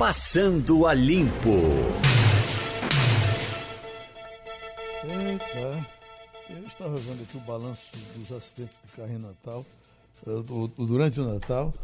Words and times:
Passando 0.00 0.86
a 0.86 0.94
Limpo. 0.94 1.58
Eita, 5.04 5.86
eu 6.48 6.66
estava 6.66 6.96
vendo 6.96 7.22
aqui 7.22 7.36
o 7.36 7.40
balanço 7.40 7.90
dos 8.16 8.32
acidentes 8.32 8.78
de 8.82 8.92
carro 8.96 9.12
em 9.12 9.18
Natal, 9.18 9.66
uh, 10.26 10.68
durante 10.86 11.20
o 11.20 11.30
Natal, 11.30 11.74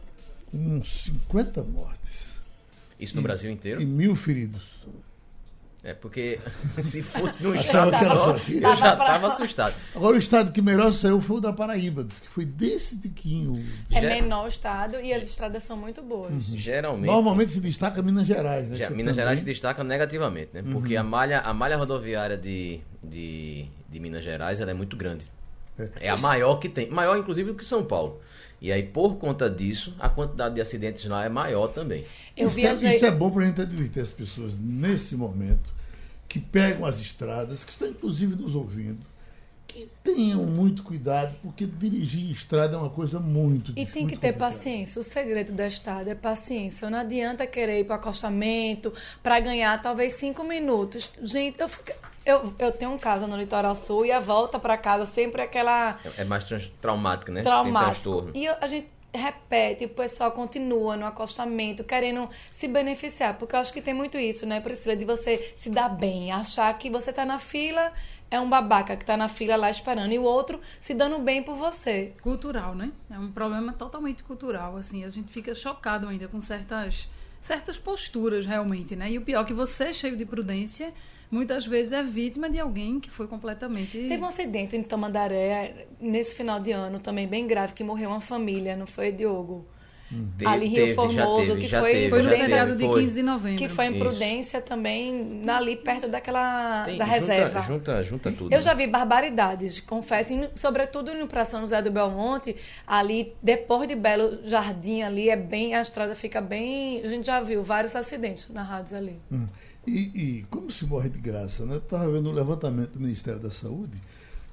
com 0.50 0.82
50 0.82 1.62
mortes. 1.64 2.40
Isso 2.98 3.14
no 3.16 3.20
e, 3.20 3.22
Brasil 3.22 3.50
inteiro? 3.50 3.82
E 3.82 3.84
mil 3.84 4.16
feridos. 4.16 4.62
É 5.86 5.94
porque 5.94 6.40
se 6.82 7.00
fosse 7.00 7.40
no 7.40 7.54
estado 7.54 7.96
só, 7.96 8.36
eu 8.48 8.74
já 8.74 8.92
estava 8.92 9.28
assustado. 9.28 9.72
Agora 9.94 10.16
o 10.16 10.18
estado 10.18 10.50
que 10.50 10.60
melhor 10.60 10.92
saiu 10.92 11.20
foi 11.20 11.36
o 11.36 11.40
da 11.40 11.52
Paraíba, 11.52 12.04
que 12.04 12.28
foi 12.28 12.44
desse 12.44 12.98
tiquinho. 12.98 13.64
É 13.92 14.00
menor 14.00 14.48
estado 14.48 14.96
e 15.00 15.14
as 15.14 15.22
estradas 15.22 15.62
são 15.62 15.76
muito 15.76 16.02
boas. 16.02 16.32
Uhum. 16.32 16.56
Geralmente. 16.56 17.06
Normalmente 17.06 17.52
se 17.52 17.60
destaca 17.60 18.02
Minas 18.02 18.26
Gerais, 18.26 18.68
né? 18.68 18.74
Já, 18.74 18.90
Minas 18.90 19.12
também... 19.12 19.14
Gerais 19.14 19.38
se 19.38 19.44
destaca 19.44 19.84
negativamente, 19.84 20.50
né? 20.52 20.64
Porque 20.72 20.94
uhum. 20.94 21.00
a, 21.00 21.04
malha, 21.04 21.38
a 21.38 21.54
malha 21.54 21.76
rodoviária 21.76 22.36
de, 22.36 22.80
de, 23.00 23.66
de 23.88 24.00
Minas 24.00 24.24
Gerais 24.24 24.60
ela 24.60 24.72
é 24.72 24.74
muito 24.74 24.96
grande. 24.96 25.30
É. 25.78 26.06
é 26.06 26.08
a 26.08 26.16
maior 26.16 26.56
que 26.56 26.68
tem. 26.68 26.90
Maior, 26.90 27.16
inclusive, 27.16 27.52
do 27.52 27.54
que 27.56 27.64
São 27.64 27.84
Paulo. 27.84 28.20
E 28.60 28.72
aí, 28.72 28.82
por 28.82 29.16
conta 29.16 29.50
disso, 29.50 29.94
a 29.98 30.08
quantidade 30.08 30.54
de 30.54 30.60
acidentes 30.60 31.04
lá 31.04 31.24
é 31.24 31.28
maior 31.28 31.68
também. 31.68 32.04
Eu 32.36 32.48
isso, 32.48 32.56
viajei... 32.56 32.88
é, 32.88 32.96
isso 32.96 33.06
é 33.06 33.10
bom 33.10 33.30
para 33.30 33.44
a 33.44 33.46
gente 33.46 33.60
advertir 33.60 34.02
as 34.02 34.08
pessoas 34.08 34.58
nesse 34.58 35.14
momento 35.14 35.74
que 36.28 36.40
pegam 36.40 36.86
as 36.86 37.00
estradas, 37.00 37.64
que 37.64 37.70
estão 37.70 37.88
inclusive 37.88 38.34
nos 38.34 38.54
ouvindo, 38.54 39.06
que 39.66 39.88
tenham 40.02 40.44
muito 40.44 40.82
cuidado, 40.82 41.36
porque 41.42 41.66
dirigir 41.66 42.30
estrada 42.30 42.76
é 42.76 42.78
uma 42.78 42.90
coisa 42.90 43.20
muito 43.20 43.72
E 43.72 43.84
tem 43.84 44.06
que 44.06 44.16
ter 44.16 44.32
complicada. 44.32 44.38
paciência. 44.38 45.00
O 45.00 45.04
segredo 45.04 45.52
da 45.52 45.66
estrada 45.66 46.10
é 46.10 46.14
paciência. 46.14 46.88
Não 46.88 46.98
adianta 46.98 47.46
querer 47.46 47.80
ir 47.80 47.84
para 47.84 47.96
o 47.96 47.98
acostamento 47.98 48.92
para 49.22 49.38
ganhar 49.38 49.80
talvez 49.82 50.14
cinco 50.14 50.44
minutos. 50.44 51.10
Gente, 51.22 51.60
eu 51.60 51.68
fico 51.68 51.92
eu, 52.26 52.52
eu 52.58 52.72
tenho 52.72 52.90
um 52.90 52.98
casa 52.98 53.26
no 53.26 53.36
litoral 53.36 53.74
sul 53.74 54.04
e 54.04 54.10
a 54.10 54.20
volta 54.20 54.58
para 54.58 54.76
casa 54.76 55.06
sempre 55.06 55.40
é 55.40 55.44
aquela. 55.44 55.96
É 56.18 56.24
mais 56.24 56.44
traumática, 56.82 57.30
né? 57.30 57.42
Traumático. 57.42 58.30
E 58.34 58.48
a 58.48 58.66
gente 58.66 58.88
repete, 59.14 59.86
o 59.86 59.88
pessoal 59.88 60.30
continua 60.32 60.96
no 60.96 61.06
acostamento, 61.06 61.82
querendo 61.82 62.28
se 62.52 62.68
beneficiar. 62.68 63.38
Porque 63.38 63.56
eu 63.56 63.60
acho 63.60 63.72
que 63.72 63.80
tem 63.80 63.94
muito 63.94 64.18
isso, 64.18 64.44
né, 64.44 64.60
Priscila? 64.60 64.94
De 64.94 65.04
você 65.04 65.54
se 65.58 65.70
dar 65.70 65.88
bem, 65.88 66.32
achar 66.32 66.76
que 66.76 66.90
você 66.90 67.12
tá 67.12 67.24
na 67.24 67.38
fila, 67.38 67.92
é 68.30 68.38
um 68.38 68.48
babaca 68.48 68.96
que 68.96 69.04
tá 69.04 69.16
na 69.16 69.28
fila 69.28 69.56
lá 69.56 69.70
esperando, 69.70 70.12
e 70.12 70.18
o 70.18 70.22
outro 70.22 70.60
se 70.80 70.92
dando 70.92 71.18
bem 71.18 71.42
por 71.42 71.56
você. 71.56 72.12
Cultural, 72.22 72.74
né? 72.74 72.92
É 73.10 73.18
um 73.18 73.30
problema 73.30 73.72
totalmente 73.72 74.22
cultural, 74.22 74.76
assim. 74.76 75.04
A 75.04 75.08
gente 75.08 75.32
fica 75.32 75.54
chocado 75.54 76.08
ainda 76.08 76.28
com 76.28 76.40
certas, 76.40 77.08
certas 77.46 77.78
posturas, 77.78 78.44
realmente, 78.44 78.96
né? 78.96 79.10
E 79.10 79.18
o 79.18 79.22
pior 79.22 79.42
é 79.42 79.44
que 79.44 79.54
você, 79.54 79.92
cheio 79.92 80.16
de 80.16 80.26
prudência 80.26 80.92
muitas 81.30 81.66
vezes 81.66 81.92
é 81.92 82.02
vítima 82.02 82.48
de 82.48 82.58
alguém 82.58 83.00
que 83.00 83.10
foi 83.10 83.26
completamente. 83.26 83.92
Teve 83.92 84.22
um 84.22 84.26
acidente 84.26 84.76
em 84.76 84.82
Tamandaré 84.82 85.86
nesse 86.00 86.34
final 86.34 86.60
de 86.60 86.72
ano 86.72 86.98
também 86.98 87.26
bem 87.26 87.46
grave 87.46 87.72
que 87.72 87.82
morreu 87.82 88.10
uma 88.10 88.20
família, 88.20 88.76
não 88.76 88.86
foi 88.86 89.10
Diogo? 89.12 89.66
Teve, 90.08 90.48
ali 90.48 90.66
Rio 90.66 90.76
teve, 90.76 90.94
Formoso, 90.94 91.54
teve, 91.54 91.60
que 91.62 91.68
foi, 91.68 91.92
teve, 91.92 92.10
foi 92.10 92.22
no 92.22 92.30
feriado 92.30 92.76
de 92.76 92.88
15 92.88 93.12
de 93.12 93.22
novembro. 93.22 93.58
Que 93.58 93.68
foi 93.68 93.86
imprudência 93.86 94.58
Isso. 94.58 94.66
também 94.66 95.42
ali 95.48 95.74
perto 95.74 96.08
daquela 96.08 96.84
Tem, 96.84 96.96
da 96.96 97.04
junta, 97.04 97.16
reserva. 97.18 97.60
Junta, 97.62 98.02
junta 98.04 98.30
tudo. 98.30 98.52
Eu 98.52 98.58
né? 98.58 98.62
já 98.62 98.72
vi 98.72 98.86
barbaridades, 98.86 99.80
confesso, 99.80 100.32
sobretudo 100.54 101.10
indo 101.10 101.26
para 101.26 101.44
São 101.44 101.60
José 101.60 101.82
do 101.82 101.90
Belmonte, 101.90 102.54
ali 102.86 103.34
depois 103.42 103.88
de 103.88 103.96
Belo 103.96 104.38
Jardim 104.44 105.02
ali 105.02 105.28
é 105.28 105.36
bem 105.36 105.74
a 105.74 105.82
estrada 105.82 106.14
fica 106.14 106.40
bem, 106.40 107.00
a 107.02 107.08
gente 107.08 107.26
já 107.26 107.40
viu 107.40 107.62
vários 107.62 107.96
acidentes 107.96 108.48
narrados 108.48 108.92
ali. 108.92 109.18
Hum. 109.32 109.46
E, 109.84 109.90
e, 110.14 110.46
como 110.50 110.70
se 110.70 110.84
morre 110.84 111.08
de 111.08 111.18
graça, 111.18 111.64
né? 111.64 111.76
Estava 111.76 112.10
vendo 112.10 112.28
o 112.28 112.32
levantamento 112.32 112.92
do 112.92 113.00
Ministério 113.00 113.40
da 113.40 113.50
Saúde, 113.50 114.00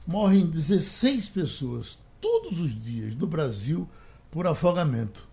morrem 0.06 0.46
16 0.46 1.30
pessoas 1.30 1.98
todos 2.20 2.60
os 2.60 2.82
dias 2.82 3.16
no 3.16 3.28
Brasil 3.28 3.88
por 4.32 4.48
afogamento. 4.48 5.28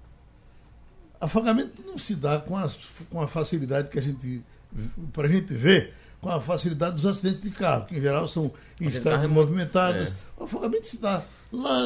Afogamento 1.20 1.82
não 1.86 1.98
se 1.98 2.14
dá 2.14 2.38
com 2.38 2.56
a, 2.56 2.68
com 3.10 3.20
a 3.20 3.28
facilidade 3.28 3.88
que 3.88 3.98
a 3.98 4.02
gente, 4.02 4.42
para 5.12 5.26
a 5.26 5.30
gente 5.30 5.52
ver, 5.52 5.92
com 6.20 6.28
a 6.28 6.40
facilidade 6.40 6.96
dos 6.96 7.06
acidentes 7.06 7.42
de 7.42 7.50
carro, 7.50 7.86
que 7.86 7.96
em 7.96 8.00
geral 8.00 8.26
são 8.26 8.50
em 8.80 8.86
estradas 8.86 9.28
movimentadas. 9.28 10.10
É. 10.10 10.14
O 10.38 10.44
afogamento 10.44 10.86
se 10.86 10.98
dá 10.98 11.22
lá 11.52 11.82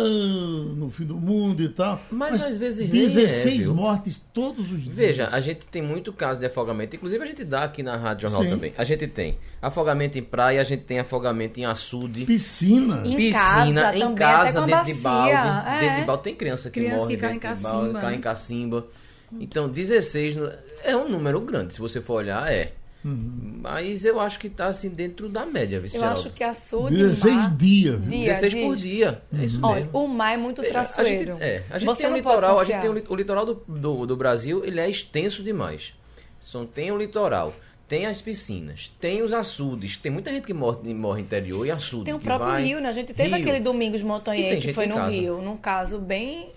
no 0.76 0.90
fim 0.90 1.04
do 1.04 1.16
mundo 1.16 1.62
e 1.62 1.68
tal. 1.68 2.00
Mas, 2.10 2.32
mas 2.32 2.44
às 2.44 2.56
vezes 2.56 2.88
16 2.88 3.66
é, 3.66 3.68
mortes 3.70 4.22
todos 4.32 4.70
os 4.70 4.82
dias. 4.82 4.94
Veja, 4.94 5.28
a 5.32 5.40
gente 5.40 5.66
tem 5.66 5.80
muito 5.80 6.12
caso 6.12 6.38
de 6.38 6.46
afogamento, 6.46 6.96
inclusive 6.96 7.22
a 7.22 7.26
gente 7.26 7.44
dá 7.44 7.64
aqui 7.64 7.82
na 7.82 7.96
Rádio 7.96 8.28
Jornal 8.28 8.42
Sim. 8.42 8.50
também. 8.50 8.74
A 8.76 8.84
gente 8.84 9.06
tem 9.06 9.38
afogamento 9.62 10.18
em 10.18 10.22
praia, 10.22 10.60
a 10.60 10.64
gente 10.64 10.84
tem 10.84 10.98
afogamento 10.98 11.58
em 11.58 11.64
açude. 11.64 12.26
Piscina. 12.26 13.02
Em 13.06 13.16
Piscina, 13.16 13.82
casa, 13.82 13.98
em 13.98 14.14
casa, 14.14 14.62
dentro 14.62 14.84
de 14.84 14.94
balde. 14.94 15.68
É. 15.68 15.80
Dentro 15.80 15.96
de 16.00 16.04
balde 16.04 16.22
tem 16.22 16.34
criança 16.34 16.70
que 16.70 16.80
criança 16.80 16.96
morre 16.98 17.14
que 17.14 17.20
cai 17.20 17.34
em 17.34 17.38
cacimba. 17.38 18.00
cai 18.00 18.14
em 18.14 18.20
cacimba. 18.20 18.86
Então, 19.32 19.68
16 19.68 20.36
é 20.82 20.96
um 20.96 21.08
número 21.08 21.40
grande, 21.40 21.74
se 21.74 21.80
você 21.80 22.00
for 22.00 22.14
olhar, 22.14 22.52
é. 22.52 22.72
Uhum. 23.04 23.58
Mas 23.60 24.04
eu 24.04 24.18
acho 24.18 24.38
que 24.38 24.46
está 24.46 24.66
assim 24.66 24.88
dentro 24.88 25.28
da 25.28 25.44
média, 25.44 25.78
viu, 25.78 25.90
Eu 25.92 26.06
acho 26.06 26.30
que 26.30 26.42
açude 26.42 26.96
16 26.96 27.34
mar, 27.34 27.56
dias. 27.56 28.08
Dia, 28.08 28.32
16 28.32 28.52
dia. 28.52 28.62
por 28.66 28.76
dia. 28.76 29.22
Uhum. 29.30 29.40
É 29.40 29.44
isso 29.44 29.60
Olha, 29.62 29.74
mesmo. 29.80 29.90
o 29.92 30.08
mar 30.08 30.32
é 30.32 30.36
muito 30.38 30.62
traçoeiro. 30.62 31.32
A 31.32 31.34
gente, 31.34 31.42
é, 31.42 31.62
a 31.68 31.78
gente 31.78 31.86
Você 31.86 32.02
tem 32.02 32.10
um 32.10 32.16
litoral, 32.16 32.58
a 32.58 32.64
gente 32.64 32.80
tem 32.80 32.90
o, 32.90 33.04
o 33.12 33.14
litoral 33.14 33.44
do, 33.44 33.62
do, 33.68 34.06
do, 34.06 34.16
Brasil, 34.16 34.64
ele 34.64 34.80
é 34.80 34.88
extenso 34.88 35.42
demais. 35.42 35.92
Só 36.40 36.64
tem 36.64 36.90
o 36.90 36.96
litoral. 36.96 37.54
Tem 37.86 38.06
as 38.06 38.22
piscinas, 38.22 38.90
tem 38.98 39.22
os 39.22 39.34
açudes, 39.34 39.98
tem 39.98 40.10
muita 40.10 40.30
gente 40.30 40.46
que 40.46 40.54
morre, 40.54 40.94
morre 40.94 41.20
interior 41.20 41.66
e 41.66 41.70
açude. 41.70 42.04
Tem 42.04 42.14
o 42.14 42.18
próprio 42.18 42.52
vai... 42.52 42.64
rio, 42.64 42.80
né? 42.80 42.88
A 42.88 42.92
gente 42.92 43.12
teve 43.12 43.28
rio. 43.28 43.38
aquele 43.38 43.60
Domingos 43.60 44.02
Montanhê 44.02 44.56
que 44.56 44.72
foi 44.72 44.86
no 44.86 44.94
casa. 44.94 45.14
Rio, 45.14 45.42
num 45.42 45.58
caso 45.58 45.98
bem 45.98 46.48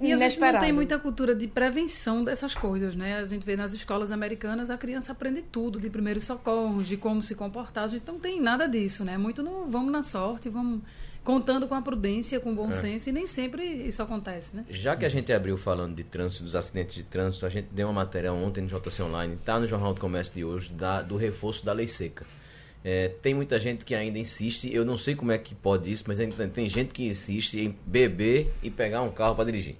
e 0.00 0.12
a 0.12 0.18
gente 0.18 0.38
não 0.38 0.60
tem 0.60 0.72
muita 0.72 0.98
cultura 0.98 1.34
de 1.34 1.46
prevenção 1.46 2.22
dessas 2.22 2.54
coisas, 2.54 2.94
né? 2.94 3.18
A 3.18 3.24
gente 3.24 3.44
vê 3.44 3.56
nas 3.56 3.72
escolas 3.72 4.12
americanas 4.12 4.70
a 4.70 4.76
criança 4.76 5.12
aprende 5.12 5.42
tudo 5.42 5.80
de 5.80 5.88
primeiros 5.88 6.24
socorros, 6.24 6.86
de 6.86 6.96
como 6.96 7.22
se 7.22 7.34
comportar. 7.34 7.84
A 7.84 7.88
gente 7.88 8.06
não 8.06 8.18
tem 8.18 8.40
nada 8.40 8.68
disso, 8.68 9.04
né? 9.04 9.16
Muito 9.16 9.42
no 9.42 9.66
vamos 9.66 9.90
na 9.90 10.02
sorte, 10.02 10.48
vamos 10.48 10.82
contando 11.24 11.66
com 11.66 11.74
a 11.74 11.82
prudência, 11.82 12.38
com 12.38 12.52
o 12.52 12.54
bom 12.54 12.68
é. 12.68 12.72
senso, 12.72 13.08
e 13.08 13.12
nem 13.12 13.26
sempre 13.26 13.64
isso 13.64 14.00
acontece, 14.00 14.54
né? 14.54 14.64
Já 14.70 14.94
que 14.94 15.04
a 15.04 15.08
gente 15.08 15.32
abriu 15.32 15.56
falando 15.56 15.96
de 15.96 16.04
trânsito, 16.04 16.44
dos 16.44 16.54
acidentes 16.54 16.94
de 16.94 17.02
trânsito, 17.02 17.44
a 17.44 17.48
gente 17.48 17.66
deu 17.72 17.88
uma 17.88 18.04
matéria 18.04 18.32
ontem 18.32 18.60
no 18.60 18.68
JC 18.68 19.02
Online, 19.02 19.34
está 19.34 19.58
no 19.58 19.66
Jornal 19.66 19.92
do 19.92 20.00
Comércio 20.00 20.34
de 20.34 20.44
hoje, 20.44 20.72
da, 20.72 21.02
do 21.02 21.16
reforço 21.16 21.66
da 21.66 21.72
lei 21.72 21.88
seca. 21.88 22.24
É, 22.84 23.08
tem 23.08 23.34
muita 23.34 23.58
gente 23.58 23.84
que 23.84 23.96
ainda 23.96 24.16
insiste, 24.16 24.72
eu 24.72 24.84
não 24.84 24.96
sei 24.96 25.16
como 25.16 25.32
é 25.32 25.38
que 25.38 25.52
pode 25.52 25.90
isso, 25.90 26.04
mas 26.06 26.20
ainda 26.20 26.46
tem 26.46 26.68
gente 26.68 26.94
que 26.94 27.04
insiste 27.04 27.58
em 27.58 27.76
beber 27.84 28.52
e 28.62 28.70
pegar 28.70 29.02
um 29.02 29.10
carro 29.10 29.34
para 29.34 29.46
dirigir. 29.46 29.74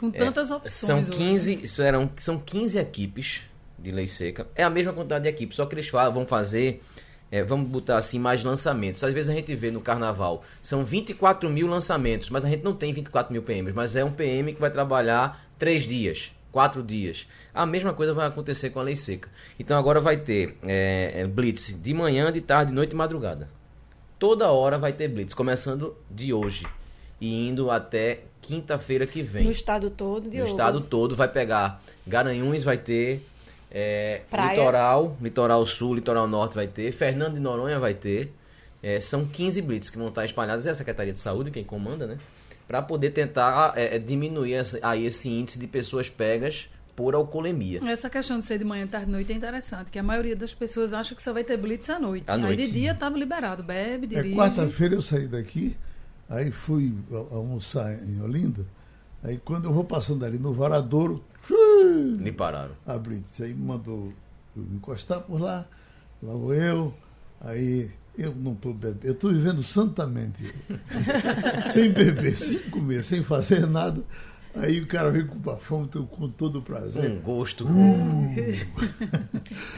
Com 0.00 0.08
é, 0.08 0.12
tantas 0.12 0.50
é, 0.50 0.54
opções. 0.54 0.72
São 0.72 1.04
15, 1.04 1.68
serão, 1.68 2.10
são 2.16 2.38
15 2.38 2.78
equipes 2.78 3.42
de 3.78 3.90
lei 3.90 4.06
seca. 4.06 4.46
É 4.56 4.62
a 4.64 4.70
mesma 4.70 4.94
quantidade 4.94 5.24
de 5.24 5.28
equipes, 5.28 5.56
só 5.56 5.66
que 5.66 5.74
eles 5.74 5.90
vão 5.90 6.26
fazer, 6.26 6.82
é, 7.30 7.42
vamos 7.44 7.68
botar 7.68 7.96
assim, 7.96 8.18
mais 8.18 8.42
lançamentos. 8.42 9.04
Às 9.04 9.12
vezes 9.12 9.28
a 9.28 9.34
gente 9.34 9.54
vê 9.54 9.70
no 9.70 9.82
carnaval, 9.82 10.42
são 10.62 10.82
24 10.82 11.50
mil 11.50 11.66
lançamentos, 11.66 12.30
mas 12.30 12.42
a 12.46 12.48
gente 12.48 12.64
não 12.64 12.72
tem 12.72 12.94
24 12.94 13.30
mil 13.30 13.42
PMs, 13.42 13.74
mas 13.74 13.94
é 13.94 14.02
um 14.02 14.10
PM 14.10 14.54
que 14.54 14.60
vai 14.60 14.70
trabalhar 14.70 15.46
três 15.58 15.82
dias, 15.82 16.34
quatro 16.50 16.82
dias. 16.82 17.28
A 17.52 17.66
mesma 17.66 17.92
coisa 17.92 18.14
vai 18.14 18.26
acontecer 18.26 18.70
com 18.70 18.80
a 18.80 18.82
lei 18.82 18.96
seca. 18.96 19.28
Então 19.58 19.76
agora 19.76 20.00
vai 20.00 20.16
ter 20.16 20.56
é, 20.62 21.20
é 21.20 21.26
blitz 21.26 21.78
de 21.78 21.92
manhã, 21.92 22.32
de 22.32 22.40
tarde, 22.40 22.70
de 22.70 22.74
noite 22.74 22.92
e 22.92 22.96
madrugada. 22.96 23.50
Toda 24.18 24.50
hora 24.50 24.78
vai 24.78 24.94
ter 24.94 25.08
blitz, 25.08 25.34
começando 25.34 25.94
de 26.10 26.32
hoje 26.32 26.66
e 27.20 27.48
indo 27.48 27.70
até 27.70 28.20
quinta-feira 28.40 29.06
que 29.06 29.22
vem. 29.22 29.44
No 29.44 29.50
estado 29.50 29.90
todo, 29.90 30.30
Diogo? 30.30 30.46
No 30.46 30.52
estado 30.52 30.80
todo 30.80 31.14
vai 31.14 31.28
pegar 31.28 31.82
Garanhuns 32.06 32.62
vai 32.62 32.78
ter, 32.78 33.26
é, 33.70 34.22
Litoral, 34.32 35.16
Litoral 35.20 35.64
Sul, 35.66 35.94
Litoral 35.94 36.26
Norte 36.26 36.54
vai 36.54 36.66
ter, 36.66 36.90
Fernando 36.92 37.34
de 37.34 37.40
Noronha 37.40 37.78
vai 37.78 37.94
ter. 37.94 38.32
É, 38.82 38.98
são 38.98 39.26
15 39.26 39.60
blitz 39.60 39.90
que 39.90 39.98
vão 39.98 40.08
estar 40.08 40.24
espalhadas, 40.24 40.66
é 40.66 40.70
a 40.70 40.74
Secretaria 40.74 41.12
de 41.12 41.20
Saúde 41.20 41.50
quem 41.50 41.62
comanda, 41.62 42.06
né? 42.06 42.18
Para 42.66 42.80
poder 42.80 43.10
tentar 43.10 43.74
é, 43.76 43.96
é, 43.96 43.98
diminuir 43.98 44.54
essa, 44.54 44.78
aí 44.82 45.04
esse 45.04 45.28
índice 45.28 45.58
de 45.58 45.66
pessoas 45.66 46.08
pegas 46.08 46.68
por 46.96 47.14
alcoolemia. 47.14 47.80
Essa 47.86 48.08
questão 48.08 48.38
de 48.38 48.46
ser 48.46 48.58
de 48.58 48.64
manhã, 48.64 48.86
tarde, 48.86 49.10
noite 49.10 49.32
é 49.32 49.36
interessante, 49.36 49.90
que 49.90 49.98
a 49.98 50.02
maioria 50.02 50.34
das 50.34 50.54
pessoas 50.54 50.92
acha 50.92 51.14
que 51.14 51.22
só 51.22 51.32
vai 51.32 51.44
ter 51.44 51.56
blitz 51.56 51.90
à 51.90 51.98
noite. 51.98 52.24
À 52.26 52.36
noite. 52.36 52.60
Aí 52.60 52.66
de 52.66 52.72
dia 52.72 52.92
estava 52.92 53.18
liberado, 53.18 53.62
bebe, 53.62 54.06
é, 54.06 54.08
dirige. 54.08 54.34
É, 54.34 54.36
Quarta-feira 54.36 54.94
eu 54.94 55.02
saí 55.02 55.28
daqui, 55.28 55.76
Aí 56.30 56.52
fui 56.52 56.94
almoçar 57.32 57.92
em 58.04 58.22
Olinda. 58.22 58.64
Aí 59.20 59.36
quando 59.44 59.64
eu 59.64 59.72
vou 59.72 59.82
passando 59.84 60.24
ali 60.24 60.38
no 60.38 60.54
Varadouro. 60.54 61.24
Me 62.18 62.30
pararam. 62.30 62.76
A 62.86 62.96
Blitz. 62.96 63.40
Aí 63.40 63.52
mandou 63.52 64.12
eu 64.56 64.62
encostar 64.72 65.20
por 65.22 65.40
lá. 65.40 65.66
Lá 66.22 66.32
vou 66.32 66.54
eu. 66.54 66.94
Aí 67.40 67.90
eu 68.16 68.32
não 68.32 68.52
estou 68.52 68.72
bebendo. 68.72 69.00
Eu 69.02 69.12
estou 69.12 69.32
vivendo 69.32 69.60
santamente. 69.64 70.54
sem 71.72 71.90
beber, 71.92 72.36
sem 72.36 72.58
comer, 72.70 73.02
sem 73.02 73.24
fazer 73.24 73.66
nada. 73.66 74.00
Aí 74.56 74.80
o 74.80 74.86
cara 74.86 75.10
vem 75.10 75.26
com 75.26 75.36
bafômetro 75.36 76.04
com 76.06 76.28
todo 76.28 76.58
o 76.58 76.62
prazer. 76.62 77.10
Um 77.10 77.20
gosto. 77.20 77.66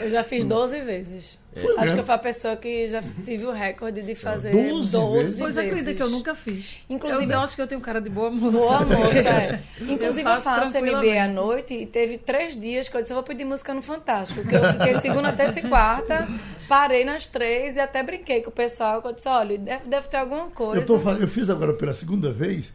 Eu 0.01 0.11
já 0.11 0.25
fiz 0.25 0.45
12 0.45 0.81
vezes. 0.81 1.39
Foi 1.55 1.63
Acho 1.73 1.81
mesmo? 1.81 1.95
que 1.95 2.01
eu 2.01 2.05
fui 2.05 2.15
a 2.15 2.19
pessoa 2.19 2.57
que 2.57 2.89
já 2.89 3.03
tive 3.25 3.45
o 3.45 3.53
recorde 3.53 4.01
de 4.01 4.15
fazer 4.15 4.53
12 4.53 4.93
12, 4.93 5.19
vezes? 5.19 5.39
Pois 5.39 5.59
acredita 5.59 5.93
que 5.95 6.03
eu 6.03 6.09
nunca 6.09 6.35
fiz. 6.35 6.79
Inclusive- 6.89 7.25
eu, 7.25 7.31
eu 7.31 7.41
acho 7.41 7.55
que 7.55 7.61
eu 7.61 7.67
tenho 7.67 7.81
cara 7.83 8.01
de 8.01 8.09
boa 8.09 8.31
moça. 8.31 8.57
Boa 8.57 8.81
moça, 8.87 9.19
é. 9.19 9.63
Inclusive, 9.83 10.23
eu 10.23 10.41
faço 10.41 10.73
faço, 10.73 10.79
MBA 10.81 11.23
à 11.23 11.29
noite 11.29 11.75
e 11.75 11.87
teve 11.87 12.17
três 12.17 12.59
dias 12.59 12.89
que 12.89 12.97
eu 12.97 13.03
disse, 13.03 13.13
eu 13.13 13.17
vou 13.17 13.25
pedir 13.25 13.45
música 13.45 13.75
no 13.75 13.83
Fantástico. 13.83 14.43
Que 14.49 14.55
eu 14.55 14.73
fiquei 14.73 14.95
segunda, 15.01 15.31
terça 15.33 15.61
e 15.61 15.69
quarta, 15.69 16.27
parei 16.67 17.05
nas 17.05 17.27
três 17.27 17.77
e 17.77 17.81
até 17.81 18.03
brinquei 18.03 18.41
com 18.41 18.49
o 18.49 18.53
pessoal. 18.53 19.03
que 19.03 19.09
Eu 19.09 19.13
disse, 19.13 19.29
olha, 19.29 19.59
deve, 19.59 19.85
deve 19.87 20.09
ter 20.09 20.17
alguma 20.17 20.47
coisa. 20.47 20.81
Eu, 20.81 20.87
tô, 20.87 20.97
eu 21.11 21.29
fiz 21.29 21.51
agora 21.51 21.75
pela 21.75 21.93
segunda 21.93 22.33
vez 22.33 22.73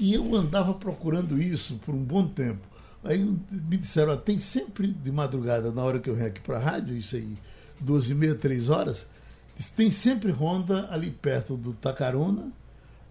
e 0.00 0.14
eu 0.14 0.34
andava 0.34 0.74
procurando 0.74 1.40
isso 1.40 1.78
por 1.84 1.94
um 1.94 2.02
bom 2.02 2.26
tempo. 2.26 2.66
Aí 3.04 3.18
me 3.22 3.76
disseram, 3.76 4.12
ó, 4.12 4.16
tem 4.16 4.40
sempre 4.40 4.88
de 4.88 5.12
madrugada, 5.12 5.70
na 5.70 5.82
hora 5.82 5.98
que 5.98 6.10
eu 6.10 6.14
venho 6.14 6.28
aqui 6.28 6.40
para 6.40 6.56
a 6.56 6.60
rádio, 6.60 6.96
isso 6.96 7.16
aí, 7.16 7.36
12 7.78 8.12
e 8.12 8.14
meia, 8.14 8.34
3 8.34 8.68
horas, 8.68 9.06
tem 9.76 9.92
sempre 9.92 10.32
Honda 10.32 10.88
ali 10.90 11.10
perto 11.10 11.56
do 11.56 11.72
Tacaruna, 11.72 12.50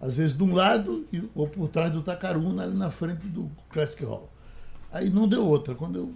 às 0.00 0.14
vezes 0.14 0.36
de 0.36 0.42
um 0.42 0.54
lado 0.54 1.06
ou 1.34 1.46
por 1.46 1.68
trás 1.68 1.92
do 1.92 2.02
Tacaruna, 2.02 2.64
ali 2.64 2.76
na 2.76 2.90
frente 2.90 3.26
do 3.26 3.50
Classic 3.70 4.04
Hall. 4.04 4.30
Aí 4.92 5.10
não 5.10 5.28
deu 5.28 5.44
outra. 5.44 5.74
Quando 5.74 5.96
eu. 5.96 6.12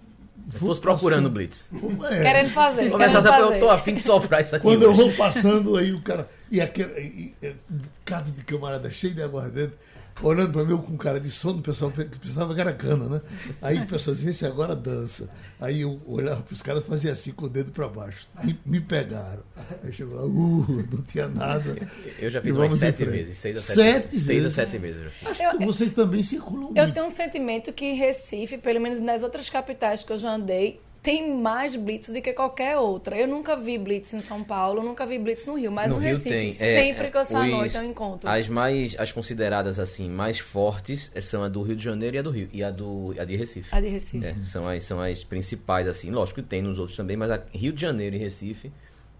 Se 0.51 0.59
vou 0.59 0.69
fosse 0.69 0.81
procurando 0.81 1.31
Blitz. 1.31 1.69
É. 2.11 2.23
Querendo 2.23 2.51
fazer. 2.51 2.91
Começar 2.91 3.23
querendo 3.23 3.33
a 3.33 3.39
eu 3.39 3.49
fazer. 3.49 3.61
tô 3.61 3.71
afim 3.71 3.95
de 3.95 4.03
soprar 4.03 4.43
isso 4.43 4.57
aqui. 4.57 4.65
Quando 4.65 4.83
eu 4.83 4.91
hoje. 4.91 5.01
vou 5.01 5.13
passando, 5.15 5.77
aí 5.77 5.93
o 5.93 6.03
cara. 6.03 6.29
E 6.51 6.61
aquele. 6.61 6.93
E, 7.01 7.35
e, 7.41 7.49
um 7.71 7.77
bocado 7.77 8.33
de 8.33 8.43
camarada 8.43 8.91
cheio 8.91 9.15
de 9.15 9.23
aguardente, 9.23 9.75
olhando 10.23 10.53
para 10.53 10.65
mim 10.65 10.71
eu 10.73 10.79
com 10.79 10.97
cara 10.97 11.19
de 11.21 11.31
sono, 11.31 11.59
o 11.59 11.63
pessoal 11.63 11.91
que 11.91 12.05
precisava 12.05 12.55
que 12.55 12.61
era 12.61 12.73
cana, 12.73 13.09
né? 13.09 13.21
Aí 13.61 13.79
o 13.79 13.87
pessoal 13.87 14.15
dizia, 14.15 14.31
esse 14.31 14.47
agora 14.47 14.75
dança. 14.77 15.29
Aí 15.61 15.81
eu 15.83 16.01
olhava 16.07 16.43
para 16.43 16.53
os 16.53 16.63
caras 16.63 16.85
e 16.85 16.87
fazia 16.87 17.13
assim 17.13 17.33
com 17.33 17.47
o 17.47 17.49
dedo 17.49 17.73
para 17.73 17.89
baixo. 17.89 18.29
Me, 18.43 18.59
me 18.67 18.81
pegaram. 18.81 19.43
Aí 19.83 19.93
chegou 19.93 20.17
lá, 20.17 20.25
uh, 20.25 20.87
não 20.93 21.03
tinha 21.03 21.27
nada. 21.29 21.77
Eu 22.19 22.31
já 22.31 22.41
fiz 22.43 22.55
umas 22.55 22.75
sete 22.75 23.05
vezes. 23.05 23.39
Seis 23.39 23.57
a 23.57 23.61
sete, 23.61 23.75
Sete 23.77 24.09
vezes. 24.11 24.27
Seis 24.27 24.45
a 24.47 24.51
sete 24.51 24.79
vezes 24.79 24.97
eu 24.99 25.05
já 25.05 25.11
fiz. 25.11 25.29
Acho 25.29 25.43
Eu- 25.43 25.59
que 25.59 25.67
vocês 25.67 25.93
também 25.93 26.23
circulam 26.23 26.73
Eu 26.75 26.83
muito. 26.83 26.95
tenho 26.95 27.07
um 27.07 27.11
sentimento 27.11 27.73
que 27.73 27.85
em 27.87 27.95
Recife, 27.97 28.59
pelo 28.59 28.81
menos 28.81 29.01
nas 29.01 29.23
outras 29.23 29.49
capitais 29.49 30.03
que 30.05 30.13
eu 30.13 30.19
já 30.19 30.35
andei, 30.35 30.81
tem 31.05 31.31
mais 31.37 31.77
blitz 31.77 32.09
do 32.09 32.23
que 32.23 32.33
qualquer 32.33 32.79
outra. 32.79 33.15
Eu 33.15 33.29
nunca 33.29 33.55
vi 33.55 33.77
blitz 33.77 34.15
em 34.15 34.21
São 34.21 34.43
Paulo, 34.43 34.83
nunca 34.83 35.05
vi 35.05 35.19
blitz 35.19 35.45
no 35.45 35.55
Rio, 35.55 35.71
mas 35.71 35.87
no, 35.87 35.97
no 35.97 36.01
Rio 36.01 36.17
Recife, 36.17 36.31
tem. 36.31 36.57
é, 36.59 36.83
sempre 36.83 37.11
que 37.11 37.17
eu 37.19 37.25
saio 37.27 37.55
à 37.55 37.59
noite 37.59 37.77
eu 37.77 37.85
encontro. 37.85 38.29
As 38.29 38.49
mais, 38.49 38.97
as 38.99 39.13
consideradas 39.13 39.79
assim, 39.79 40.09
mais 40.09 40.39
fortes 40.39 41.11
eh, 41.15 41.21
são 41.21 41.45
a 41.45 41.49
do 41.51 41.63
Rio 41.63 41.77
de 41.77 41.85
Janeiro 41.85 42.17
e 42.17 42.19
a 42.19 42.23
do 42.23 42.31
Rio. 42.31 42.49
E 42.51 42.65
a, 42.65 42.71
do, 42.71 43.15
a 43.19 43.25
de 43.25 43.37
Recife. 43.37 43.69
A 43.71 43.83
de 43.83 43.89
Recife. 43.89 44.25
É, 44.25 44.35
são, 44.45 44.67
as, 44.67 44.83
são 44.83 44.99
as 44.99 45.23
principais, 45.23 45.87
assim. 45.87 46.11
Lógico 46.11 46.41
que 46.41 46.49
tem 46.49 46.63
nos 46.63 46.79
outros 46.79 46.97
também, 46.97 47.19
mas 47.19 47.31
a 47.31 47.39
Rio 47.53 47.75
de 47.75 47.83
Janeiro 47.83 48.17
e 48.17 48.19
Recife 48.19 48.73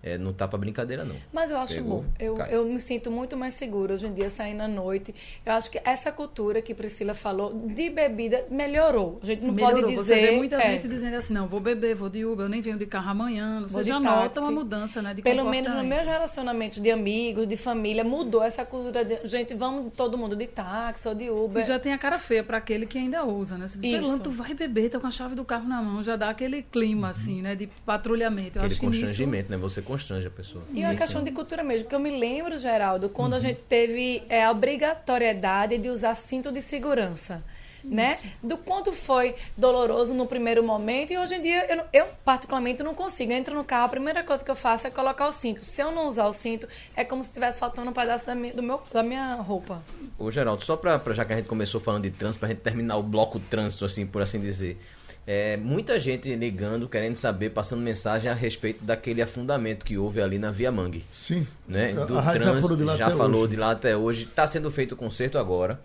é, 0.07 0.19
não 0.19 0.35
tá 0.35 0.47
pra 0.47 0.59
brincadeira, 0.59 1.03
não. 1.03 1.17
Mas 1.33 1.51
eu 1.51 1.57
acho 1.57 1.77
Pegou, 1.77 2.03
bom. 2.03 2.05
Eu, 2.21 2.35
cai. 2.35 2.55
eu 2.55 2.65
me 2.67 2.79
sinto 2.79 3.11
muito 3.11 3.39
mais 3.39 3.55
segura 3.55 3.95
hoje 3.95 4.07
em 4.07 4.13
dia 4.13 4.29
saindo 4.29 4.61
à 4.63 4.69
noite. 4.69 5.15
Eu 5.47 5.53
acho 5.55 5.71
que 5.71 5.81
essa 5.83 6.13
cultura 6.13 6.61
que 6.61 6.75
Priscila 6.75 7.15
falou 7.15 7.55
de 7.55 7.89
bebida 7.89 8.45
melhorou. 8.51 9.19
A 9.23 9.27
gente 9.27 9.47
não 9.47 9.55
Melhorou. 9.55 9.81
pode 9.83 9.95
Você 9.97 10.15
dizer. 10.15 10.31
vê 10.31 10.37
muita 10.37 10.57
é, 10.57 10.73
gente 10.73 10.89
dizendo 10.89 11.15
assim, 11.17 11.33
não, 11.33 11.49
vou 11.49 11.59
beber, 11.59 11.95
vou 11.95 12.11
de 12.11 12.23
Uber, 12.23 12.45
eu 12.45 12.51
nem 12.51 12.61
venho 12.61 12.77
de 12.77 12.85
carro 12.85 13.11
amanhã. 13.11 13.61
Vou 13.61 13.69
Você 13.71 13.83
de 13.83 13.89
já 13.89 13.99
táxi. 13.99 14.15
nota 14.15 14.41
uma 14.43 14.51
mudança, 14.51 15.01
né, 15.01 15.15
de 15.15 15.23
Pelo 15.23 15.49
menos 15.49 15.73
nos 15.73 15.85
meus 15.87 16.07
relacionamentos 16.07 16.81
de 16.81 16.91
amigos, 16.91 17.49
de 17.49 17.57
família, 17.57 18.05
mudou 18.05 18.43
essa 18.43 18.63
cultura 18.65 19.05
de 19.07 19.27
gente, 19.27 19.55
vamos 19.55 19.91
todo 19.97 20.19
mundo 20.19 20.37
de 20.37 20.47
táxi 20.47 21.09
ou 21.09 21.15
de 21.15 21.31
Uber. 21.31 21.63
E 21.63 21.67
já 21.67 21.79
tem 21.79 21.95
a 21.95 21.99
cara 21.99 22.19
feia 22.19 22.45
pra 22.45 22.59
aquele 22.59 22.85
que 22.85 22.99
ainda 22.99 23.25
usa, 23.25 23.57
né? 23.57 23.69
Você 23.69 23.79
diz, 23.79 24.07
Isso. 24.07 24.19
Tu 24.21 24.31
vai 24.31 24.53
beber, 24.53 24.91
tá 24.91 25.01
com 25.01 25.07
a 25.07 25.11
chave 25.11 25.35
do 25.35 25.47
carro 25.47 25.67
na 25.67 25.81
mão, 25.81 26.03
já 26.03 26.15
dá 26.15 26.29
aquele 26.29 26.63
clima, 26.63 27.09
assim, 27.09 27.41
né, 27.41 27.55
de 27.55 27.69
patrulhamento. 27.87 28.59
Eu 28.59 28.63
Aquele 28.65 28.73
acho 28.73 28.81
que 28.81 28.87
nisso... 28.87 29.01
constrangimento, 29.01 29.51
né? 29.51 29.57
Você 29.57 29.81
constrange 29.95 30.27
a 30.27 30.31
pessoa. 30.31 30.65
E 30.73 30.83
é 30.83 30.87
uma 30.89 30.95
questão 30.97 31.23
de 31.23 31.31
cultura 31.31 31.63
mesmo, 31.63 31.89
que 31.89 31.95
eu 31.95 32.01
me 32.01 32.11
lembro, 32.19 32.59
Geraldo, 32.59 33.09
quando 33.09 33.35
a 33.35 33.39
gente 33.39 33.61
teve 33.63 34.23
é, 34.29 34.45
a 34.45 34.51
obrigatoriedade 34.51 35.79
de 35.79 35.89
usar 35.89 36.15
cinto 36.15 36.51
de 36.53 36.61
segurança. 36.61 37.43
Né? 37.87 38.17
Do 38.43 38.57
quanto 38.57 38.93
foi 38.93 39.35
doloroso 39.59 40.15
no 40.15 40.25
primeiro 40.25 40.63
momento 40.65 41.13
e 41.13 41.19
hoje 41.19 41.35
em 41.35 41.43
dia 41.43 41.67
eu, 41.71 41.85
eu 41.93 42.07
particularmente 42.25 42.83
não 42.83 42.95
consigo. 42.95 43.31
Eu 43.31 43.37
entro 43.37 43.55
no 43.55 43.63
carro, 43.63 43.85
a 43.85 43.89
primeira 43.91 44.25
coisa 44.25 44.43
que 44.43 44.51
eu 44.51 44.55
faço 44.57 44.87
é 44.87 44.91
colocar 44.91 45.29
o 45.29 45.33
cinto. 45.35 45.63
Se 45.63 45.83
eu 45.83 45.93
não 45.93 46.09
usar 46.09 46.27
o 46.27 46.33
cinto, 46.33 46.67
é 46.97 47.05
como 47.05 47.23
se 47.23 47.29
estivesse 47.29 47.59
faltando 47.59 47.91
um 47.91 47.93
pedaço 47.93 48.25
da 48.25 48.35
minha, 48.35 48.55
do 48.55 48.63
meu, 48.63 48.83
da 48.91 49.03
minha 49.03 49.35
roupa. 49.35 49.83
Ô, 50.19 50.31
Geraldo, 50.31 50.65
só 50.65 50.79
pra, 50.79 50.99
pra- 50.99 51.13
já 51.13 51.27
que 51.27 51.35
a 51.35 51.37
gente 51.37 51.47
começou 51.47 51.79
falando 51.79 52.05
de 52.05 52.11
trânsito, 52.11 52.41
pra 52.41 52.49
gente 52.49 52.63
terminar 52.63 52.97
o 52.97 53.03
bloco 53.03 53.39
trânsito, 53.39 53.85
assim, 53.85 54.07
por 54.07 54.23
assim 54.23 54.41
dizer. 54.41 54.81
É, 55.27 55.57
muita 55.57 55.99
gente 55.99 56.35
ligando, 56.37 56.87
querendo 56.87 57.17
saber, 57.17 57.51
passando 57.51 57.81
mensagem 57.81 58.31
a 58.31 58.35
respeito 58.35 58.85
daquele 58.85 59.23
afundamento 59.23 59.85
que 59.85 59.97
houve 59.97 60.21
ali 60.21 60.39
na 60.39 60.51
Via 60.51 60.71
Mangue. 60.71 61.03
Sim. 61.11 61.47
né? 61.67 61.95
Do 61.95 62.19
a 62.19 62.39
já 62.39 62.61
falou 62.61 62.77
de 62.77 62.85
lá 62.85 62.97
já 62.97 63.07
até 63.07 63.17
falou 63.17 63.43
hoje. 63.43 63.51
de 63.51 63.57
lá 63.57 63.71
até 63.71 63.97
hoje. 63.97 64.23
Está 64.25 64.47
sendo 64.47 64.71
feito 64.71 64.93
o 64.93 64.97
conserto 64.97 65.39
agora. 65.39 65.81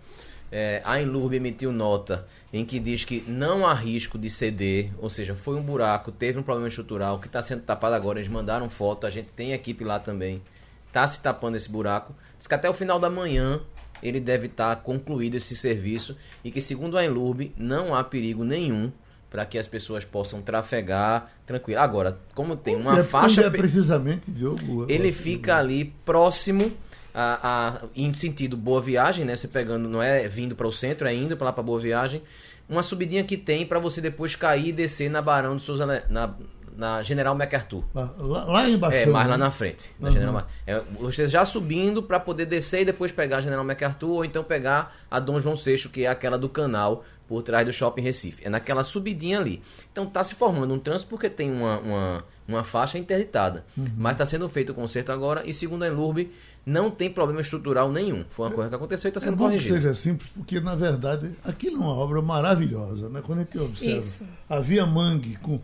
É, 0.51 0.81
a 0.83 0.99
Enlurb 1.01 1.35
emitiu 1.35 1.71
nota 1.71 2.27
em 2.51 2.65
que 2.65 2.79
diz 2.79 3.05
que 3.05 3.23
não 3.27 3.65
há 3.65 3.73
risco 3.73 4.17
de 4.17 4.29
ceder, 4.29 4.89
ou 4.97 5.07
seja, 5.07 5.35
foi 5.35 5.55
um 5.55 5.61
buraco, 5.61 6.11
teve 6.11 6.39
um 6.39 6.43
problema 6.43 6.67
estrutural 6.67 7.19
que 7.19 7.27
está 7.27 7.41
sendo 7.41 7.61
tapado 7.61 7.95
agora. 7.95 8.19
Eles 8.19 8.29
mandaram 8.29 8.67
foto, 8.67 9.07
a 9.07 9.09
gente 9.09 9.29
tem 9.35 9.53
equipe 9.53 9.83
lá 9.83 9.99
também. 9.99 10.41
Está 10.87 11.07
se 11.07 11.21
tapando 11.21 11.55
esse 11.55 11.69
buraco. 11.69 12.13
Diz 12.37 12.47
que 12.47 12.55
até 12.55 12.69
o 12.69 12.73
final 12.73 12.99
da 12.99 13.09
manhã 13.09 13.61
ele 14.01 14.19
deve 14.19 14.47
estar 14.47 14.75
concluído 14.77 15.35
esse 15.35 15.55
serviço 15.55 16.17
e 16.43 16.51
que, 16.51 16.59
segundo 16.59 16.97
a 16.97 17.05
Enlurb, 17.05 17.53
não 17.55 17.93
há 17.93 18.03
perigo 18.03 18.43
nenhum 18.43 18.91
para 19.29 19.45
que 19.45 19.57
as 19.57 19.67
pessoas 19.67 20.03
possam 20.03 20.41
trafegar 20.41 21.31
tranquilo. 21.45 21.79
Agora, 21.79 22.17
como 22.33 22.55
tem 22.55 22.75
uma 22.75 22.91
Onde 22.91 22.99
é- 23.01 23.03
faixa. 23.03 23.41
onde 23.41 23.55
é 23.55 23.57
precisamente, 23.59 24.31
Diogo? 24.31 24.85
ele 24.89 25.11
fica 25.11 25.57
ali 25.57 25.93
próximo 26.05 26.71
a, 27.13 27.39
a- 27.83 27.87
em 27.95 28.11
sentido 28.13 28.55
Boa 28.57 28.81
Viagem, 28.81 29.25
né? 29.25 29.35
Você 29.35 29.47
pegando, 29.47 29.87
não 29.89 30.01
é 30.01 30.27
vindo 30.27 30.55
para 30.55 30.67
o 30.67 30.71
centro, 30.71 31.07
é 31.07 31.13
indo 31.13 31.35
para 31.37 31.45
lá 31.45 31.53
para 31.53 31.63
Boa 31.63 31.79
Viagem. 31.79 32.21
Uma 32.67 32.83
subidinha 32.83 33.23
que 33.23 33.35
tem 33.35 33.65
para 33.65 33.79
você 33.79 33.99
depois 33.99 34.35
cair 34.35 34.67
e 34.67 34.71
descer 34.71 35.09
na 35.09 35.21
Barão 35.21 35.55
de 35.57 35.63
Souza, 35.63 35.85
na, 36.09 36.33
na 36.79 37.03
General 37.03 37.35
MacArthur. 37.35 37.83
Lá, 37.93 38.13
lá 38.45 38.69
embaixo. 38.69 38.97
É, 38.97 39.05
mais 39.05 39.27
lá 39.27 39.37
né? 39.37 39.43
na 39.43 39.51
frente. 39.51 39.91
Na 39.99 40.07
Uhum. 40.07 40.13
General 40.13 40.47
é, 40.65 40.81
você 40.97 41.27
já 41.27 41.43
subindo 41.43 42.01
para 42.01 42.19
poder 42.21 42.45
descer 42.45 42.81
e 42.81 42.85
depois 42.85 43.11
pegar 43.11 43.37
a 43.37 43.41
General 43.41 43.65
MacArthur 43.65 44.09
ou 44.09 44.23
então 44.25 44.43
pegar 44.45 44.95
a 45.11 45.19
Dom 45.19 45.37
João 45.39 45.55
VI, 45.57 45.89
que 45.89 46.05
é 46.05 46.07
aquela 46.07 46.37
do 46.37 46.47
canal 46.47 47.03
por 47.27 47.43
trás 47.43 47.65
do 47.65 47.73
Shopping 47.73 48.01
Recife. 48.01 48.43
É 48.45 48.49
naquela 48.49 48.81
subidinha 48.81 49.37
ali. 49.39 49.61
Então 49.91 50.05
tá 50.05 50.23
se 50.23 50.35
formando 50.35 50.73
um 50.73 50.79
trânsito 50.79 51.09
porque 51.09 51.29
tem 51.29 51.51
uma, 51.51 51.79
uma, 51.79 52.23
uma 52.47 52.63
faixa 52.63 52.97
interditada. 52.97 53.65
Uhum. 53.77 53.85
Mas 53.97 54.13
está 54.13 54.25
sendo 54.25 54.47
feito 54.47 54.71
o 54.71 54.73
conserto 54.75 55.11
agora 55.11 55.43
e 55.45 55.51
segundo 55.51 55.83
a 55.83 55.87
Enlurb 55.87 56.31
não 56.65 56.89
tem 56.89 57.09
problema 57.09 57.41
estrutural 57.41 57.91
nenhum. 57.91 58.23
Foi 58.29 58.45
uma 58.47 58.53
coisa 58.55 58.69
que 58.69 58.75
aconteceu 58.75 59.07
e 59.07 59.11
está 59.11 59.19
É 59.19 59.23
sendo 59.23 59.35
bom 59.35 59.45
que 59.45 59.55
corrigido. 59.55 59.75
seja 59.75 59.93
simples, 59.93 60.29
porque 60.33 60.59
na 60.61 60.75
verdade 60.75 61.35
aquilo 61.43 61.75
é 61.75 61.79
uma 61.79 61.93
obra 61.93 62.21
maravilhosa, 62.21 63.09
né? 63.09 63.21
Quando 63.25 63.39
a 63.39 63.41
gente 63.43 63.59
observa 63.59 63.99
Isso. 63.99 64.23
a 64.49 64.59
Via 64.61 64.85
Mangue 64.85 65.35
com 65.41 65.59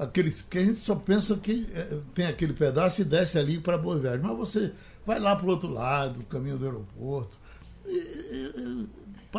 aquele 0.00 0.32
que 0.48 0.58
a 0.58 0.64
gente 0.64 0.78
só 0.78 0.94
pensa 0.94 1.36
que 1.36 1.68
eh, 1.74 1.98
tem 2.14 2.26
aquele 2.26 2.54
pedaço 2.54 3.02
e 3.02 3.04
desce 3.04 3.38
ali 3.38 3.58
para 3.58 3.76
Boa 3.76 3.98
Viagem, 3.98 4.20
mas 4.22 4.36
você 4.36 4.72
vai 5.04 5.18
lá 5.18 5.36
para 5.36 5.46
o 5.46 5.50
outro 5.50 5.70
lado, 5.70 6.20
o 6.20 6.24
caminho 6.24 6.56
do 6.56 6.64
aeroporto. 6.64 7.38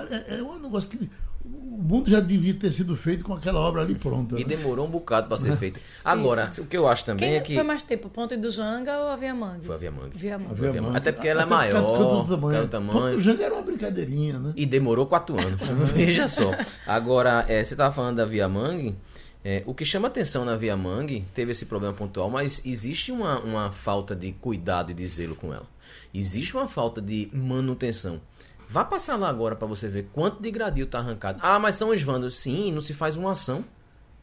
É, 0.10 0.38
é 0.38 0.44
um 0.44 0.60
negócio 0.60 0.90
que 0.90 1.10
o 1.44 1.82
mundo 1.82 2.10
já 2.10 2.20
devia 2.20 2.54
ter 2.54 2.72
sido 2.72 2.96
feito 2.96 3.24
com 3.24 3.34
aquela 3.34 3.60
obra 3.60 3.82
ali 3.82 3.96
pronta. 3.96 4.36
E 4.40 4.44
né? 4.44 4.56
demorou 4.56 4.86
um 4.86 4.90
bocado 4.90 5.28
para 5.28 5.38
ser 5.38 5.58
feito. 5.58 5.80
Agora, 6.06 6.52
o 6.60 6.66
que 6.66 6.78
eu 6.78 6.88
acho 6.88 7.04
também 7.04 7.30
Quem 7.30 7.38
é 7.38 7.42
que. 7.42 7.56
foi 7.56 7.64
mais 7.64 7.82
tempo, 7.82 8.10
Ponte 8.10 8.38
do 8.38 8.52
Janga 8.52 9.00
ou 9.00 9.10
a 9.10 9.16
Via 9.16 9.34
Mangue? 9.34 9.66
Foi 9.66 9.76
a 9.76 9.78
Via 9.80 9.92
Mangue. 9.92 10.18
Via 10.18 10.36
A 10.36 10.40
Mangue. 10.40 10.56
Via 10.56 10.82
Mangue. 10.82 10.98
Até 10.98 11.12
porque 11.12 11.28
ela 11.28 11.42
é 11.42 11.46
Até 11.46 11.82
por 11.82 11.98
causa 11.98 12.38
maior, 12.38 12.64
do 12.64 12.68
tamanho. 12.68 12.68
tamanho. 12.68 12.94
Ponto 12.94 13.16
do 13.16 13.22
Janga 13.22 13.44
era 13.44 13.54
uma 13.56 13.64
brincadeirinha, 13.64 14.38
né? 14.38 14.54
E 14.56 14.66
demorou 14.66 15.08
quatro 15.08 15.40
anos. 15.40 15.60
Veja 15.94 16.28
só. 16.28 16.52
Agora, 16.86 17.46
é, 17.48 17.64
você 17.64 17.74
estava 17.74 17.94
falando 17.94 18.18
da 18.18 18.26
Via 18.26 18.48
Mangue. 18.48 18.96
É, 19.44 19.64
o 19.66 19.74
que 19.74 19.84
chama 19.84 20.08
atenção 20.08 20.46
na 20.46 20.56
Via 20.56 20.78
Mangue 20.78 21.26
teve 21.34 21.52
esse 21.52 21.66
problema 21.66 21.94
pontual, 21.94 22.30
mas 22.30 22.62
existe 22.64 23.12
uma, 23.12 23.40
uma 23.40 23.72
falta 23.72 24.16
de 24.16 24.32
cuidado 24.34 24.92
e 24.92 24.94
de 24.94 25.08
zelo 25.08 25.36
com 25.36 25.54
ela. 25.54 25.66
Existe 26.14 26.56
uma 26.56 26.68
falta 26.68 27.02
de 27.02 27.30
manutenção. 27.34 28.22
Vá 28.70 28.86
passar 28.86 29.18
lá 29.18 29.28
agora 29.28 29.56
para 29.56 29.68
você 29.68 29.90
ver 29.90 30.08
quanto 30.14 30.42
de 30.42 30.52
gradil 30.52 30.86
tá 30.88 31.00
arrancado. 31.00 31.40
Ah, 31.42 31.60
mas 31.60 31.76
são 31.76 31.90
os 31.90 32.02
vândalos. 32.02 32.38
Sim, 32.38 32.72
não 32.72 32.82
se 32.82 32.94
faz 32.94 33.16
uma 33.16 33.32
ação 33.32 33.66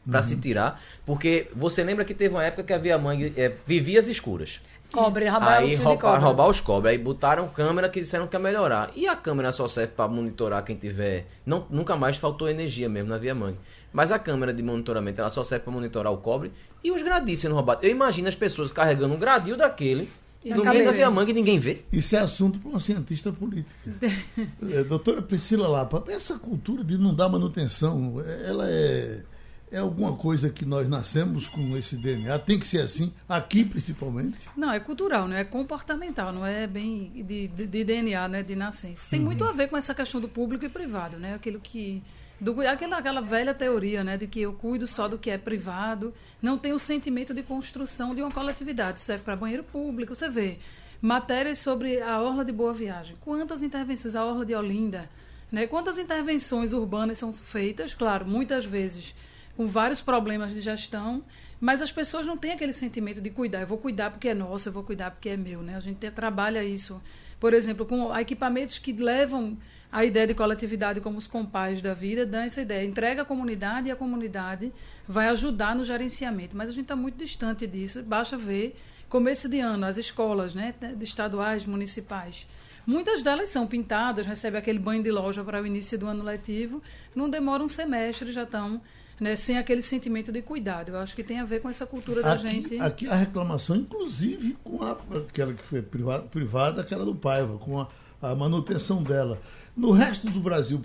para 0.09 0.23
se 0.23 0.35
tirar, 0.37 0.81
porque 1.05 1.49
você 1.55 1.83
lembra 1.83 2.03
que 2.03 2.15
teve 2.15 2.33
uma 2.33 2.43
época 2.43 2.63
que 2.63 2.73
a 2.73 2.77
Via 2.77 2.97
Mangue 2.97 3.31
é, 3.37 3.53
vivia 3.67 3.99
às 3.99 4.07
escuras. 4.07 4.59
Cobre, 4.91 5.27
roubar 5.27 5.61
o 5.61 5.65
Aí 5.65 5.75
de 5.75 5.83
roubar, 5.83 6.47
os 6.49 6.59
cobras. 6.59 6.91
Aí 6.93 6.97
botaram 6.97 7.47
câmera 7.47 7.87
que 7.89 7.99
disseram 7.99 8.27
que 8.27 8.35
ia 8.35 8.39
melhorar. 8.39 8.89
E 8.95 9.07
a 9.07 9.15
câmera 9.15 9.51
só 9.51 9.67
serve 9.67 9.93
para 9.93 10.07
monitorar 10.07 10.63
quem 10.63 10.75
tiver. 10.75 11.27
Não, 11.45 11.67
nunca 11.69 11.95
mais 11.95 12.17
faltou 12.17 12.49
energia 12.49 12.89
mesmo 12.89 13.09
na 13.09 13.17
Via 13.17 13.35
Mangue. 13.35 13.59
Mas 13.91 14.11
a 14.11 14.19
câmera 14.19 14.53
de 14.53 14.61
monitoramento 14.61 15.19
ela 15.19 15.29
só 15.29 15.43
serve 15.43 15.63
para 15.63 15.73
monitorar 15.73 16.11
o 16.13 16.17
cobre 16.17 16.51
e 16.83 16.91
os 16.91 17.01
gradis 17.01 17.39
sendo 17.39 17.55
roubados. 17.55 17.83
Eu 17.83 17.91
imagino 17.91 18.27
as 18.27 18.35
pessoas 18.35 18.71
carregando 18.71 19.13
um 19.15 19.19
gradil 19.19 19.57
daquele 19.57 20.09
Na 20.45 20.55
no 20.57 20.61
meio 20.63 20.65
da 20.65 20.73
cabeça. 20.85 20.93
Via 20.93 21.09
Mangue 21.11 21.33
ninguém 21.33 21.57
vê. 21.59 21.81
Isso 21.91 22.15
é 22.15 22.19
assunto 22.19 22.59
para 22.59 22.69
uma 22.69 22.79
cientista 22.79 23.31
política. 23.31 23.69
É, 24.71 24.83
doutora 24.83 25.21
Priscila 25.21 25.67
Lapa, 25.67 26.03
essa 26.07 26.37
cultura 26.37 26.83
de 26.83 26.97
não 26.97 27.13
dar 27.15 27.27
manutenção, 27.29 28.21
ela 28.45 28.69
é, 28.69 29.23
é 29.71 29.77
alguma 29.79 30.15
coisa 30.15 30.49
que 30.49 30.63
nós 30.63 30.87
nascemos 30.87 31.47
com 31.49 31.75
esse 31.75 31.95
DNA? 31.95 32.37
Tem 32.39 32.59
que 32.59 32.67
ser 32.67 32.81
assim, 32.81 33.11
aqui 33.27 33.65
principalmente? 33.65 34.37
Não, 34.55 34.71
é 34.71 34.79
cultural, 34.79 35.27
não 35.27 35.35
é 35.35 35.43
comportamental, 35.43 36.31
não 36.31 36.45
é 36.45 36.67
bem 36.67 37.11
de, 37.27 37.47
de- 37.47 37.65
de 37.67 37.83
DNA, 37.83 38.27
né, 38.27 38.43
de 38.43 38.55
nascença. 38.55 39.07
Tem 39.09 39.19
muito 39.19 39.43
a 39.43 39.51
ver 39.51 39.67
com 39.67 39.75
essa 39.75 39.95
questão 39.95 40.21
do 40.21 40.29
público 40.29 40.63
e 40.63 40.69
privado, 40.69 41.17
né? 41.17 41.33
Aquilo 41.33 41.59
que 41.59 42.01
do, 42.39 42.61
aquela, 42.61 42.97
aquela 42.97 43.21
velha 43.21 43.53
teoria, 43.53 44.03
né, 44.03 44.17
de 44.17 44.27
que 44.27 44.41
eu 44.41 44.53
cuido 44.53 44.87
só 44.87 45.07
do 45.07 45.17
que 45.17 45.29
é 45.29 45.37
privado, 45.37 46.13
não 46.41 46.57
tem 46.57 46.73
o 46.73 46.79
sentimento 46.79 47.33
de 47.33 47.43
construção 47.43 48.15
de 48.15 48.21
uma 48.21 48.31
coletividade. 48.31 49.01
Serve 49.01 49.23
para 49.23 49.35
banheiro 49.35 49.63
público, 49.63 50.15
você 50.15 50.29
vê 50.29 50.57
matérias 51.01 51.59
sobre 51.59 52.01
a 52.01 52.21
orla 52.21 52.43
de 52.43 52.51
Boa 52.51 52.73
Viagem. 52.73 53.15
Quantas 53.21 53.63
intervenções 53.63 54.15
a 54.15 54.25
orla 54.25 54.45
de 54.45 54.53
Olinda, 54.55 55.09
né? 55.51 55.65
Quantas 55.65 55.97
intervenções 55.97 56.73
urbanas 56.73 57.17
são 57.17 57.33
feitas? 57.33 57.93
Claro, 57.93 58.25
muitas 58.25 58.65
vezes 58.65 59.15
com 59.55 59.67
vários 59.67 59.99
problemas 59.99 60.53
de 60.53 60.61
gestão, 60.61 61.23
mas 61.59 61.81
as 61.81 61.91
pessoas 61.91 62.25
não 62.25 62.37
têm 62.37 62.51
aquele 62.51 62.71
sentimento 62.71 63.19
de 63.19 63.29
cuidar. 63.29 63.61
Eu 63.61 63.67
vou 63.67 63.77
cuidar 63.77 64.11
porque 64.11 64.29
é 64.29 64.33
nosso, 64.33 64.69
eu 64.69 64.73
vou 64.73 64.83
cuidar 64.83 65.11
porque 65.11 65.29
é 65.29 65.37
meu, 65.37 65.61
né? 65.61 65.75
A 65.75 65.79
gente 65.81 65.97
te- 65.97 66.11
trabalha 66.11 66.63
isso, 66.63 67.01
por 67.39 67.53
exemplo, 67.53 67.85
com 67.85 68.15
equipamentos 68.17 68.77
que 68.77 68.93
levam 68.93 69.57
a 69.91 70.05
ideia 70.05 70.27
de 70.27 70.35
coletividade 70.35 71.01
como 71.01 71.17
os 71.17 71.25
compais 71.25 71.81
da 71.81 71.93
vida, 71.93 72.25
dão 72.25 72.41
essa 72.41 72.61
ideia, 72.61 72.85
entrega 72.85 73.23
à 73.23 73.25
comunidade 73.25 73.87
e 73.87 73.91
a 73.91 73.95
comunidade 73.95 74.71
vai 75.07 75.27
ajudar 75.29 75.75
no 75.75 75.83
gerenciamento. 75.83 76.55
Mas 76.55 76.69
a 76.69 76.71
gente 76.71 76.83
está 76.83 76.95
muito 76.95 77.17
distante 77.17 77.65
disso. 77.65 78.03
Basta 78.03 78.37
ver 78.37 78.75
começo 79.09 79.49
de 79.49 79.59
ano 79.59 79.85
as 79.85 79.97
escolas, 79.97 80.53
né, 80.53 80.73
estaduais, 81.01 81.65
municipais. 81.65 82.45
Muitas 82.85 83.21
delas 83.21 83.49
são 83.49 83.67
pintadas, 83.67 84.25
recebem 84.25 84.59
aquele 84.59 84.79
banho 84.79 85.03
de 85.03 85.11
loja 85.11 85.43
para 85.43 85.61
o 85.61 85.65
início 85.65 85.97
do 85.97 86.07
ano 86.07 86.23
letivo, 86.23 86.81
não 87.15 87.29
demora 87.29 87.63
um 87.63 87.67
semestre, 87.67 88.31
já 88.31 88.43
estão 88.43 88.81
né, 89.19 89.35
sem 89.35 89.57
aquele 89.57 89.81
sentimento 89.81 90.31
de 90.31 90.41
cuidado. 90.41 90.89
Eu 90.89 90.97
acho 90.97 91.15
que 91.15 91.23
tem 91.23 91.39
a 91.39 91.45
ver 91.45 91.61
com 91.61 91.69
essa 91.69 91.85
cultura 91.85 92.23
da 92.23 92.33
Aqui, 92.33 92.47
gente. 92.47 92.79
aqui 92.79 93.07
a 93.07 93.15
reclamação, 93.15 93.75
inclusive 93.75 94.57
com 94.63 94.81
a, 94.83 94.97
aquela 95.17 95.53
que 95.53 95.63
foi 95.63 95.81
privada, 95.81 96.23
privada, 96.23 96.81
aquela 96.81 97.05
do 97.05 97.13
Paiva, 97.13 97.57
com 97.57 97.79
a, 97.79 97.87
a 98.21 98.33
manutenção 98.33 99.03
dela. 99.03 99.39
No 99.75 99.91
resto 99.91 100.29
do 100.29 100.39
Brasil, 100.39 100.81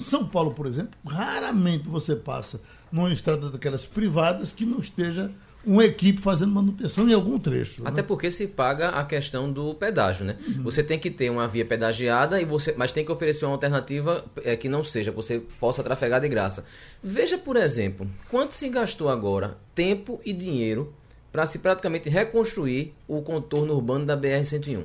São- 0.00 0.26
Paulo, 0.26 0.52
por 0.52 0.66
exemplo, 0.66 0.92
raramente 1.06 1.88
você 1.88 2.16
passa 2.16 2.60
numa 2.90 3.12
estrada 3.12 3.50
daquelas 3.50 3.86
privadas 3.86 4.52
que 4.52 4.66
não 4.66 4.80
esteja 4.80 5.30
uma 5.64 5.84
equipe 5.84 6.20
fazendo 6.20 6.50
manutenção 6.52 7.08
em 7.08 7.12
algum 7.14 7.38
trecho. 7.38 7.82
Até 7.86 8.02
né? 8.02 8.08
porque 8.08 8.30
se 8.32 8.48
paga 8.48 8.88
a 8.88 9.04
questão 9.04 9.52
do 9.52 9.74
pedágio, 9.74 10.24
né? 10.24 10.36
Você 10.64 10.82
tem 10.82 10.98
que 10.98 11.08
ter 11.08 11.30
uma 11.30 11.46
via 11.46 11.64
pedagiada, 11.64 12.40
e 12.40 12.44
você, 12.44 12.74
mas 12.76 12.90
tem 12.90 13.04
que 13.04 13.12
oferecer 13.12 13.44
uma 13.44 13.52
alternativa 13.54 14.24
é, 14.42 14.56
que 14.56 14.68
não 14.68 14.82
seja, 14.82 15.12
que 15.12 15.16
você 15.16 15.38
possa 15.60 15.82
trafegar 15.82 16.20
de 16.20 16.28
graça. 16.28 16.64
Veja, 17.02 17.38
por 17.38 17.56
exemplo, 17.56 18.10
quanto 18.28 18.54
se 18.54 18.68
gastou 18.68 19.08
agora 19.08 19.56
tempo 19.72 20.20
e 20.24 20.32
dinheiro 20.32 20.92
para 21.30 21.46
se 21.46 21.60
praticamente 21.60 22.08
reconstruir 22.08 22.92
o 23.06 23.22
contorno 23.22 23.72
urbano 23.74 24.04
da 24.04 24.16
BR-101. 24.16 24.84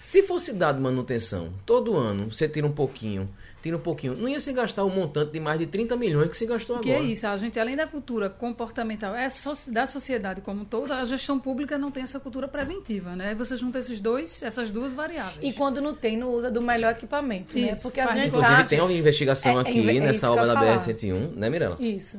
Se 0.00 0.22
fosse 0.22 0.52
dado 0.52 0.80
manutenção 0.80 1.52
todo 1.66 1.96
ano, 1.96 2.32
você 2.32 2.48
tira 2.48 2.66
um 2.66 2.72
pouquinho, 2.72 3.28
tira 3.62 3.76
um 3.76 3.80
pouquinho, 3.80 4.14
não 4.16 4.26
ia 4.26 4.40
se 4.40 4.50
gastar 4.50 4.82
um 4.84 4.88
montante 4.88 5.30
de 5.32 5.38
mais 5.38 5.58
de 5.58 5.66
30 5.66 5.94
milhões 5.94 6.30
que 6.30 6.36
se 6.36 6.46
gastou 6.46 6.78
Que 6.78 6.90
agora. 6.90 7.04
é 7.06 7.08
isso, 7.12 7.26
a 7.26 7.36
gente, 7.36 7.60
além 7.60 7.76
da 7.76 7.86
cultura 7.86 8.30
comportamental, 8.30 9.14
é 9.14 9.28
so- 9.28 9.70
da 9.70 9.86
sociedade 9.86 10.40
como 10.40 10.62
um 10.62 10.64
todo, 10.64 10.90
a 10.92 11.04
gestão 11.04 11.38
pública 11.38 11.76
não 11.76 11.90
tem 11.90 12.02
essa 12.02 12.18
cultura 12.18 12.48
preventiva, 12.48 13.14
né? 13.14 13.28
Aí 13.28 13.34
você 13.34 13.56
junta 13.58 13.78
esses 13.78 14.00
dois, 14.00 14.42
essas 14.42 14.70
duas 14.70 14.90
variáveis. 14.92 15.38
E 15.42 15.52
quando 15.52 15.82
não 15.82 15.94
tem, 15.94 16.16
não 16.16 16.32
usa 16.32 16.50
do 16.50 16.62
melhor 16.62 16.92
equipamento, 16.92 17.54
né? 17.58 17.72
Isso, 17.72 17.82
Porque 17.82 18.00
a 18.00 18.06
gente 18.12 18.28
Inclusive, 18.28 18.52
sabe... 18.56 18.68
tem 18.70 18.80
uma 18.80 18.92
investigação 18.92 19.52
É, 19.52 19.56
é 19.56 19.60
aqui 19.60 19.90
é 19.96 20.00
nessa 20.00 20.20
que 20.20 20.32
obra 20.32 20.46
da 20.46 20.52
ia 20.54 20.78
falar. 20.78 20.78
BR-101, 20.78 21.34
né, 21.36 21.50
Mirella? 21.50 21.76
Isso. 21.78 22.18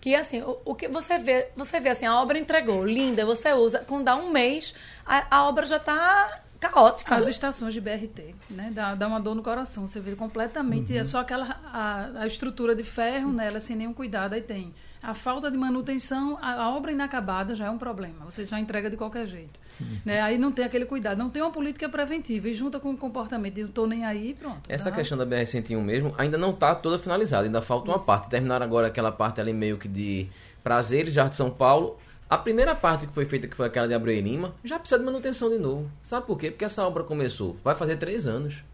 Que 0.00 0.14
assim, 0.14 0.40
o, 0.42 0.58
o 0.64 0.74
que 0.76 0.86
você 0.86 1.18
vê, 1.18 1.48
você 1.56 1.80
vê 1.80 1.88
assim, 1.88 2.06
a 2.06 2.20
obra 2.22 2.38
entregou, 2.38 2.84
linda, 2.86 3.26
você 3.26 3.52
usa, 3.52 3.80
quando 3.80 4.04
dá 4.04 4.14
um 4.14 4.30
mês, 4.30 4.72
a, 5.04 5.38
a 5.38 5.48
obra 5.48 5.66
já 5.66 5.78
está 5.78 6.42
caótica. 6.58 7.14
As 7.14 7.26
estações 7.28 7.72
de 7.74 7.80
BRT, 7.80 8.34
né? 8.50 8.70
Dá, 8.74 8.94
dá 8.94 9.06
uma 9.08 9.20
dor 9.20 9.34
no 9.34 9.42
coração. 9.42 9.86
Você 9.86 10.00
vê 10.00 10.14
completamente, 10.16 10.96
é 10.96 11.04
só 11.04 11.20
aquela 11.20 11.58
a, 11.72 12.22
a 12.22 12.26
estrutura 12.26 12.74
de 12.74 12.82
ferro 12.82 13.32
nela, 13.32 13.60
sem 13.60 13.76
nenhum 13.76 13.92
cuidado. 13.92 14.34
Aí 14.34 14.42
tem 14.42 14.72
a 15.02 15.14
falta 15.14 15.50
de 15.50 15.56
manutenção, 15.56 16.38
a, 16.40 16.62
a 16.64 16.74
obra 16.76 16.90
inacabada 16.92 17.54
já 17.54 17.66
é 17.66 17.70
um 17.70 17.78
problema. 17.78 18.24
Você 18.24 18.44
já 18.44 18.58
entrega 18.58 18.90
de 18.90 18.96
qualquer 18.96 19.26
jeito. 19.26 19.58
Né? 20.04 20.20
Aí 20.22 20.38
não 20.38 20.50
tem 20.50 20.64
aquele 20.64 20.86
cuidado, 20.86 21.18
não 21.18 21.28
tem 21.28 21.42
uma 21.42 21.50
política 21.50 21.88
preventiva. 21.88 22.48
E 22.48 22.54
junta 22.54 22.80
com 22.80 22.90
o 22.92 22.96
comportamento 22.96 23.54
de 23.54 23.62
não 23.62 23.70
tô 23.70 23.86
nem 23.86 24.04
aí, 24.04 24.34
pronto. 24.34 24.62
Essa 24.68 24.90
dá- 24.90 24.96
questão 24.96 25.18
da 25.18 25.26
BR-101 25.26 25.80
mesmo 25.82 26.14
ainda 26.16 26.38
não 26.38 26.50
está 26.50 26.74
toda 26.74 26.98
finalizada, 26.98 27.44
ainda 27.46 27.60
falta 27.60 27.90
uma 27.90 27.98
parte. 27.98 28.30
Terminaram 28.30 28.64
agora 28.64 28.86
aquela 28.86 29.12
parte 29.12 29.40
ali 29.40 29.52
meio 29.52 29.76
que 29.76 29.86
de 29.86 30.28
prazeres, 30.64 31.12
já 31.12 31.28
de 31.28 31.36
São 31.36 31.50
Paulo. 31.50 31.98
A 32.28 32.36
primeira 32.36 32.74
parte 32.74 33.06
que 33.06 33.12
foi 33.12 33.24
feita, 33.24 33.46
que 33.46 33.54
foi 33.56 33.66
aquela 33.66 33.86
de 33.86 33.94
Abreu 33.94 34.14
e 34.14 34.20
Lima, 34.20 34.52
já 34.64 34.78
precisa 34.78 34.98
de 34.98 35.04
manutenção 35.04 35.48
de 35.48 35.58
novo. 35.58 35.88
Sabe 36.02 36.26
por 36.26 36.36
quê? 36.36 36.50
Porque 36.50 36.64
essa 36.64 36.84
obra 36.86 37.04
começou, 37.04 37.56
vai 37.62 37.74
fazer 37.76 37.96
três 37.96 38.26
anos. 38.26 38.64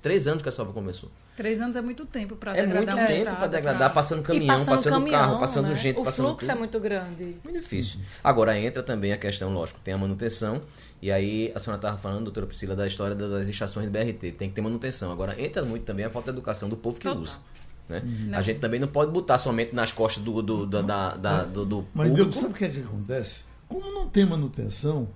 Três 0.00 0.26
anos 0.26 0.42
que 0.42 0.48
essa 0.48 0.60
obra 0.62 0.72
começou. 0.74 1.10
Três 1.36 1.60
anos 1.60 1.74
é 1.76 1.80
muito 1.82 2.06
tempo 2.06 2.36
para 2.36 2.56
É 2.56 2.62
muito 2.62 2.78
degradar 2.78 2.96
uma 2.96 3.06
tempo 3.08 3.36
para 3.36 3.46
degradar, 3.48 3.92
passando 3.92 4.20
E 4.20 4.22
caminhão, 4.22 4.46
passando 4.58 4.76
passando 4.76 4.92
caminhão, 4.92 5.20
carro, 5.20 5.38
passando 5.40 5.68
né? 5.68 5.74
gente, 5.74 5.98
O 6.00 6.04
passando 6.04 6.26
fluxo 6.26 6.46
tudo. 6.46 6.50
é 6.50 6.54
muito 6.54 6.80
grande. 6.80 7.36
Muito 7.42 7.60
difícil. 7.60 7.98
Agora 8.22 8.56
entra 8.58 8.82
também 8.82 9.12
a 9.12 9.16
questão, 9.18 9.52
lógico, 9.52 9.80
tem 9.82 9.92
a 9.94 9.98
manutenção. 9.98 10.62
E 11.02 11.10
aí 11.10 11.50
a 11.54 11.58
senhora 11.58 11.78
estava 11.78 11.98
falando, 11.98 12.24
doutora 12.24 12.46
Priscila, 12.46 12.76
da 12.76 12.86
história 12.86 13.16
das 13.16 13.48
estações 13.48 13.90
de 13.90 13.90
BRT. 13.90 14.32
Tem 14.32 14.48
que 14.48 14.54
ter 14.54 14.60
manutenção. 14.60 15.10
Agora 15.10 15.34
entra 15.42 15.62
muito 15.62 15.84
também 15.84 16.04
a 16.04 16.10
falta 16.10 16.30
de 16.30 16.38
educação 16.38 16.68
do 16.68 16.76
povo 16.76 16.98
que 16.98 17.08
Total. 17.08 17.20
usa. 17.22 17.38
Né? 17.88 18.02
Não. 18.04 18.38
A 18.38 18.42
gente 18.42 18.60
também 18.60 18.80
não 18.80 18.88
pode 18.88 19.10
botar 19.12 19.36
somente 19.38 19.74
nas 19.74 19.92
costas 19.92 20.22
do, 20.22 20.40
do, 20.40 20.66
do, 20.66 20.82
da, 20.82 21.16
da- 21.16 21.44
do, 21.44 21.64
do 21.66 21.86
Mas 21.94 22.08
público. 22.08 22.30
Deus, 22.30 22.40
sabe 22.42 22.54
o 22.54 22.56
que 22.56 22.64
é 22.64 22.68
que 22.68 22.80
acontece? 22.80 23.40
Como 23.68 23.92
não 23.92 24.08
tem 24.08 24.24
manutenção, 24.24 25.08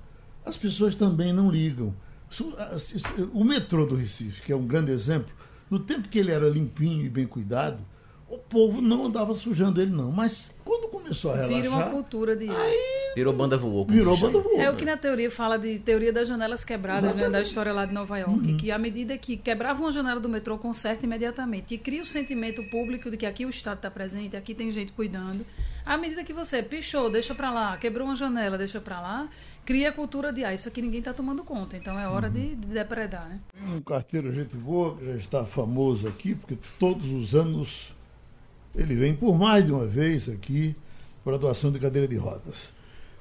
as 0.45 0.57
pessoas 0.57 0.95
também 0.95 1.33
não 1.33 1.51
ligam. 1.51 1.95
Su- 2.31 2.55
a- 2.59 2.79
se- 2.79 2.99
se- 3.01 3.29
O 3.33 3.43
metrô 3.45 3.87
do 3.87 3.95
Recife, 3.97 4.43
que 4.43 4.53
é 4.53 4.57
um 4.57 4.67
grande 4.67 4.93
exemplo, 4.93 5.33
no 5.71 5.79
tempo 5.79 6.09
que 6.09 6.19
ele 6.19 6.31
era 6.31 6.49
limpinho 6.49 7.05
e 7.05 7.09
bem 7.09 7.27
cuidado, 7.27 7.83
o 8.29 8.37
povo 8.37 8.83
não 8.83 9.07
andava 9.07 9.35
sujando 9.35 9.81
ele, 9.81 9.91
não. 9.91 10.13
Mas 10.13 10.51
quando 10.65 10.91
começou 10.91 11.31
a 11.33 11.37
relaxar, 11.37 11.57
Vira 11.63 11.71
uma 11.71 11.85
cultura 11.91 12.37
de. 12.37 12.49
Virou 13.15 13.33
banda 13.33 13.57
voou. 13.57 13.85
virou 13.87 14.17
banda 14.17 14.41
voa. 14.41 14.63
É 14.63 14.71
o 14.71 14.77
que 14.77 14.85
na 14.85 14.97
teoria 14.97 15.31
fala 15.31 15.59
de 15.59 15.79
teoria 15.79 16.13
das 16.13 16.29
janelas 16.29 16.65
quebradas, 16.65 17.15
né, 17.15 17.29
da 17.29 17.43
história 17.43 17.73
lá 17.73 17.85
de 17.85 17.93
Nova 17.93 18.19
York, 18.19 18.55
que 18.55 18.71
à 18.71 18.79
medida 18.79 19.19
que 19.19 19.37
quebrava 19.37 19.81
uma 19.81 19.91
janela 19.91 20.21
do 20.21 20.29
metrô, 20.29 20.59
conserta 20.59 21.05
imediatamente, 21.05 21.67
que 21.67 21.79
cria 21.79 22.03
o 22.03 22.07
sentimento 22.07 22.63
público 22.65 23.11
de 23.11 23.17
que 23.17 23.27
aqui 23.27 23.45
o 23.45 23.51
Estado 23.51 23.79
está 23.79 23.91
presente, 23.91 24.37
aqui 24.37 24.55
tem 24.55 24.71
gente 24.71 24.93
cuidando. 24.93 25.45
À 25.85 25.97
medida 25.97 26.23
que 26.23 26.33
você 26.33 26.63
pichou, 26.63 27.11
deixa 27.11 27.35
para 27.35 27.51
lá, 27.51 27.77
quebrou 27.77 28.07
uma 28.07 28.17
janela, 28.17 28.59
deixa 28.59 28.81
para 28.81 29.01
lá, 29.01 29.29
cria 29.65 29.89
a 29.89 29.93
cultura 29.93 30.33
de, 30.33 30.45
ah, 30.45 30.55
isso 30.55 30.69
aqui 30.69 30.81
ninguém 30.81 31.01
está 31.01 31.13
tomando 31.13 31.43
conta, 31.43 31.77
então 31.77 31.99
é 31.99 32.07
hora 32.09 32.29
de, 32.29 32.55
de 32.55 32.67
depredar, 32.69 33.29
né? 33.29 33.41
Um 33.75 33.81
carteiro 33.81 34.33
gente 34.33 34.57
boa, 34.57 34.97
que 34.97 35.07
já 35.07 35.15
está 35.15 35.45
famoso 35.45 36.07
aqui, 36.07 36.35
porque 36.35 36.59
todos 36.79 37.11
os 37.11 37.35
anos 37.35 37.93
ele 38.75 38.95
vem 38.95 39.15
por 39.15 39.37
mais 39.37 39.65
de 39.65 39.73
uma 39.73 39.87
vez 39.87 40.29
aqui 40.29 40.77
para 41.25 41.35
a 41.35 41.39
doação 41.39 41.73
de 41.73 41.79
cadeira 41.79 42.07
de 42.07 42.17
rodas. 42.17 42.73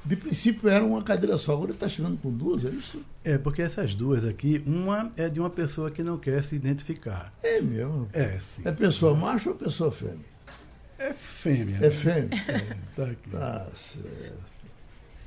De 0.08 0.16
princípio 0.16 0.70
era 0.70 0.86
uma 0.86 1.04
cadeira 1.04 1.38
só, 1.38 1.52
agora 1.52 1.68
ele 1.68 1.74
está 1.74 1.90
chegando 1.90 2.18
com 2.18 2.32
duas, 2.32 2.64
é 2.64 2.70
isso? 2.70 3.04
É, 3.26 3.38
porque 3.38 3.62
essas 3.62 3.94
duas 3.94 4.24
aqui, 4.24 4.64
uma 4.66 5.12
é 5.18 5.28
de 5.28 5.38
uma 5.38 5.50
pessoa 5.50 5.92
que 5.92 6.02
não 6.02 6.18
quer 6.18 6.42
se 6.46 6.56
identificar. 6.56 7.34
É 7.44 7.60
mesmo. 7.60 8.08
É, 8.14 8.40
sim. 8.40 8.62
É 8.64 8.72
pessoa 8.72 9.14
macho 9.14 9.50
ou 9.50 9.56
pessoa 9.56 9.92
fêmea? 9.92 10.26
É 10.98 11.14
fêmea. 11.14 11.76
É 11.76 11.80
né? 11.82 11.90
fêmea? 11.90 12.30
Tá 12.96 13.04
aqui. 13.04 13.30
Tá 13.30 13.68
certo. 13.76 14.58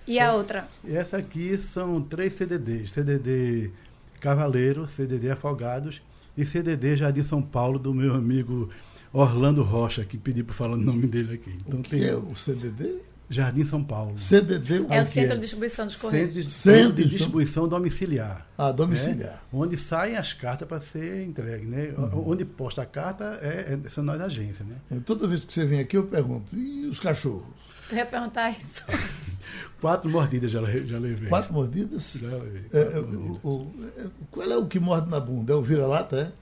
E 0.07 0.19
a 0.19 0.33
outra? 0.33 0.67
E 0.83 0.97
essa 0.97 1.19
aqui 1.19 1.59
são 1.59 2.01
três 2.01 2.33
CDDs. 2.33 2.91
CDD 2.91 3.71
Cavaleiro, 4.19 4.89
CDD 4.89 5.31
Afogados 5.31 6.01
e 6.39 6.47
CDD 6.47 6.97
Jardim 6.97 7.23
São 7.23 7.43
Paulo, 7.43 7.79
do 7.79 7.93
meu 7.93 8.15
amigo 8.15 8.71
Orlando 9.13 9.63
Rocha, 9.63 10.07
que 10.07 10.17
pediu 10.17 10.47
para 10.47 10.55
falar 10.55 10.73
o 10.73 10.81
nome 10.81 11.07
dele 11.07 11.35
aqui. 11.35 11.55
Então 11.67 11.81
O 11.81 11.83
que 11.83 11.91
tem 11.91 12.05
é 12.05 12.17
o 12.17 12.35
CDD? 12.35 13.10
Jardim 13.33 13.65
São 13.65 13.83
Paulo. 13.85 14.19
CDD, 14.19 14.81
o 14.81 14.93
É 14.93 15.01
o 15.01 15.05
que 15.05 15.11
Centro 15.11 15.37
de 15.37 15.41
Distribuição 15.43 15.85
dos 15.87 15.95
Centro 15.95 16.09
Correios. 16.11 16.35
de, 16.35 16.43
Centro 16.51 16.53
Centro 16.81 16.93
de 16.95 17.05
distribuição 17.09 17.69
domiciliar. 17.69 18.45
Ah, 18.59 18.67
né? 18.69 18.73
domiciliar. 18.73 19.45
Onde 19.53 19.79
saem 19.79 20.17
as 20.17 20.33
cartas 20.33 20.67
para 20.67 20.81
ser 20.81 21.23
entregue. 21.23 21.65
Né? 21.65 21.95
Onde 22.13 22.45
posta 22.45 22.83
a 22.83 22.87
carta 22.87 23.39
é, 23.41 23.79
é, 23.87 23.89
são 23.91 24.03
nós 24.03 24.21
agência. 24.21 24.65
Né? 24.65 24.75
Então, 24.91 25.01
Toda 25.17 25.29
vez 25.29 25.41
que 25.45 25.55
você 25.55 25.65
vem 25.65 25.79
aqui, 25.79 25.97
eu 25.97 26.05
pergunto, 26.09 26.57
e 26.57 26.87
os 26.87 26.99
cachorros? 26.99 27.45
Eu 27.91 27.97
ia 27.99 28.07
perguntar 28.07 28.51
isso. 28.51 28.85
Quatro 29.81 30.11
mordidas 30.11 30.51
já, 30.51 30.61
já 30.85 30.99
levei. 30.99 31.29
Quatro 31.29 31.53
mordidas? 31.53 32.13
Já 32.21 32.29
levei. 32.29 32.63
É, 32.73 32.85
quatro 32.85 32.99
é, 32.99 33.01
mordidas. 33.03 33.39
o- 33.43 33.49
o- 33.49 33.75
é, 33.97 34.05
qual 34.31 34.51
é 34.51 34.57
o 34.57 34.67
que 34.67 34.79
morde 34.79 35.09
na 35.09 35.19
bunda? 35.21 35.53
É 35.53 35.57
o 35.57 35.63
vira-lata, 35.63 36.17
é? 36.17 36.33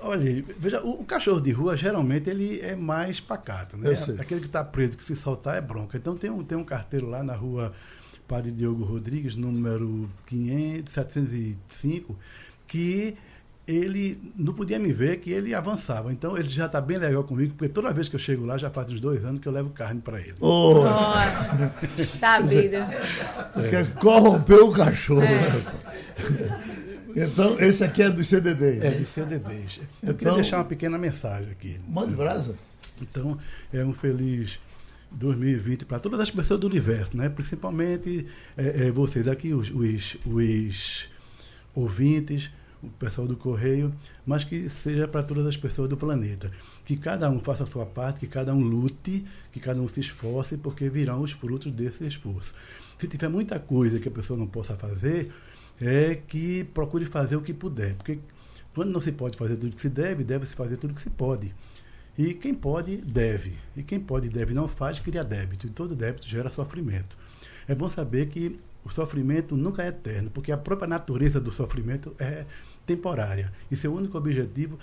Olha, 0.00 0.44
veja, 0.58 0.82
o, 0.82 1.00
o 1.00 1.04
cachorro 1.04 1.40
de 1.40 1.50
rua 1.50 1.76
geralmente 1.76 2.28
ele 2.28 2.60
é 2.60 2.76
mais 2.76 3.18
pacato, 3.18 3.76
né? 3.76 3.90
Aquele 4.20 4.40
que 4.40 4.46
está 4.46 4.62
preso, 4.62 4.96
que 4.96 5.04
se 5.04 5.16
soltar 5.16 5.56
é 5.56 5.60
bronca. 5.60 5.96
Então 5.96 6.16
tem 6.16 6.30
um, 6.30 6.44
tem 6.44 6.56
um 6.56 6.64
carteiro 6.64 7.08
lá 7.08 7.22
na 7.22 7.34
rua 7.34 7.72
padre 8.26 8.50
Diogo 8.50 8.84
Rodrigues, 8.84 9.36
número 9.36 10.08
500, 10.26 10.92
705, 10.92 12.16
que 12.66 13.16
ele 13.66 14.32
não 14.36 14.52
podia 14.52 14.78
me 14.78 14.92
ver 14.92 15.18
que 15.18 15.30
ele 15.30 15.54
avançava. 15.54 16.12
Então 16.12 16.36
ele 16.36 16.48
já 16.48 16.66
está 16.66 16.80
bem 16.80 16.98
legal 16.98 17.24
comigo, 17.24 17.54
porque 17.56 17.72
toda 17.72 17.92
vez 17.92 18.08
que 18.08 18.14
eu 18.14 18.20
chego 18.20 18.44
lá, 18.44 18.56
já 18.56 18.70
faz 18.70 18.92
uns 18.92 19.00
dois 19.00 19.24
anos 19.24 19.40
que 19.40 19.48
eu 19.48 19.52
levo 19.52 19.70
carne 19.70 20.00
para 20.00 20.20
ele. 20.20 20.34
Oh, 20.40 20.84
Sabido. 22.18 22.76
quer 23.70 23.92
corromper 23.94 24.60
o 24.62 24.72
cachorro. 24.72 25.20
né? 25.20 25.62
Então, 27.16 27.58
esse 27.58 27.82
aqui 27.82 28.02
é 28.02 28.10
dos 28.10 28.26
CDD. 28.26 28.78
É 28.86 28.90
de 28.90 29.06
CDDs. 29.06 29.78
Eu 29.78 29.84
Então- 30.02 30.14
queria 30.14 30.34
deixar 30.34 30.58
uma 30.58 30.64
pequena 30.66 30.98
mensagem 30.98 31.50
aqui. 31.50 31.80
Mande 31.88 32.14
brasa. 32.14 32.54
Então, 33.00 33.38
é 33.72 33.82
um 33.82 33.94
feliz 33.94 34.58
2020 35.10 35.86
para 35.86 35.98
todas 35.98 36.20
as 36.20 36.30
pessoas 36.30 36.60
do 36.60 36.66
universo, 36.66 37.16
né? 37.16 37.30
principalmente 37.30 38.26
é, 38.54 38.86
é, 38.86 38.90
vocês 38.90 39.26
aqui, 39.26 39.54
os, 39.54 39.70
os, 39.70 40.16
os 40.26 41.08
ouvintes, 41.74 42.50
o 42.82 42.88
pessoal 42.88 43.26
do 43.26 43.34
Correio, 43.36 43.94
mas 44.26 44.44
que 44.44 44.68
seja 44.68 45.08
para 45.08 45.22
todas 45.22 45.46
as 45.46 45.56
pessoas 45.56 45.88
do 45.88 45.96
planeta. 45.96 46.50
Que 46.84 46.96
cada 46.98 47.30
um 47.30 47.40
faça 47.40 47.62
a 47.64 47.66
sua 47.66 47.86
parte, 47.86 48.20
que 48.20 48.26
cada 48.26 48.54
um 48.54 48.60
lute, 48.60 49.24
que 49.52 49.58
cada 49.58 49.80
um 49.80 49.88
se 49.88 50.00
esforce, 50.00 50.58
porque 50.58 50.88
virão 50.90 51.22
os 51.22 51.32
frutos 51.32 51.72
desse 51.72 52.06
esforço. 52.06 52.54
Se 52.98 53.06
tiver 53.06 53.28
muita 53.28 53.58
coisa 53.58 53.98
que 53.98 54.08
a 54.08 54.12
pessoa 54.12 54.38
não 54.38 54.46
possa 54.46 54.74
fazer, 54.76 55.32
é 55.80 56.14
que 56.14 56.64
procure 56.64 57.04
fazer 57.04 57.36
o 57.36 57.42
que 57.42 57.52
puder, 57.52 57.94
porque 57.94 58.18
quando 58.74 58.90
não 58.90 59.00
se 59.00 59.12
pode 59.12 59.36
fazer 59.36 59.56
tudo 59.56 59.74
que 59.74 59.80
se 59.80 59.88
deve, 59.88 60.22
deve-se 60.22 60.54
fazer 60.54 60.76
tudo 60.76 60.94
que 60.94 61.00
se 61.02 61.10
pode. 61.10 61.54
E 62.18 62.32
quem 62.32 62.54
pode, 62.54 62.96
deve. 62.96 63.52
E 63.76 63.82
quem 63.82 64.00
pode 64.00 64.26
e 64.26 64.30
deve 64.30 64.54
não 64.54 64.68
faz, 64.68 64.98
cria 64.98 65.22
débito. 65.22 65.66
E 65.66 65.70
todo 65.70 65.94
débito 65.94 66.26
gera 66.26 66.50
sofrimento. 66.50 67.16
É 67.68 67.74
bom 67.74 67.90
saber 67.90 68.28
que 68.28 68.58
o 68.84 68.90
sofrimento 68.90 69.56
nunca 69.56 69.82
é 69.82 69.88
eterno, 69.88 70.30
porque 70.30 70.52
a 70.52 70.56
própria 70.56 70.88
natureza 70.88 71.40
do 71.40 71.50
sofrimento 71.50 72.14
é 72.18 72.44
temporária. 72.86 73.52
E 73.70 73.76
seu 73.76 73.92
único 73.94 74.16
objetivo 74.16 74.78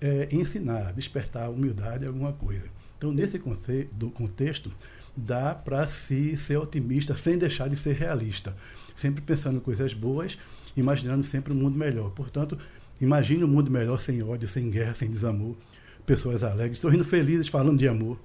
é 0.00 0.28
ensinar, 0.30 0.92
despertar 0.92 1.46
a 1.46 1.50
humildade 1.50 2.06
alguma 2.06 2.32
coisa. 2.32 2.64
Então, 2.96 3.12
nesse 3.12 3.38
conce- 3.38 3.88
do 3.92 4.10
contexto, 4.10 4.70
dá 5.16 5.54
para 5.54 5.86
se 5.88 6.36
ser 6.38 6.56
otimista 6.56 7.14
sem 7.14 7.36
deixar 7.36 7.68
de 7.68 7.76
ser 7.76 7.94
realista. 7.94 8.54
Sempre 9.00 9.22
pensando 9.22 9.56
em 9.56 9.60
coisas 9.60 9.94
boas, 9.94 10.38
imaginando 10.76 11.24
sempre 11.24 11.54
um 11.54 11.56
mundo 11.56 11.78
melhor. 11.78 12.10
Portanto, 12.10 12.58
imagine 13.00 13.42
um 13.42 13.48
mundo 13.48 13.70
melhor 13.70 13.98
sem 13.98 14.22
ódio, 14.22 14.46
sem 14.46 14.68
guerra, 14.70 14.92
sem 14.92 15.10
desamor. 15.10 15.56
Pessoas 16.04 16.44
alegres, 16.44 16.78
sorrindo 16.78 17.04
felizes, 17.04 17.48
falando 17.48 17.78
de 17.78 17.88
amor. 17.88 18.20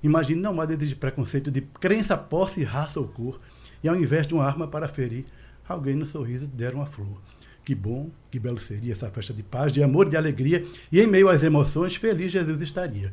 Imagine 0.00 0.40
não 0.40 0.54
mais 0.54 0.78
de 0.78 0.94
preconceito 0.94 1.50
de 1.50 1.60
crença, 1.60 2.16
posse, 2.16 2.62
raça 2.62 3.00
ou 3.00 3.08
cor. 3.08 3.40
E 3.82 3.88
ao 3.88 3.96
invés 3.96 4.24
de 4.24 4.32
uma 4.32 4.44
arma 4.44 4.68
para 4.68 4.86
ferir, 4.86 5.24
alguém 5.68 5.96
no 5.96 6.06
sorriso 6.06 6.46
der 6.46 6.72
uma 6.72 6.86
flor. 6.86 7.20
Que 7.64 7.74
bom, 7.74 8.08
que 8.30 8.38
belo 8.38 8.60
seria 8.60 8.92
essa 8.92 9.10
festa 9.10 9.34
de 9.34 9.42
paz, 9.42 9.72
de 9.72 9.82
amor, 9.82 10.08
de 10.08 10.16
alegria. 10.16 10.64
E 10.92 11.00
em 11.00 11.06
meio 11.08 11.28
às 11.28 11.42
emoções, 11.42 11.96
feliz 11.96 12.30
Jesus 12.30 12.62
estaria. 12.62 13.12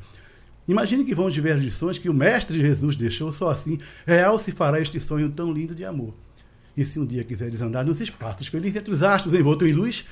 Imagine 0.67 1.03
que 1.03 1.15
ver 1.41 1.53
as 1.53 1.61
lições 1.61 1.97
que 1.97 2.07
o 2.07 2.13
Mestre 2.13 2.59
Jesus 2.59 2.95
deixou, 2.95 3.33
só 3.33 3.49
assim 3.49 3.79
real 4.05 4.37
se 4.37 4.51
fará 4.51 4.79
este 4.79 4.99
sonho 4.99 5.31
tão 5.31 5.51
lindo 5.51 5.73
de 5.73 5.83
amor. 5.83 6.13
E 6.79 6.85
se 6.85 6.97
um 6.97 7.05
dia 7.05 7.25
quiseres 7.25 7.59
andar 7.59 7.83
nos 7.83 7.99
espaços, 7.99 8.47
feliz 8.47 8.73
entre 8.73 8.93
os 8.93 9.03
astros, 9.03 9.33
envolto 9.33 9.67
em 9.67 9.73
luz, 9.73 10.05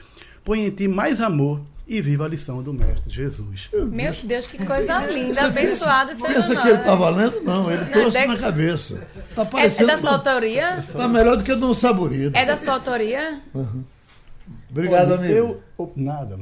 põe 0.43 0.65
em 0.65 0.69
ti 0.69 0.86
mais 0.86 1.21
amor 1.21 1.62
e 1.88 2.01
viva 2.01 2.25
a 2.25 2.27
lição 2.27 2.62
do 2.62 2.74
Mestre 2.74 3.09
Jesus. 3.09 3.69
Meu 3.71 4.12
Deus, 4.21 4.47
que 4.47 4.65
coisa 4.65 5.05
linda, 5.05 5.45
abençoado 5.45 6.12
esse 6.12 6.25
Essa 6.27 6.59
aqui 6.59 6.67
ele 6.67 6.79
está 6.79 6.93
valendo? 6.93 7.39
Não, 7.41 7.71
ele 7.71 7.86
trouxe 7.86 8.19
de- 8.19 8.27
na 8.27 8.36
cabeça. 8.38 9.07
Tá 9.33 9.43
É, 9.43 9.45
é 9.45 9.50
parecendo. 9.50 9.88
da 9.88 9.97
sua 9.97 10.12
autoria? 10.12 10.83
Tá 10.91 11.07
melhor 11.07 11.38
do 11.38 11.43
que 11.45 11.55
do 11.55 11.74
saborido. 11.74 12.38
É 12.38 12.43
da 12.43 12.57
sua 12.57 12.74
autoria? 12.74 13.41
Obrigado, 14.69 15.12
Olha, 15.13 15.19
amigo. 15.19 15.62
Eu, 15.79 15.93
nada. 15.95 16.38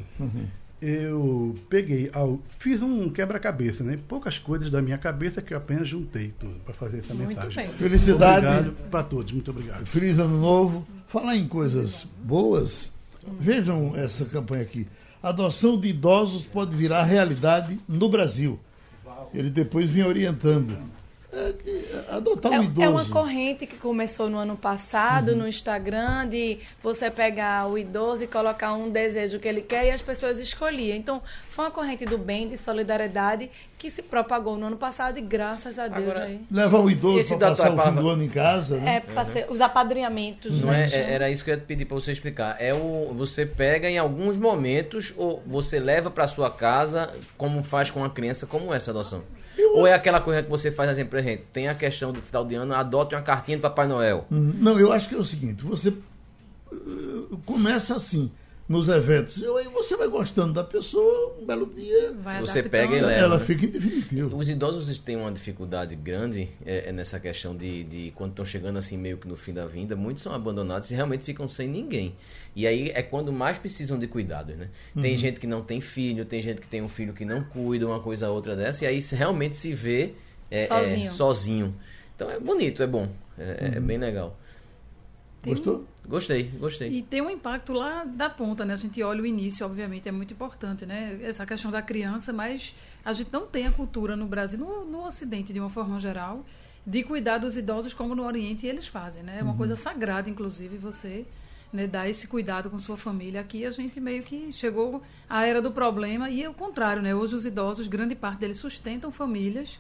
Eu 0.82 1.56
peguei, 1.70 2.10
ao, 2.14 2.40
fiz 2.60 2.82
um 2.82 3.10
quebra-cabeça, 3.10 3.84
né? 3.84 3.98
Poucas 4.08 4.38
coisas 4.38 4.70
da 4.70 4.82
minha 4.82 4.98
cabeça 4.98 5.42
que 5.42 5.54
eu 5.54 5.58
apenas 5.58 5.88
juntei 5.88 6.34
tudo 6.38 6.56
para 6.66 6.74
fazer 6.74 7.00
essa 7.00 7.14
Muito 7.14 7.30
mensagem. 7.30 7.68
bem. 7.70 7.78
Felicidade. 7.78 8.46
Obrigado 8.46 8.90
para 8.92 9.04
todos, 9.04 9.32
muito 9.32 9.52
obrigado. 9.52 9.86
Feliz 9.86 10.20
ano 10.20 10.40
novo. 10.40 10.86
Falar 11.08 11.38
em 11.38 11.48
coisas 11.48 12.06
boas, 12.24 12.92
vejam 13.40 13.96
essa 13.96 14.26
campanha 14.26 14.64
aqui. 14.64 14.86
Adoção 15.24 15.80
de 15.80 15.88
idosos 15.88 16.46
pode 16.46 16.76
virar 16.76 17.04
realidade 17.04 17.80
no 17.88 18.10
Brasil. 18.10 18.60
Ele 19.34 19.50
depois 19.50 19.90
vinha 19.90 20.08
orientando. 20.08 20.78
É 21.38 21.52
que 21.54 21.86
adotar 22.10 22.52
um 22.52 22.56
É, 22.56 22.64
idoso. 22.64 22.82
é 22.82 22.90
uma 22.90 23.06
corrente 23.10 23.68
que 23.68 23.76
começou 23.76 24.30
no 24.30 24.38
ano 24.38 24.56
passado 24.56 25.32
Uhum. 25.32 25.40
no 25.40 25.48
Instagram 25.48 26.28
de 26.30 26.60
você 26.82 27.12
pegar 27.12 27.68
o 27.70 27.78
idoso 27.78 28.24
e 28.24 28.28
colocar 28.28 28.72
um 28.74 28.90
desejo 28.90 29.38
que 29.38 29.48
ele 29.48 29.62
quer 29.62 29.86
e 29.88 29.92
as 29.92 30.02
pessoas 30.02 30.40
escolhiam. 30.40 30.96
Então, 30.96 31.22
foi 31.50 31.66
uma 31.66 31.72
corrente 31.72 32.06
do 32.06 32.18
bem, 32.18 32.48
de 32.48 32.56
solidariedade, 32.56 33.50
que 33.78 33.90
se 33.92 34.02
propagou 34.02 34.58
no 34.58 34.68
ano 34.68 34.78
passado 34.78 35.18
e 35.18 35.22
graças 35.22 35.78
a 35.78 35.88
Deus 35.90 36.04
Agora, 36.10 36.24
aí. 36.26 36.40
Levar 36.50 36.80
o 36.80 36.90
idoso 36.90 37.38
para 37.38 37.50
passar 37.50 37.74
o 37.76 37.82
fim 37.82 37.94
do 37.96 38.10
ano 38.10 38.24
em 38.24 38.30
casa, 38.30 38.78
né? 38.78 38.96
É, 38.96 39.00
pra 39.02 39.26
ser- 39.26 39.48
os 39.50 39.60
apadrinhamentos, 39.60 40.62
Não 40.62 40.70
né? 40.72 40.86
é, 40.90 40.96
é- 40.96 41.14
era 41.16 41.30
isso 41.30 41.44
que 41.44 41.50
eu 41.52 41.56
ia 41.56 41.60
te 41.60 41.66
pedir 41.66 41.84
para 41.86 41.96
você 41.96 42.12
explicar. 42.14 42.56
É 42.60 42.74
o 42.74 43.14
você 43.14 43.46
pega 43.46 43.90
em 43.90 43.98
alguns 43.98 44.38
momentos 44.38 45.14
ou 45.18 45.44
você 45.46 45.80
leva 45.80 46.10
para 46.10 46.26
sua 46.28 46.50
casa, 46.50 47.14
como 47.38 47.62
faz 47.62 47.92
com 47.92 48.04
a 48.06 48.10
criança, 48.10 48.46
como 48.48 48.74
é 48.74 48.78
essa 48.78 48.92
adoção? 48.92 49.22
Ou 49.74 49.88
é 49.88 49.94
aquela 49.94 50.20
coisa 50.22 50.44
que 50.44 50.50
você 50.50 50.72
faz 50.72 50.90
assim 50.90 51.06
pra 51.06 51.22
gente? 51.22 51.44
Tem 51.54 51.68
a 51.68 51.76
questão 51.76 52.12
do 52.12 52.22
final 52.22 52.46
de 52.46 52.56
ano, 52.56 52.74
adote 52.74 53.16
uma 53.16 53.22
cartinha 53.22 53.58
do 53.58 53.62
Papai 53.62 53.88
Noel. 53.88 54.26
Uhum. 54.32 54.54
Não, 54.58 54.80
eu 54.80 54.92
acho 54.92 55.10
que 55.10 55.16
é 55.16 55.18
o 55.18 55.24
seguinte, 55.24 55.64
você 55.64 55.90
uh, 55.90 57.40
começa 57.46 57.96
assim, 57.96 58.32
nos 58.68 58.90
eventos, 58.90 59.38
e 59.38 59.46
aí 59.46 59.68
você 59.68 59.96
vai 59.96 60.08
gostando 60.08 60.52
da 60.52 60.64
pessoa, 60.64 61.36
um 61.40 61.46
belo 61.46 61.68
dia, 61.68 62.12
Vai 62.14 62.42
Você 62.42 62.64
pega 62.64 62.96
e 62.96 63.00
leva. 63.00 63.12
ela 63.12 63.38
né? 63.38 63.46
fica 63.46 63.64
em 63.66 63.70
definitivo. 63.70 64.36
Os 64.38 64.50
idosos 64.50 64.98
têm 64.98 65.16
uma 65.16 65.32
dificuldade 65.32 65.96
grande 65.96 66.50
é, 66.66 66.90
é 66.90 66.92
nessa 66.92 67.20
questão 67.20 67.56
de, 67.56 67.84
de 67.84 68.12
quando 68.16 68.32
estão 68.32 68.44
chegando 68.44 68.78
assim 68.78 68.98
meio 68.98 69.18
que 69.20 69.28
no 69.28 69.36
fim 69.36 69.54
da 69.54 69.68
vida, 69.68 69.96
muitos 69.96 70.24
são 70.24 70.34
abandonados 70.34 70.90
e 70.90 70.96
realmente 70.96 71.24
ficam 71.24 71.48
sem 71.48 71.68
ninguém. 71.68 72.16
E 72.56 72.66
aí 72.66 72.90
é 72.96 73.04
quando 73.04 73.32
mais 73.32 73.60
precisam 73.60 74.00
de 74.00 74.08
cuidados, 74.08 74.56
né? 74.58 74.70
Tem 75.00 75.16
gente 75.16 75.40
que 75.40 75.46
não 75.46 75.62
tem 75.62 75.80
filho, 75.80 76.26
tem 76.26 76.42
gente 76.42 76.60
que 76.60 76.68
tem 76.68 76.82
um 76.82 76.90
filho 76.90 77.14
que 77.14 77.24
não 77.24 77.44
cuida, 77.44 77.86
uma 77.86 78.00
coisa 78.00 78.30
ou 78.30 78.36
outra 78.36 78.56
dessa, 78.56 78.84
e 78.84 78.88
aí 78.88 79.00
se- 79.02 79.16
realmente 79.16 79.58
se 79.60 79.74
vê 79.74 80.14
é, 80.50 80.64
é, 80.64 80.66
Sozinho. 80.66 81.14
sozinho. 81.14 81.76
Então 82.16 82.32
é 82.32 82.40
bonito, 82.40 82.82
é 82.82 82.88
bom, 82.88 83.10
é, 83.38 83.74
é 83.76 83.80
bem 83.80 83.98
legal. 84.00 84.40
Um- 85.50 85.54
Gostou? 85.54 85.86
Gostei, 86.08 86.44
gostei. 86.60 86.90
E 86.90 87.02
tem 87.02 87.22
um 87.22 87.30
impacto 87.30 87.74
lá 87.74 88.04
da 88.04 88.30
ponta, 88.30 88.64
né? 88.64 88.74
A 88.74 88.78
gente 88.78 89.02
olha 89.02 89.22
o 89.24 89.26
início, 89.26 89.66
obviamente, 89.66 90.08
é 90.08 90.12
muito 90.12 90.34
importante, 90.34 90.86
né? 90.86 91.20
Essa 91.24 91.46
questão 91.46 91.72
da 91.72 91.82
criança, 91.82 92.32
mas 92.32 92.74
a 93.04 93.12
gente 93.12 93.32
não 93.34 93.48
tem 93.48 93.66
a 93.66 93.72
cultura 93.72 94.16
no 94.16 94.28
Brasil, 94.28 94.60
no, 94.60 94.86
no 94.86 95.06
Ocidente, 95.06 95.52
de 95.52 95.60
uma 95.60 95.70
forma 95.70 96.00
geral, 96.00 96.46
de 96.86 97.02
cuidar 97.04 97.40
dos 97.40 97.58
idosos 97.58 97.94
como 97.94 98.14
no 98.14 98.24
Oriente 98.24 98.68
eles 98.68 98.86
fazem, 98.88 99.24
né? 99.24 99.38
É 99.40 99.44
uma 99.44 99.56
coisa 99.56 99.76
sagrada, 99.76 100.30
inclusive, 100.30 100.78
você 100.78 101.26
né, 101.74 101.88
dar 101.88 102.08
esse 102.08 102.28
cuidado 102.28 102.70
com 102.70 102.78
sua 102.78 102.96
família. 102.96 103.42
Aqui 103.42 103.66
a 103.66 103.72
gente 103.72 104.00
meio 104.00 104.22
que 104.22 104.52
chegou 104.52 105.02
à 105.28 105.46
era 105.46 105.60
do 105.62 105.72
problema 105.72 106.30
e 106.30 106.44
é 106.44 106.48
o 106.50 106.54
contrário, 106.54 107.02
né? 107.02 107.16
Hoje 107.16 107.34
os 107.36 107.46
idosos, 107.46 107.88
grande 107.88 108.14
parte 108.14 108.40
deles 108.40 108.60
sustentam 108.60 109.12
famílias. 109.12 109.80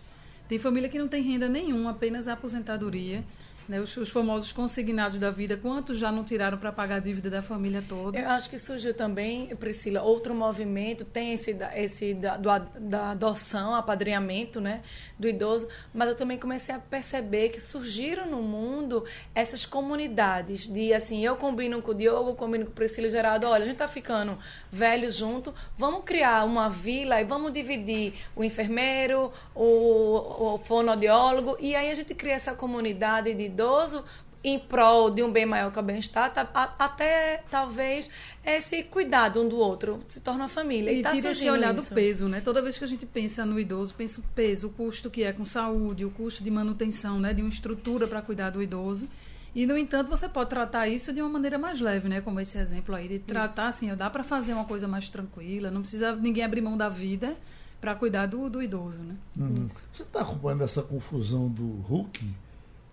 Tem 0.49 0.57
família 0.59 0.89
que 0.89 0.99
não 0.99 1.07
tem 1.07 1.23
renda 1.23 1.47
nenhuma, 1.47 1.91
apenas 1.91 2.27
a 2.27 2.33
aposentadoria. 2.33 3.23
Né, 3.67 3.79
os, 3.79 3.97
os 3.97 4.11
famosos 4.11 4.51
consignados 4.51 5.17
da 5.17 5.31
vida, 5.31 5.57
quantos 5.57 5.97
já 5.97 6.11
não 6.11 6.23
tiraram 6.23 6.55
para 6.55 6.71
pagar 6.71 6.97
a 6.97 6.99
dívida 6.99 7.31
da 7.31 7.41
família 7.41 7.83
toda? 7.87 8.17
Eu 8.17 8.29
acho 8.29 8.47
que 8.47 8.59
surgiu 8.59 8.93
também, 8.93 9.47
Priscila, 9.55 10.03
outro 10.03 10.35
movimento, 10.35 11.03
tem 11.03 11.33
esse, 11.33 11.57
esse 11.75 12.13
da, 12.13 12.37
do 12.37 12.49
da 12.79 13.11
adoção, 13.11 13.73
apadrinhamento, 13.73 14.61
né, 14.61 14.83
do 15.17 15.27
idoso, 15.27 15.67
mas 15.91 16.09
eu 16.09 16.15
também 16.15 16.37
comecei 16.37 16.75
a 16.75 16.79
perceber 16.79 17.49
que 17.49 17.59
surgiram 17.59 18.29
no 18.29 18.39
mundo 18.39 19.03
essas 19.33 19.65
comunidades 19.65 20.67
de, 20.67 20.93
assim, 20.93 21.25
eu 21.25 21.35
combino 21.35 21.81
com 21.81 21.89
o 21.89 21.95
Diogo, 21.95 22.35
combino 22.35 22.67
com 22.67 22.71
Priscila 22.71 23.07
e 23.07 23.09
Geraldo, 23.09 23.47
olha, 23.47 23.63
a 23.63 23.67
gente 23.67 23.77
tá 23.77 23.87
ficando 23.87 24.37
velho 24.71 25.09
junto, 25.09 25.51
vamos 25.75 26.03
criar 26.03 26.45
uma 26.45 26.69
vila 26.69 27.19
e 27.19 27.23
vamos 27.23 27.51
dividir 27.51 28.13
o 28.35 28.43
enfermeiro, 28.43 29.31
o, 29.55 30.53
o 30.53 30.57
fonoaudiólogo, 30.59 31.57
e 31.59 31.75
aí 31.75 31.89
a 31.89 31.95
gente 31.95 32.13
cria 32.13 32.33
essa 32.33 32.53
comunidade 32.53 33.33
de 33.33 33.54
idoso 33.55 34.03
em 34.43 34.59
prol 34.59 35.09
de 35.09 35.23
um 35.23 35.31
bem 35.31 35.43
maior 35.45 35.71
que 35.71 35.79
o 35.79 35.81
bem-estar, 35.81 36.31
tá- 36.31 36.75
até 36.77 37.41
talvez 37.49 38.07
esse 38.45 38.83
cuidado 38.83 39.41
um 39.41 39.49
do 39.49 39.57
outro 39.57 40.01
se 40.07 40.19
torna 40.19 40.43
uma 40.43 40.47
família. 40.49 40.91
E, 40.91 40.99
E 40.99 41.01
tá 41.01 41.13
tira 41.13 41.31
esse 41.31 41.49
olhar 41.49 41.73
do 41.73 41.81
isso. 41.81 41.91
peso, 41.95 42.27
né? 42.27 42.41
Toda 42.41 42.61
vez 42.61 42.77
que 42.77 42.83
a 42.83 42.87
gente 42.87 43.07
pensa 43.07 43.43
no 43.43 43.59
idoso, 43.59 43.95
pensa 43.95 44.19
o 44.21 44.23
peso, 44.35 44.67
o 44.67 44.69
custo 44.69 45.09
que 45.09 45.23
é 45.23 45.33
com 45.33 45.43
saúde, 45.45 46.05
o 46.05 46.11
custo 46.11 46.43
de 46.43 46.51
manutenção, 46.51 47.19
né? 47.19 47.33
De 47.33 47.41
uma 47.41 47.49
estrutura 47.49 48.07
para 48.07 48.21
cuidar 48.21 48.51
do 48.51 48.61
idoso. 48.61 49.07
E, 49.55 49.65
no 49.65 49.75
entanto, 49.75 50.09
você 50.09 50.29
pode 50.29 50.49
tratar 50.51 50.87
isso 50.89 51.11
de 51.11 51.21
uma 51.21 51.29
maneira 51.29 51.57
mais 51.57 51.81
leve, 51.81 52.07
né? 52.07 52.21
Como 52.21 52.39
esse 52.39 52.55
exemplo 52.59 52.93
aí, 52.93 53.07
de 53.07 53.17
tratar 53.19 53.69
assim, 53.69 53.91
ó, 53.91 53.95
dá 53.95 54.11
para 54.11 54.23
fazer 54.23 54.53
uma 54.53 54.65
coisa 54.65 54.87
mais 54.87 55.09
tranquila, 55.09 55.71
não 55.71 55.81
precisa 55.81 56.15
ninguém 56.15 56.43
abrir 56.43 56.61
mão 56.61 56.77
da 56.77 56.87
vida 56.89 57.35
para 57.81 57.95
cuidar 57.95 58.27
do, 58.27 58.47
do 58.47 58.61
idoso, 58.61 58.99
né? 58.99 59.15
Uhum. 59.37 59.67
Você 59.91 60.03
está 60.03 60.21
acompanhando 60.21 60.63
essa 60.63 60.83
confusão 60.83 61.47
do 61.49 61.65
Hulk 61.87 62.27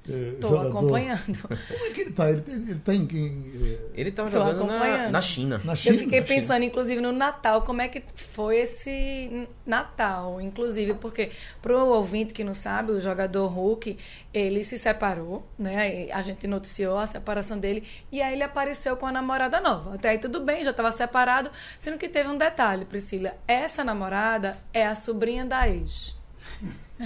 eh, 0.08 0.34
jogador. 0.40 0.68
acompanhando. 0.68 1.38
Como 1.48 1.84
é 1.86 1.90
que 1.90 2.00
ele 2.00 2.10
está? 2.10 2.30
Ele, 2.30 2.42
ele 2.48 2.74
tá 2.80 2.94
em 2.94 3.06
quem? 3.06 3.52
eh, 3.62 3.78
Ele 3.94 4.10
tava 4.12 4.30
Tô 4.30 4.38
jogando 4.40 4.58
na, 4.66 4.74
acompanhando. 4.76 5.12
na 5.12 5.22
China. 5.22 5.60
Na 5.64 5.74
China? 5.76 5.94
Eu 5.94 5.98
fiquei 6.00 6.20
Na 6.20 6.26
China. 6.26 6.40
pensando, 6.40 6.62
inclusive, 6.64 7.00
no 7.00 7.12
Natal, 7.12 7.62
como 7.62 7.82
é 7.82 7.88
que 7.88 8.02
foi 8.14 8.58
esse 8.58 9.46
Natal, 9.66 10.40
inclusive, 10.40 10.94
porque 10.94 11.30
pro 11.60 11.86
ouvinte 11.86 12.32
que 12.34 12.42
não 12.44 12.54
sabe, 12.54 12.92
o 12.92 13.00
jogador 13.00 13.46
Hulk, 13.48 13.96
ele 14.34 14.64
se 14.64 14.78
separou, 14.78 15.46
né? 15.58 16.06
E 16.06 16.12
A 16.12 16.22
gente 16.22 16.46
noticiou 16.46 16.98
a 16.98 17.06
separação 17.06 17.58
dele 17.58 17.84
e 18.10 18.20
aí 18.22 18.32
ele 18.34 18.42
apareceu 18.42 18.96
com 18.96 19.06
a 19.06 19.12
namorada 19.12 19.60
nova. 19.60 19.94
Até 19.94 20.10
aí 20.10 20.18
tudo 20.18 20.40
bem, 20.40 20.64
já 20.64 20.70
estava 20.70 20.90
separado, 20.92 21.50
sendo 21.78 21.98
que 21.98 22.08
teve 22.08 22.28
um 22.28 22.36
detalhe, 22.36 22.84
Priscila. 22.84 23.34
Essa 23.46 23.84
namorada 23.84 24.58
é 24.72 24.86
a 24.86 24.94
sobrinha 24.94 25.44
da 25.44 25.68
ex. 25.68 26.16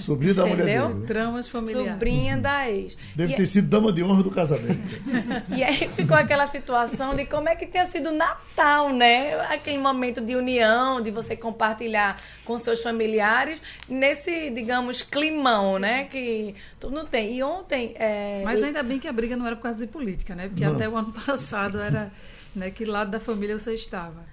Sobrinho 0.01 0.35
da 0.35 0.45
mulher 0.45 0.63
Entendeu? 0.63 0.87
dele. 0.89 0.99
né? 0.99 1.05
Tramas 1.07 1.47
familiares. 1.47 1.91
Sobrinha 1.93 2.37
da 2.37 2.69
ex. 2.69 2.95
Deve 3.15 3.33
E- 3.33 3.35
ter 3.37 3.47
sido 3.47 3.67
dama 3.67 3.91
de 3.91 4.03
honra 4.03 4.21
do 4.21 4.29
casamento. 4.29 4.77
E 5.49 5.63
aí 5.63 5.87
ficou 5.89 6.15
aquela 6.15 6.45
situação 6.45 7.15
de 7.15 7.25
como 7.25 7.49
é 7.49 7.55
que 7.55 7.65
tinha 7.65 7.85
sido 7.87 8.11
Natal, 8.11 8.93
né? 8.93 9.33
Aquele 9.49 9.79
momento 9.79 10.21
de 10.21 10.35
união, 10.35 11.01
de 11.01 11.09
você 11.09 11.35
compartilhar 11.35 12.17
com 12.45 12.59
seus 12.59 12.81
familiares, 12.83 13.59
nesse, 13.89 14.51
digamos, 14.51 15.01
climão, 15.01 15.79
né? 15.79 16.03
Que 16.05 16.53
todo 16.79 16.91
mundo 16.95 17.07
tem. 17.07 17.35
E 17.37 17.41
ontem. 17.41 17.93
é, 17.95 18.43
Mas 18.45 18.61
ainda 18.61 18.83
bem 18.83 18.99
que 18.99 19.07
a 19.07 19.13
briga 19.13 19.35
não 19.35 19.47
era 19.47 19.55
por 19.55 19.63
causa 19.63 19.79
de 19.79 19.87
política, 19.91 20.35
né? 20.35 20.47
Porque 20.47 20.63
Não. 20.63 20.75
até 20.75 20.87
o 20.87 20.95
ano 20.95 21.11
passado 21.25 21.79
era 21.81 22.11
né, 22.55 22.69
que 22.69 22.85
lado 22.85 23.09
da 23.11 23.19
família 23.19 23.57
você 23.59 23.73
estava. 23.73 24.23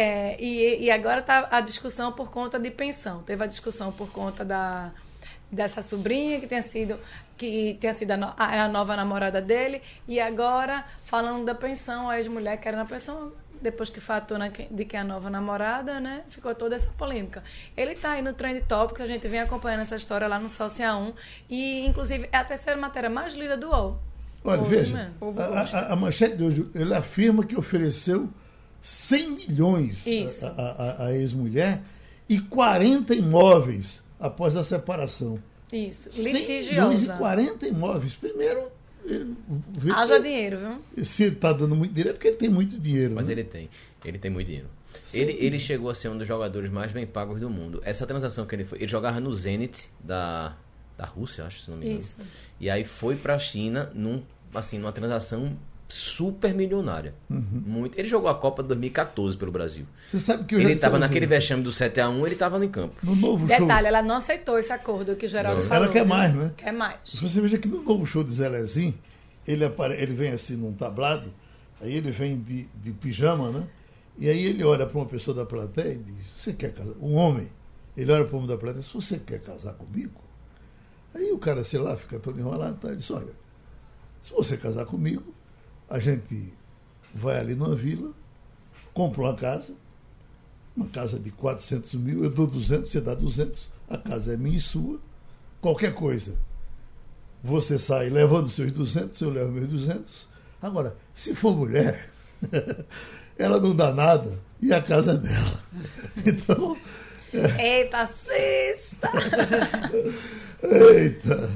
É, 0.00 0.36
e, 0.38 0.84
e 0.84 0.90
agora 0.92 1.20
tá 1.22 1.48
a 1.50 1.60
discussão 1.60 2.12
por 2.12 2.30
conta 2.30 2.56
de 2.56 2.70
pensão. 2.70 3.20
Teve 3.24 3.42
a 3.42 3.46
discussão 3.48 3.90
por 3.90 4.08
conta 4.12 4.44
da 4.44 4.92
dessa 5.50 5.80
sobrinha 5.82 6.38
que 6.38 6.46
tinha 6.46 6.60
sido 6.62 7.00
que 7.36 7.78
tinha 7.80 7.94
sido 7.94 8.10
a, 8.12 8.16
no- 8.18 8.34
a- 8.36 8.68
nova 8.68 8.94
namorada 8.94 9.40
dele 9.40 9.80
e 10.06 10.20
agora 10.20 10.84
falando 11.04 11.44
da 11.44 11.54
pensão, 11.54 12.08
a 12.10 12.18
ex-mulher 12.18 12.58
querendo 12.58 12.80
a 12.80 12.84
pensão 12.84 13.32
depois 13.62 13.88
que 13.90 13.98
fatou 13.98 14.36
na 14.38 14.50
que- 14.50 14.68
de 14.70 14.84
que 14.84 14.94
é 14.96 15.00
a 15.00 15.04
nova 15.04 15.28
namorada, 15.30 15.98
né? 15.98 16.22
Ficou 16.28 16.54
toda 16.54 16.76
essa 16.76 16.90
polêmica. 16.98 17.42
Ele 17.76 17.94
tá 17.96 18.12
aí 18.12 18.22
no 18.22 18.34
Trend 18.34 18.60
Topics, 18.68 19.00
a 19.00 19.06
gente 19.06 19.26
vem 19.26 19.40
acompanhando 19.40 19.80
essa 19.80 19.96
história 19.96 20.28
lá 20.28 20.38
no 20.38 20.48
Social 20.50 21.00
1 21.00 21.12
e 21.50 21.86
inclusive 21.86 22.28
é 22.30 22.36
a 22.36 22.44
terceira 22.44 22.78
matéria 22.78 23.08
mais 23.10 23.34
lida 23.34 23.56
do 23.56 23.68
UOL. 23.70 23.98
Olha, 24.44 24.62
veja, 24.62 25.10
a, 25.20 25.60
a- 25.88 25.92
a 25.92 25.96
manchete 25.96 26.36
de 26.36 26.44
hoje, 26.44 26.70
ele 26.74 26.94
afirma 26.94 27.42
que 27.44 27.58
ofereceu 27.58 28.28
100 28.88 29.30
milhões 29.30 30.06
Isso. 30.06 30.46
a, 30.46 30.50
a- 30.50 30.72
a- 31.04 31.06
a 31.08 31.12
ex-mulher 31.14 31.82
e 32.28 32.40
40 32.40 33.14
imóveis 33.14 34.02
após 34.18 34.56
a 34.56 34.64
separação. 34.64 35.38
Isso, 35.70 36.10
100 36.10 36.24
milhões 36.24 36.48
e 36.48 36.52
litigiosa. 36.52 37.16
40 37.18 37.68
imóveis. 37.68 38.14
Primeiro, 38.14 38.68
eh, 39.06 39.26
Haja 39.94 40.16
que- 40.16 40.22
dinheiro, 40.22 40.58
viu? 40.96 41.04
se 41.04 41.24
está 41.24 41.52
dando 41.52 41.76
muito 41.76 41.90
dinheiro, 41.92 42.10
é 42.10 42.12
porque 42.14 42.28
ele 42.28 42.36
tem 42.38 42.48
muito 42.48 42.78
dinheiro. 42.80 43.14
Mas 43.14 43.26
né? 43.26 43.32
ele 43.32 43.44
tem. 43.44 43.68
Ele 44.04 44.18
tem 44.18 44.30
muito 44.30 44.46
dinheiro. 44.46 44.68
Ele, 45.12 45.32
ele 45.38 45.60
chegou 45.60 45.90
a 45.90 45.94
ser 45.94 46.08
um 46.08 46.16
dos 46.16 46.26
jogadores 46.26 46.70
mais 46.70 46.90
bem 46.90 47.06
pagos 47.06 47.38
do 47.40 47.50
mundo. 47.50 47.82
Essa 47.84 48.06
transação 48.06 48.46
que 48.46 48.54
ele 48.54 48.64
foi. 48.64 48.78
Ele 48.78 48.88
jogava 48.88 49.20
no 49.20 49.32
Zenit 49.34 49.90
da, 50.02 50.56
da 50.96 51.04
Rússia, 51.04 51.44
acho, 51.44 51.60
se 51.60 51.70
não 51.70 51.76
me 51.76 51.84
engano. 51.84 52.00
Isso. 52.00 52.16
E 52.58 52.70
aí 52.70 52.84
foi 52.84 53.14
pra 53.16 53.38
China 53.38 53.90
num, 53.94 54.22
assim, 54.54 54.78
numa 54.78 54.92
transação 54.92 55.54
super 55.88 56.52
milionária. 56.52 57.14
Uhum. 57.30 57.62
Muito. 57.66 57.98
Ele 57.98 58.06
jogou 58.06 58.28
a 58.28 58.34
Copa 58.34 58.62
de 58.62 58.68
2014 58.68 59.36
pelo 59.36 59.50
Brasil. 59.50 59.86
Você 60.10 60.20
sabe 60.20 60.44
que 60.44 60.54
Ele 60.54 60.66
disse 60.66 60.80
tava 60.82 60.96
a 60.96 61.00
você, 61.00 61.06
naquele 61.06 61.26
vexame 61.26 61.62
do 61.62 61.70
7x1, 61.70 62.26
ele 62.26 62.34
tava 62.36 62.62
em 62.62 62.68
campo. 62.68 62.94
No 63.02 63.16
novo 63.16 63.48
show. 63.48 63.58
Detalhe, 63.58 63.86
ela 63.86 64.02
não 64.02 64.16
aceitou 64.16 64.58
esse 64.58 64.72
acordo 64.72 65.16
que 65.16 65.24
o 65.24 65.28
Geraldo 65.28 65.62
Não. 65.62 65.68
falou. 65.68 65.84
Ela 65.84 65.92
quer 65.92 66.04
viu? 66.04 66.08
mais, 66.08 66.34
né? 66.34 66.52
Quer 66.56 66.72
mais. 66.72 66.96
Se 67.04 67.16
você 67.22 67.40
veja 67.40 67.56
que 67.56 67.68
no 67.68 67.82
novo 67.82 68.04
show 68.04 68.22
de 68.22 68.34
Zelezinho, 68.34 68.94
ele, 69.46 69.64
apare... 69.64 69.94
ele 69.94 70.12
vem 70.12 70.30
assim 70.30 70.56
num 70.56 70.74
tablado, 70.74 71.32
aí 71.80 71.94
ele 71.94 72.10
vem 72.10 72.38
de, 72.38 72.64
de 72.82 72.92
pijama, 72.92 73.50
né? 73.50 73.66
E 74.18 74.28
aí 74.28 74.44
ele 74.44 74.62
olha 74.64 74.84
para 74.84 74.98
uma 74.98 75.06
pessoa 75.06 75.34
da 75.34 75.46
plateia 75.46 75.94
e 75.94 75.98
diz, 75.98 76.26
você 76.36 76.52
quer 76.52 76.74
casar? 76.74 76.94
Um 77.00 77.14
homem, 77.14 77.48
ele 77.96 78.12
olha 78.12 78.24
para 78.24 78.34
o 78.34 78.38
homem 78.38 78.48
da 78.48 78.58
plateia 78.58 78.80
e 78.80 78.84
diz, 78.84 78.92
você 78.92 79.18
quer 79.18 79.40
casar 79.40 79.72
comigo? 79.74 80.20
Aí 81.14 81.32
o 81.32 81.38
cara, 81.38 81.64
sei 81.64 81.80
lá, 81.80 81.96
fica 81.96 82.18
todo 82.18 82.38
enrolado, 82.38 82.76
tá? 82.78 82.88
ele 82.88 82.98
diz, 82.98 83.10
olha, 83.10 83.32
se 84.22 84.32
você 84.32 84.56
casar 84.56 84.84
comigo, 84.84 85.32
a 85.88 85.98
gente 85.98 86.52
vai 87.14 87.38
ali 87.38 87.54
numa 87.54 87.74
vila, 87.74 88.12
compra 88.92 89.22
uma 89.22 89.34
casa, 89.34 89.72
uma 90.76 90.86
casa 90.88 91.18
de 91.18 91.30
400 91.30 91.94
mil, 91.94 92.24
eu 92.24 92.30
dou 92.30 92.46
200, 92.46 92.90
você 92.90 93.00
dá 93.00 93.14
200, 93.14 93.70
a 93.88 93.98
casa 93.98 94.34
é 94.34 94.36
minha 94.36 94.58
e 94.58 94.60
sua, 94.60 95.00
qualquer 95.60 95.94
coisa. 95.94 96.36
Você 97.42 97.78
sai 97.78 98.08
levando 98.08 98.48
seus 98.48 98.72
200, 98.72 99.20
eu 99.20 99.30
levo 99.30 99.52
meus 99.52 99.68
200. 99.68 100.28
Agora, 100.60 100.96
se 101.14 101.34
for 101.34 101.56
mulher, 101.56 102.10
ela 103.38 103.60
não 103.60 103.74
dá 103.74 103.92
nada 103.92 104.40
e 104.60 104.72
a 104.72 104.82
casa 104.82 105.12
é 105.12 105.16
dela. 105.16 105.58
Então, 106.26 106.76
Eita, 107.32 107.98
assista! 107.98 109.10
eita. 110.62 111.50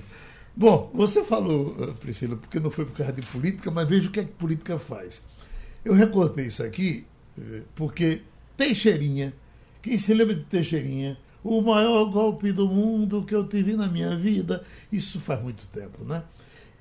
Bom, 0.55 0.91
você 0.93 1.25
falou, 1.25 1.75
eh, 1.81 1.93
Priscila, 1.99 2.37
porque 2.37 2.61
não 2.61 2.71
foi 2.71 2.85
por 2.85 2.97
causa 2.97 3.12
de 3.12 3.23
política, 3.23 3.71
mas 3.71 3.88
veja 3.88 4.09
o 4.09 4.12
que, 4.12 4.21
é 4.21 4.25
que 4.25 4.33
política 4.33 4.79
faz. 4.79 5.23
Eu 5.85 5.95
recortei 5.95 6.47
isso 6.47 6.62
aqui 6.62 7.07
eh, 7.38 7.62
porque 7.75 8.23
Teixeirinha, 8.57 9.33
quem 9.81 9.97
se 9.97 10.12
lembra 10.12 10.35
de 10.35 10.45
Teixeirinha, 10.45 11.17
o 11.43 11.61
maior 11.62 12.05
golpe 12.11 12.53
do 12.53 12.69
mundo 12.69 13.25
que 13.25 13.35
eu 13.35 13.47
tive 13.49 13.75
na 13.75 13.88
minha 13.88 14.17
vida, 14.17 14.62
isso 14.93 15.21
faz 15.21 15.43
muito 15.43 15.67
tempo, 15.69 16.05
né? 16.05 16.23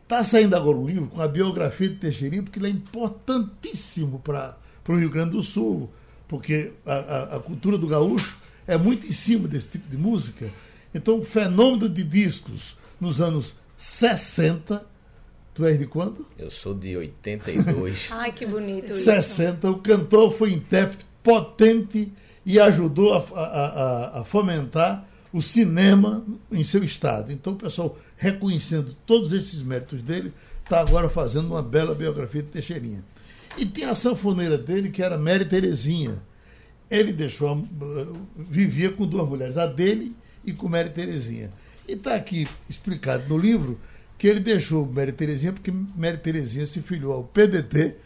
Está 0.04 0.24
saindo 0.24 0.56
agora 0.56 0.78
um 0.78 0.86
livro 0.86 1.08
com 1.08 1.22
a 1.22 1.28
biografia 1.28 1.88
de 1.90 1.96
Teixeirinha, 1.96 2.44
porque 2.44 2.60
ele 2.60 2.68
é 2.68 2.72
importantíssimo 2.72 4.20
para 4.20 4.58
o 4.88 4.96
Rio 4.96 5.10
Grande 5.10 5.32
do 5.32 5.42
Sul, 5.42 5.90
porque 6.28 6.74
a, 6.86 6.94
a- 6.94 7.36
a 7.38 7.40
cultura 7.40 7.78
do 7.78 7.88
gaúcho 7.88 8.38
é 8.68 8.78
muito 8.78 9.08
em 9.08 9.12
cima 9.14 9.48
desse 9.48 9.70
tipo 9.70 9.90
de 9.90 9.98
música. 9.98 10.50
Então, 10.94 11.20
o 11.20 11.24
fenômeno 11.26 11.88
de 11.88 12.04
discos 12.04 12.76
nos 13.00 13.22
anos 13.22 13.56
60, 13.82 14.86
tu 15.56 15.66
és 15.66 15.78
de 15.80 15.88
quando? 15.88 16.26
Eu 16.38 16.52
sou 16.52 16.74
de 16.74 16.96
82. 16.96 18.10
Ai, 18.14 18.32
que 18.32 18.46
bonito 18.46 18.92
isso. 18.92 19.04
60, 19.04 19.70
o 19.72 19.80
cantor 19.80 20.32
foi 20.34 20.54
intérprete 20.54 21.04
potente 21.24 22.12
e 22.46 22.60
ajudou 22.60 23.14
a, 23.14 23.18
a- 23.34 23.46
a- 24.18 24.20
a 24.22 24.24
fomentar 24.24 25.08
o 25.34 25.42
cinema 25.42 26.24
em 26.52 26.64
seu 26.64 26.84
estado. 26.84 27.32
Então, 27.32 27.54
o 27.54 27.56
pessoal, 27.56 27.98
reconhecendo 28.18 28.96
todos 29.06 29.34
esses 29.34 29.62
méritos 29.64 30.04
dele, 30.04 30.32
está 30.64 30.80
agora 30.80 31.10
fazendo 31.10 31.48
uma 31.48 31.64
bela 31.64 31.96
biografia 31.96 32.44
de 32.44 32.50
Teixeirinha. 32.50 33.04
E 33.58 33.66
tem 33.66 33.86
a 33.86 33.96
sanfoneira 33.96 34.58
dele, 34.60 34.90
que 34.92 35.02
era 35.02 35.18
Mary 35.18 35.46
Terezinha. 35.46 36.22
Ele 36.90 37.12
deixou, 37.12 37.50
a- 37.52 38.08
vivia 38.38 38.92
com 38.92 39.08
duas 39.08 39.28
mulheres, 39.28 39.58
a 39.58 39.66
dele 39.66 40.16
e 40.46 40.54
com 40.54 40.70
Mary 40.70 40.90
Terezinha. 40.92 41.52
E 41.92 41.96
está 41.96 42.16
aqui 42.16 42.48
explicado 42.70 43.28
no 43.28 43.38
livro 43.38 43.78
que 44.18 44.26
ele 44.26 44.40
deixou 44.40 44.86
Mary 44.86 45.12
Terezinha 45.12 45.52
porque 45.52 45.72
Mary 45.72 46.18
Terezinha 46.18 46.66
se 46.66 46.82
filiou 46.82 47.12
ao 47.12 47.24
PDT. 47.26 47.98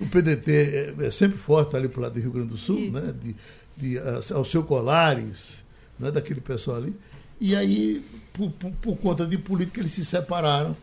O 0.00 0.06
PDT 0.06 0.52
é, 1.00 1.06
é 1.06 1.10
sempre 1.10 1.36
forte 1.36 1.74
ali 1.74 1.88
para 1.88 1.98
o 1.98 2.02
lado 2.04 2.12
do 2.12 2.20
Rio 2.20 2.30
Grande 2.30 2.48
do 2.48 2.56
Sul, 2.56 2.78
Isso. 2.78 2.92
né? 2.92 3.12
de, 3.20 3.36
de, 3.76 3.98
ao 4.32 4.44
seu 4.44 4.62
Colares, 4.62 5.64
né? 5.98 6.12
daquele 6.12 6.40
pessoal 6.40 6.76
ali. 6.76 6.94
E 7.40 7.56
aí, 7.56 8.04
por, 8.32 8.52
por, 8.52 8.70
por 8.70 8.96
conta 8.98 9.26
de 9.26 9.36
política, 9.36 9.80
eles 9.80 9.90
se 9.90 10.04
separaram. 10.04 10.76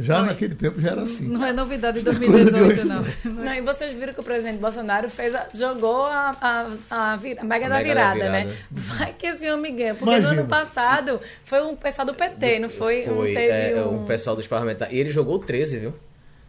Já 0.00 0.18
Não, 0.20 0.26
naquele 0.26 0.54
tempo 0.54 0.80
já 0.80 0.90
era 0.92 1.02
assim. 1.02 1.28
Não 1.28 1.44
é 1.44 1.52
novidade 1.52 2.02
de 2.02 2.08
Isso 2.08 2.16
é 2.22 2.26
coisa 2.26 2.44
de 2.46 2.50
2018, 2.50 2.80
hoje, 2.80 2.84
não. 3.24 3.32
não. 3.34 3.44
Não, 3.44 3.54
e 3.54 3.60
vocês 3.60 3.92
viram 3.92 4.14
que 4.14 4.20
o 4.20 4.22
presidente 4.22 4.58
Bolsonaro 4.58 5.08
fez 5.10 5.34
a- 5.34 5.48
jogou 5.54 6.06
a, 6.06 6.34
a, 6.90 7.12
a, 7.12 7.16
vir- 7.16 7.38
a 7.38 7.44
mega 7.44 7.66
A 7.66 7.68
da 7.68 7.74
mega 7.76 7.94
da 7.94 8.14
virada, 8.14 8.30
né? 8.32 8.40
virada. 8.44 8.56
Vai 8.70 9.12
que 9.16 9.26
esse 9.26 9.48
homem 9.50 9.76
ganha. 9.76 9.94
Porque 9.94 10.10
Imagina. 10.10 10.32
no 10.34 10.40
ano 10.40 10.48
passado 10.48 11.20
foi 11.44 11.60
um 11.62 11.76
pessoal 11.76 12.06
do 12.06 12.14
PT, 12.14 12.58
não 12.58 12.68
foi? 12.70 13.04
não 13.06 13.16
Foi 13.16 13.34
teve 13.34 13.78
é, 13.78 13.82
um... 13.84 14.02
o 14.02 14.06
pessoal 14.06 14.34
dos 14.34 14.46
parlamentares. 14.46 14.94
E 14.94 14.98
ele 14.98 15.10
jogou 15.10 15.38
13, 15.38 15.78
viu? 15.78 15.94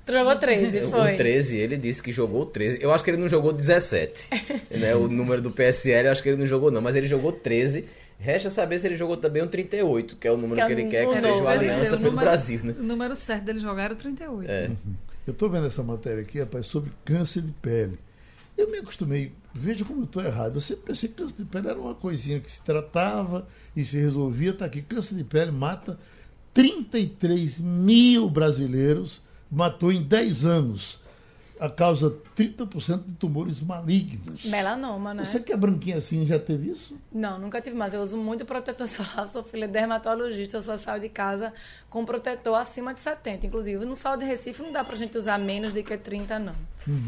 Jogou 0.10 0.36
13, 0.38 0.82
foi. 0.90 1.14
O 1.14 1.18
13, 1.18 1.58
ele 1.58 1.76
disse 1.76 2.02
que 2.02 2.14
jogou 2.14 2.46
13. 2.46 2.78
Eu 2.82 2.94
acho 2.94 3.04
que 3.04 3.12
ele 3.12 3.18
não 3.18 3.28
jogou 3.28 3.52
17. 3.52 4.30
né? 4.72 4.96
O 4.96 5.10
número 5.10 5.42
do 5.42 5.52
PSL, 5.52 6.08
eu 6.08 6.12
acho 6.14 6.24
que 6.24 6.30
ele 6.30 6.38
não 6.38 6.48
jogou, 6.48 6.72
não. 6.72 6.80
Mas 6.82 6.96
ele 6.96 7.08
jogou 7.08 7.34
13. 7.34 7.86
Resta 8.20 8.50
saber 8.50 8.80
se 8.80 8.88
ele 8.88 8.96
jogou 8.96 9.16
também 9.16 9.44
o 9.44 9.48
38, 9.48 10.16
que 10.16 10.28
é 10.28 10.32
o 10.32 10.38
número 10.38 10.56
Que 10.56 10.62
é 10.62 10.66
que, 10.66 10.72
ele 10.74 10.84
quer 10.90 11.02
que 11.02 11.16
número, 11.16 11.22
seja 11.24 11.42
uma 11.44 11.52
aliança 11.52 11.90
pelo 11.98 12.02
número- 12.12 12.22
Brasil, 12.26 12.60
né? 12.64 12.76
O 12.80 12.84
número 12.84 13.16
certo 13.16 13.44
dele 13.44 13.60
jogar 13.60 13.84
era 13.84 13.94
o 13.94 13.98
38. 13.98 14.50
É. 14.50 14.72
Eu 15.28 15.34
estou 15.34 15.50
vendo 15.50 15.68
essa 15.68 15.84
matéria 15.84 16.22
aqui, 16.24 16.40
rapaz, 16.40 16.66
sobre 16.66 16.92
câncer 17.06 17.42
de 17.44 17.52
pele. 17.52 18.00
Eu 18.58 18.72
me 18.72 18.80
acostumei, 18.80 19.34
veja 19.54 19.86
como 19.86 20.00
eu 20.02 20.06
estou 20.06 20.24
errado. 20.24 20.56
Eu 20.56 20.62
sempre 20.62 20.86
pensei 20.86 21.10
que 21.10 21.16
câncer 21.16 21.36
de 21.38 21.46
pele 21.46 21.68
era 21.68 21.80
uma 21.80 21.94
coisinha 21.94 22.40
que 22.40 22.52
se 22.52 22.62
tratava 22.64 23.48
e 23.76 23.86
se 23.86 23.98
resolvia. 23.98 24.50
Está 24.50 24.66
aqui, 24.66 24.82
câncer 24.82 25.14
de 25.16 25.24
pele 25.24 25.52
mata 25.52 26.00
33 26.56 27.60
mil 27.60 28.30
brasileiros, 28.30 29.22
matou 29.52 29.92
em 29.92 30.02
10 30.02 30.44
anos. 30.46 31.00
A 31.60 31.70
causa 31.70 32.16
30% 32.36 33.06
de 33.06 33.14
tumores 33.14 33.60
malignos. 33.62 34.46
Melanoma, 34.46 35.14
né? 35.14 35.26
Você 35.26 35.40
que 35.40 35.52
é 35.52 35.58
branquinha 35.58 35.98
assim, 35.98 36.26
já 36.26 36.38
teve 36.40 36.70
isso? 36.72 36.98
Não, 37.12 37.38
nunca 37.40 37.60
tive 37.62 37.76
mais. 37.76 37.94
Eu 37.94 38.02
uso 38.02 38.18
muito 38.18 38.46
protetor 38.46 38.88
solar. 38.88 39.28
Sou 39.28 39.44
filha 39.44 39.68
de 39.68 39.74
dermatologista. 39.74 40.58
Eu 40.58 40.62
só 40.62 40.78
saio 40.78 41.02
de 41.02 41.10
casa 41.10 41.54
com 41.90 42.04
protetor 42.06 42.56
acima 42.56 42.94
de 42.94 43.00
70. 43.00 43.46
Inclusive, 43.48 43.86
no 43.86 43.96
sol 43.96 44.18
de 44.18 44.26
Recife 44.26 44.62
não 44.62 44.72
dá 44.72 44.84
pra 44.84 44.96
gente 44.96 45.18
usar 45.18 45.38
menos 45.38 45.74
do 45.74 45.82
que 45.84 45.98
30, 45.98 46.40
não. 46.40 46.56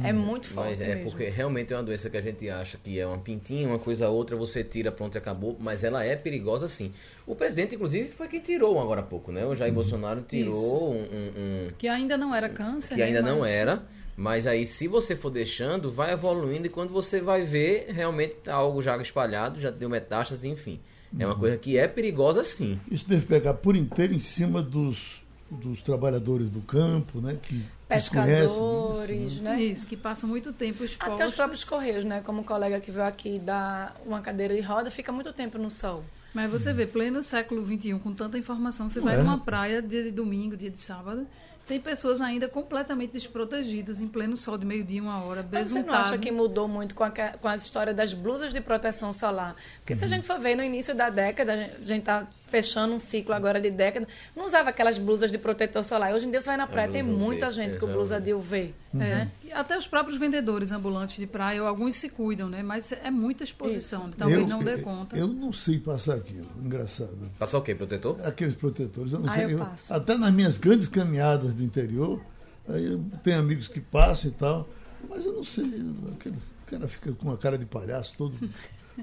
É 0.04 0.12
muito 0.12 0.46
forte 0.48 0.72
Mas 0.72 0.82
é 0.82 0.88
mesmo. 0.96 1.10
porque 1.10 1.30
realmente 1.30 1.72
é 1.72 1.78
uma 1.78 1.84
doença 1.84 2.10
que 2.10 2.18
a 2.18 2.22
gente 2.22 2.50
acha 2.50 2.78
que 2.78 3.00
é 3.00 3.08
uma 3.08 3.18
pintinha, 3.18 3.66
uma 3.66 3.80
coisa 3.80 4.10
outra, 4.10 4.36
você 4.36 4.62
tira, 4.62 4.92
pronto 4.92 5.16
e 5.16 5.18
acabou, 5.18 5.56
mas 5.58 5.86
ela 5.86 6.04
é 6.04 6.18
perigosa 6.18 6.68
sim. 6.68 6.92
O 7.26 7.34
presidente, 7.34 7.76
inclusive, 7.76 8.10
foi 8.10 8.28
quem 8.28 8.42
tirou 8.42 8.76
um 8.76 8.82
agora 8.82 9.00
há 9.00 9.04
pouco, 9.06 9.32
né? 9.32 9.46
O 9.46 9.56
Jair 9.56 9.72
Bolsonaro 9.74 10.22
tirou 10.28 10.92
um, 10.94 10.98
um- 10.98 10.98
um- 10.98 11.72
Que 11.78 11.88
ainda 11.88 12.18
não 12.18 12.36
era 12.36 12.50
câncer. 12.50 12.96
que 12.96 13.00
né, 13.00 13.06
ainda 13.08 13.22
não 13.22 13.40
mas- 13.40 13.52
era, 13.52 13.84
mas 14.20 14.46
aí 14.46 14.66
se 14.66 14.86
você 14.86 15.16
for 15.16 15.30
deixando, 15.30 15.90
vai 15.90 16.12
evoluindo 16.12 16.68
e 16.68 16.70
quando 16.70 16.92
você 16.92 17.22
vai 17.22 17.44
ver, 17.44 17.88
realmente 17.90 18.36
tá 18.44 18.54
algo 18.54 18.82
já 18.82 18.98
espalhado, 18.98 19.62
já 19.62 19.72
deu 19.72 19.90
metástase, 19.90 20.48
enfim. 20.48 20.80
É 21.18 21.26
uma 21.26 21.36
coisa 21.36 21.58
que 21.58 21.78
é 21.78 21.88
perigosa 21.88 22.44
sim. 22.44 22.78
Isso 22.92 23.08
deve 23.08 23.26
pegar 23.26 23.54
por 23.54 23.78
inteiro 23.78 24.14
em 24.14 24.20
cima 24.20 24.62
dos, 24.62 25.24
dos 25.50 25.82
trabalhadores 25.82 26.50
do 26.50 26.60
campo, 26.60 27.22
né? 27.22 27.38
Que 27.42 27.64
Pescadores, 27.88 29.32
isso, 29.34 29.42
né? 29.42 29.62
Isso, 29.62 29.88
que 29.88 29.98
passam 29.98 30.30
muito 30.30 30.52
tempo 30.54 30.84
expostos. 30.84 31.16
Até 31.16 31.26
os 31.26 31.32
próprios 31.32 31.64
correios, 31.64 32.06
né? 32.06 32.22
Como 32.22 32.42
o 32.42 32.44
colega 32.44 32.80
que 32.80 32.92
veio 32.92 33.06
aqui 33.06 33.40
dar 33.40 33.96
uma 34.06 34.22
cadeira 34.22 34.54
de 34.54 34.62
roda, 34.62 34.92
fica 34.92 35.12
muito 35.12 35.32
tempo 35.34 35.58
no 35.58 35.70
sol. 35.70 36.04
Mas 36.34 36.52
você 36.52 36.72
vê, 36.72 36.86
pleno 36.86 37.24
século 37.24 37.66
XXI, 37.66 37.98
com 37.98 38.14
tanta 38.14 38.38
informação, 38.38 38.88
você 38.88 39.00
vai 39.00 39.16
É. 39.16 39.18
numa 39.18 39.40
praia 39.40 39.82
dia 39.82 40.04
de 40.04 40.12
domingo, 40.12 40.56
dia 40.56 40.70
de 40.70 40.80
sábado, 40.80 41.26
tem 41.70 41.80
pessoas 41.80 42.20
ainda 42.20 42.50
completamente 42.50 43.12
desprotegidas, 43.14 44.02
em 44.02 44.08
pleno 44.08 44.36
sol 44.36 44.58
de 44.58 44.66
meio-dia, 44.66 45.02
uma 45.02 45.24
hora, 45.24 45.48
Mas 45.50 45.68
você 45.68 45.76
não 45.76 45.82
besuntado. 45.84 46.08
acha 46.08 46.18
que 46.18 46.32
mudou 46.32 46.68
muito 46.68 46.96
com 46.96 47.04
a, 47.04 47.12
com 47.12 47.48
a 47.48 47.56
história 47.56 47.94
das 47.94 48.12
blusas 48.12 48.52
de 48.52 48.60
proteção 48.60 49.14
solar? 49.14 49.56
Porque 49.78 49.94
se 49.94 50.04
a 50.04 50.08
gente 50.08 50.26
for 50.26 50.40
ver 50.40 50.56
no 50.56 50.64
início 50.64 50.96
da 50.96 51.12
década, 51.12 51.54
a 51.54 51.58
gente- 51.58 51.76
a 51.82 51.86
gente 51.86 52.04
tá 52.04 52.28
fechando 52.50 52.94
um 52.94 53.00
ciclo 53.00 53.34
agora 53.34 53.62
de 53.62 53.70
década, 53.72 54.08
não 54.36 54.46
usava 54.46 54.70
aquelas 54.70 54.98
blusas 54.98 55.32
de 55.32 55.38
protetor 55.38 55.84
solar. 55.84 56.14
Hoje 56.14 56.28
em 56.28 56.32
dia 56.32 56.42
você 56.42 56.48
vai 56.48 56.58
na 56.58 56.68
praia, 56.68 56.90
tem 56.90 57.04
blusa 57.04 57.16
UV, 57.18 57.26
muita 57.26 57.52
gente 57.52 57.78
com 57.78 57.88
é, 57.88 57.94
blusa 57.94 58.20
de 58.20 58.34
UV. 58.34 58.74
É. 58.94 58.98
Né? 58.98 59.32
E 59.46 59.52
Até 59.54 59.78
os 59.78 59.88
próprios 59.88 60.20
vendedores 60.20 60.72
ambulantes 60.72 61.18
de 61.18 61.28
praia, 61.28 61.62
alguns 61.62 61.96
se 61.96 62.10
cuidam, 62.10 62.50
né? 62.50 62.64
Mas 62.64 62.92
é 62.92 63.12
muita 63.12 63.44
exposição, 63.44 64.10
talvez 64.18 64.40
eu, 64.42 64.48
não 64.48 64.64
dê 64.64 64.78
conta. 64.80 65.16
Eu 65.16 65.28
não 65.28 65.54
sei 65.54 65.80
passar 65.80 66.16
aquilo, 66.16 66.48
engraçado. 66.64 67.30
Passou 67.38 67.60
o 67.60 67.64
quê? 67.64 67.76
Protetor? 67.76 68.18
Aqueles 68.26 68.56
protetores, 68.56 69.14
eu 69.14 69.20
não 69.20 69.30
Ah, 69.30 69.34
sei. 69.36 69.46
eu 69.46 69.50
eu- 69.52 69.60
passo. 69.60 69.94
até 69.94 70.18
nas 70.18 70.34
minhas 70.34 70.58
grandes 70.58 70.88
caminhadas 70.88 71.54
do 71.54 71.64
interior, 71.64 72.20
aí 72.68 72.86
eu 72.86 73.04
tenho 73.24 73.40
amigos 73.40 73.68
que 73.68 73.80
passam 73.80 74.32
e 74.32 74.34
tal, 74.34 74.68
mas 75.08 75.26
eu 75.26 75.34
não 75.34 75.44
sei. 75.44 75.66
Aquele 76.14 76.38
cara 76.66 76.88
fica 76.88 77.12
com 77.14 77.32
a 77.32 77.38
cara 77.38 77.58
de 77.58 77.66
palhaço 77.66 78.16
todo, 78.18 78.36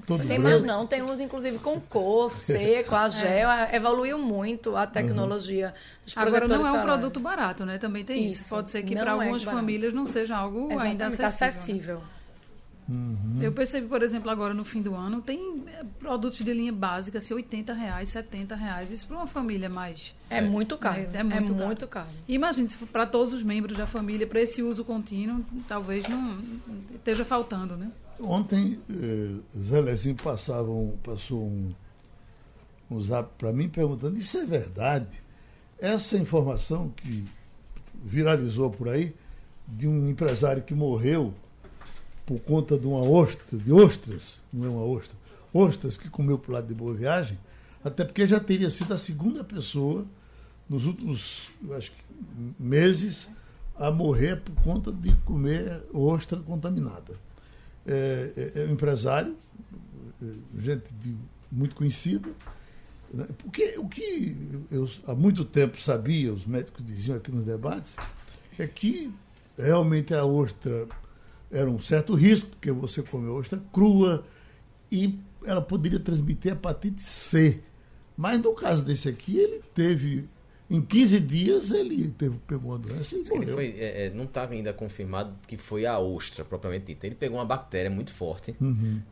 todo 0.00 0.26
Tem 0.26 0.38
mais 0.38 0.62
não, 0.62 0.86
tem 0.86 1.02
uns 1.02 1.20
inclusive 1.20 1.58
com 1.58 1.80
cor, 1.80 2.30
seco, 2.30 2.94
a 2.94 3.08
gel, 3.10 3.48
evoluiu 3.72 4.18
muito 4.18 4.76
a 4.76 4.86
tecnologia 4.86 5.74
dos 6.04 6.16
Agora 6.16 6.46
não 6.48 6.56
é 6.56 6.58
um 6.58 6.62
solares. 6.64 6.84
produto 6.84 7.20
barato, 7.20 7.64
né? 7.64 7.78
Também 7.78 8.04
tem 8.04 8.28
isso. 8.28 8.40
Isso, 8.42 8.50
Pode 8.50 8.70
ser 8.70 8.82
que 8.82 8.94
para 8.94 9.10
é 9.10 9.14
algumas 9.14 9.44
barato. 9.44 9.60
famílias 9.62 9.92
não 9.94 10.06
seja 10.06 10.36
algo 10.36 10.68
ainda 10.78 11.06
Exatamente, 11.06 11.22
acessível. 11.22 11.96
né? 11.96 12.02
acessível. 12.02 12.16
Eu 13.42 13.50
percebi, 13.50 13.88
por 13.88 14.00
exemplo, 14.00 14.30
agora 14.30 14.54
no 14.54 14.64
fim 14.64 14.80
do 14.80 14.94
ano, 14.94 15.20
tem 15.20 15.64
eh, 15.66 15.82
produtos 15.98 16.38
de 16.38 16.52
linha 16.52 16.72
básica, 16.72 17.18
assim, 17.18 17.34
80 17.34 17.72
reais, 17.72 18.10
70 18.10 18.54
reais. 18.54 18.92
Isso 18.92 19.08
para 19.08 19.16
uma 19.16 19.26
família 19.26 19.68
mais. 19.68 20.14
É, 20.30 20.40
muito 20.40 20.78
caro. 20.78 21.00
É, 21.00 21.16
É, 21.16 21.20
é 21.20 21.22
muito 21.24 21.52
caro. 21.52 21.66
muito 21.66 21.86
caro. 21.88 22.06
Imagine, 22.28 22.68
se 22.68 22.76
for 22.76 22.86
para 22.86 23.04
todos 23.04 23.32
os 23.32 23.42
membros 23.42 23.76
da 23.76 23.88
família, 23.88 24.24
para 24.24 24.40
esse 24.40 24.62
uso 24.62 24.84
contínuo, 24.84 25.44
talvez 25.66 26.06
não 26.08 26.38
esteja 26.94 27.24
faltando, 27.24 27.76
né? 27.76 27.90
Ontem, 28.20 28.78
eh, 28.90 29.58
Zé 29.58 29.80
Lezinho 29.80 30.16
passava 30.16 30.70
um- 30.70 30.96
passou 31.02 31.44
um, 31.46 31.70
um 32.90 33.00
zap 33.00 33.30
para 33.36 33.52
mim 33.52 33.68
perguntando: 33.68 34.18
Isso 34.18 34.38
é 34.38 34.46
verdade? 34.46 35.22
Essa 35.78 36.16
informação 36.16 36.88
que 36.96 37.26
viralizou 38.02 38.70
por 38.70 38.88
aí, 38.88 39.14
de 39.68 39.86
um 39.86 40.08
empresário 40.08 40.62
que 40.62 40.74
morreu 40.74 41.34
por 42.24 42.40
conta 42.40 42.78
de 42.78 42.86
uma 42.86 43.02
ostra, 43.02 43.58
de 43.58 43.72
ostras, 43.72 44.40
não 44.52 44.64
é 44.64 44.68
uma 44.68 44.84
ostra, 44.84 45.16
ostras 45.52 45.96
que 45.96 46.08
comeu 46.08 46.38
para 46.38 46.50
o 46.50 46.54
lado 46.54 46.66
de 46.66 46.74
Boa 46.74 46.94
Viagem, 46.94 47.38
até 47.84 48.04
porque 48.04 48.26
já 48.26 48.40
teria 48.40 48.70
sido 48.70 48.94
a 48.94 48.98
segunda 48.98 49.44
pessoa 49.44 50.04
nos 50.68 50.86
últimos, 50.86 51.50
acho 51.72 51.92
que, 51.92 51.98
meses 52.58 53.28
a 53.76 53.90
morrer 53.90 54.40
por 54.40 54.54
conta 54.62 54.90
de 54.90 55.14
comer 55.24 55.82
ostra 55.92 56.38
contaminada 56.40 57.14
é, 57.86 58.32
é- 58.56 58.62
é 58.62 58.66
um 58.66 58.72
empresário, 58.72 59.36
é, 60.22 60.26
gente 60.60 60.84
de- 61.00 61.16
muito 61.50 61.74
conhecida. 61.74 62.28
né? 63.14 63.26
Porque 63.38 63.74
o 63.78 63.88
que 63.88 64.36
eu 64.70 64.88
há 65.06 65.14
muito 65.14 65.44
tempo 65.44 65.80
sabia, 65.80 66.32
os 66.32 66.44
médicos 66.44 66.84
diziam 66.84 67.16
aqui 67.16 67.30
nos 67.30 67.44
debates, 67.44 67.94
é 68.58 68.66
que 68.66 69.12
realmente 69.56 70.12
a 70.12 70.24
ostra 70.24 70.86
era 71.50 71.70
um 71.70 71.78
certo 71.78 72.14
risco, 72.14 72.48
porque 72.50 72.72
você 72.72 73.02
come 73.02 73.28
ostra 73.28 73.62
crua 73.72 74.24
e 74.90 75.18
ela 75.44 75.62
poderia 75.62 76.00
transmitir 76.00 76.52
hepatite 76.52 77.00
C. 77.02 77.60
Mas 78.16 78.40
no 78.40 78.52
caso 78.54 78.84
desse 78.84 79.08
aqui, 79.08 79.36
ele 79.38 79.62
teve, 79.74 80.28
em 80.68 80.80
15 80.80 81.20
dias, 81.20 81.70
ele 81.70 82.08
teve, 82.10 82.36
pegou 82.46 82.72
uma 82.72 82.78
doença 82.78 83.14
e 83.14 83.20
Diz 83.20 83.28
que 83.28 83.36
ele 83.36 83.46
morreu. 83.46 83.54
foi, 83.54 83.76
é, 83.78 84.06
é, 84.06 84.10
não 84.10 84.24
está 84.24 84.48
ainda 84.48 84.72
confirmado 84.72 85.32
que 85.46 85.56
foi 85.56 85.86
a 85.86 85.98
ostra, 85.98 86.44
propriamente 86.44 86.86
dita. 86.86 87.06
Ele 87.06 87.14
pegou 87.14 87.38
uma 87.38 87.44
bactéria 87.44 87.90
muito 87.90 88.12
forte, 88.12 88.54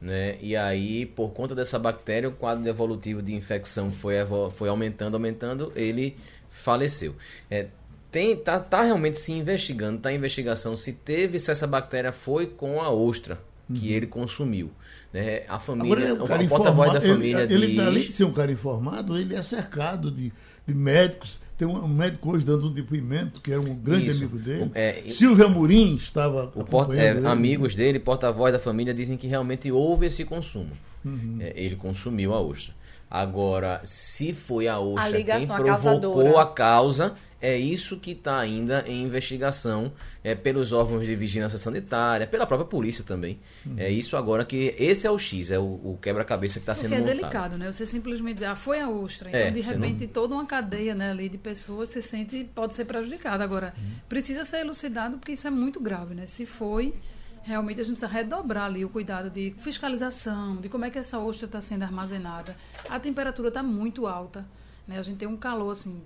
né? 0.00 0.36
E 0.40 0.56
aí, 0.56 1.06
por 1.06 1.30
conta 1.30 1.54
dessa 1.54 1.78
bactéria, 1.78 2.28
o 2.28 2.32
quadro 2.32 2.68
evolutivo 2.68 3.22
de 3.22 3.34
infecção 3.34 3.92
foi, 3.92 4.14
foi 4.50 4.68
aumentando, 4.68 5.14
aumentando, 5.14 5.72
ele 5.76 6.16
faleceu. 6.50 7.14
É, 7.48 7.68
tem, 8.10 8.36
tá, 8.36 8.58
tá 8.58 8.82
realmente 8.82 9.18
se 9.20 9.32
investigando, 9.32 10.00
tá 10.00 10.12
em 10.12 10.16
investigação 10.16 10.76
se 10.76 10.92
teve, 10.92 11.38
se 11.38 11.50
essa 11.50 11.66
bactéria 11.66 12.12
foi 12.12 12.46
com 12.46 12.80
a 12.80 12.90
ostra 12.90 13.40
que 13.72 13.92
ele 13.92 14.06
consumiu. 14.06 14.70
Né? 15.12 15.42
A 15.48 15.58
família, 15.58 16.12
Agora, 16.12 16.34
é 16.34 16.38
um 16.40 16.44
o 16.44 16.48
porta-voz 16.48 16.92
da 16.92 17.00
família 17.00 17.42
ele, 17.42 17.54
ele, 17.54 17.66
diz... 17.68 17.78
além 17.80 18.02
de 18.02 18.12
ser 18.12 18.24
um 18.24 18.32
cara 18.32 18.52
informado, 18.52 19.16
ele 19.16 19.34
é 19.34 19.42
cercado 19.42 20.10
de, 20.10 20.32
de 20.66 20.74
médicos. 20.74 21.40
Tem 21.56 21.68
um, 21.68 21.86
médico 21.86 22.32
hoje 22.32 22.44
dando 22.44 22.66
um 22.66 22.72
depoimento, 22.72 23.40
que 23.40 23.52
era 23.52 23.60
um 23.60 23.74
grande 23.76 24.08
Isso. 24.08 24.24
amigo 24.24 24.38
dele. 24.38 24.70
É, 24.74 25.04
Silvio 25.10 25.46
Amorim 25.46 25.94
estava 25.96 26.50
O 26.54 26.64
porta- 26.64 26.94
é, 26.96 27.10
amigos 27.26 27.74
dele, 27.76 28.00
porta-voz 28.00 28.52
da 28.52 28.58
família, 28.58 28.92
dizem 28.92 29.16
que 29.16 29.26
realmente 29.28 29.70
houve 29.70 30.06
esse 30.06 30.24
consumo. 30.24 30.70
Uhum. 31.04 31.36
É, 31.40 31.52
ele 31.54 31.76
consumiu 31.76 32.34
a 32.34 32.40
ostra. 32.40 32.74
Agora, 33.08 33.80
se 33.84 34.32
foi 34.32 34.66
a 34.66 34.80
ostra 34.80 35.02
A 35.04 35.10
quem 35.10 35.18
ligação, 35.18 35.54
a 35.54 35.60
provocou 35.60 35.82
causadora. 35.92 36.40
a 36.40 36.46
causa, 36.46 37.14
é 37.46 37.58
isso 37.58 37.98
que 37.98 38.12
está 38.12 38.38
ainda 38.38 38.84
em 38.86 39.02
investigação 39.02 39.92
é, 40.22 40.34
pelos 40.34 40.72
órgãos 40.72 41.04
de 41.04 41.14
vigilância 41.14 41.58
sanitária, 41.58 42.26
pela 42.26 42.46
própria 42.46 42.66
polícia 42.66 43.04
também. 43.04 43.38
Uhum. 43.66 43.74
É 43.76 43.90
isso 43.90 44.16
agora 44.16 44.44
que 44.44 44.74
esse 44.78 45.06
é 45.06 45.10
o 45.10 45.18
X, 45.18 45.50
é 45.50 45.58
o, 45.58 45.62
o 45.62 45.98
quebra-cabeça 46.00 46.58
que 46.58 46.62
está 46.62 46.74
sendo 46.74 46.94
é 46.94 46.98
montado. 47.00 47.16
delicado, 47.16 47.58
né? 47.58 47.70
Você 47.70 47.84
simplesmente 47.84 48.34
dizer, 48.34 48.46
ah, 48.46 48.56
foi 48.56 48.80
a 48.80 48.88
ostra. 48.88 49.28
Então, 49.28 49.40
É, 49.40 49.50
de 49.50 49.60
repente, 49.60 50.06
toda 50.06 50.34
uma 50.34 50.46
cadeia 50.46 50.94
né, 50.94 51.10
ali 51.10 51.28
de 51.28 51.36
pessoas 51.38 51.90
se 51.90 52.00
sente, 52.00 52.44
pode 52.54 52.74
ser 52.74 52.84
prejudicada. 52.86 53.44
Agora, 53.44 53.74
Uhum. 53.76 53.90
precisa 54.08 54.44
ser 54.44 54.58
elucidado 54.60 55.18
porque 55.18 55.32
isso 55.32 55.46
é 55.46 55.50
muito 55.50 55.78
grave, 55.80 56.14
né? 56.14 56.26
Se 56.26 56.46
foi, 56.46 56.94
realmente 57.42 57.80
a 57.80 57.84
gente 57.84 57.98
precisa 57.98 58.10
redobrar 58.10 58.64
ali 58.64 58.84
o 58.84 58.88
cuidado 58.88 59.28
de 59.28 59.54
fiscalização, 59.58 60.56
de 60.56 60.68
como 60.68 60.84
é 60.84 60.90
que 60.90 60.98
essa 60.98 61.18
ostra 61.18 61.46
está 61.46 61.60
sendo 61.60 61.82
armazenada. 61.82 62.56
A 62.88 62.98
temperatura 62.98 63.48
está 63.48 63.62
muito 63.62 64.06
alta, 64.06 64.46
né? 64.88 64.98
A 64.98 65.02
gente 65.02 65.18
tem 65.18 65.28
um 65.28 65.36
calor, 65.36 65.70
assim, 65.72 66.00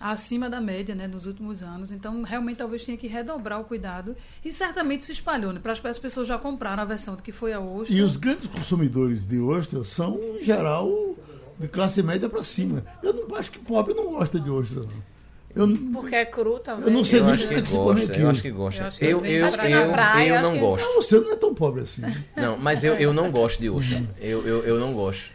acima 0.00 0.48
da 0.50 0.60
média, 0.60 0.94
né, 0.94 1.06
nos 1.06 1.26
últimos 1.26 1.62
anos. 1.62 1.90
Então, 1.90 2.22
realmente, 2.22 2.58
talvez 2.58 2.84
tenha 2.84 2.98
que 2.98 3.06
redobrar 3.06 3.60
o 3.60 3.64
cuidado. 3.64 4.14
E 4.44 4.52
certamente 4.52 5.06
se 5.06 5.12
espalhou, 5.12 5.52
né? 5.52 5.60
Para 5.62 5.72
as 5.72 5.84
as 5.84 5.98
pessoas 5.98 6.28
já 6.28 6.36
compraram 6.36 6.82
a 6.82 6.86
versão 6.86 7.14
do 7.14 7.22
que 7.22 7.32
foi 7.32 7.52
a 7.52 7.60
ostra. 7.60 7.94
E 7.96 8.02
os 8.02 8.16
grandes 8.16 8.46
consumidores 8.46 9.26
de 9.26 9.38
ostra 9.40 9.82
são, 9.84 10.18
em 10.38 10.42
geral, 10.42 11.14
de 11.58 11.68
classe 11.68 12.02
média 12.02 12.28
para 12.28 12.44
cima. 12.44 12.84
Eu 13.02 13.12
não, 13.14 13.36
acho 13.36 13.50
que 13.50 13.58
pobre 13.58 13.94
não 13.94 14.06
gosta 14.12 14.38
de 14.38 14.50
ostra, 14.50 14.80
não. 14.80 15.16
Eu, 15.54 15.74
Porque 15.90 16.14
é 16.14 16.24
cru, 16.26 16.58
talvez. 16.58 16.86
Eu 16.86 16.92
não 16.92 17.02
sei 17.02 17.20
Eu 17.20 17.26
acho 17.28 17.48
que 17.48 17.54
é 17.54 17.62
que 17.62 17.72
gosta, 17.72 18.12
eu 18.18 18.28
acho 18.28 18.42
que 18.42 18.50
gosta. 18.50 18.82
Eu 18.82 18.86
acho 18.88 18.98
que 18.98 19.04
Eu, 19.06 19.20
vem- 19.20 19.32
eu, 19.32 19.46
eu, 19.46 19.86
na 19.86 19.92
praia, 19.92 20.28
eu 20.36 20.42
não 20.42 20.52
que- 20.52 20.58
gosto. 20.58 20.86
Ah, 20.86 20.94
você 20.96 21.18
não 21.18 21.32
é 21.32 21.36
tão 21.36 21.54
pobre 21.54 21.80
assim. 21.80 22.02
Não, 22.36 22.58
mas 22.58 22.84
eu, 22.84 22.92
eu 22.96 23.14
não 23.14 23.30
gosto 23.32 23.58
de 23.60 23.70
ostra. 23.70 24.04
Eu, 24.20 24.46
eu, 24.46 24.64
eu 24.64 24.78
não 24.78 24.92
gosto. 24.92 25.32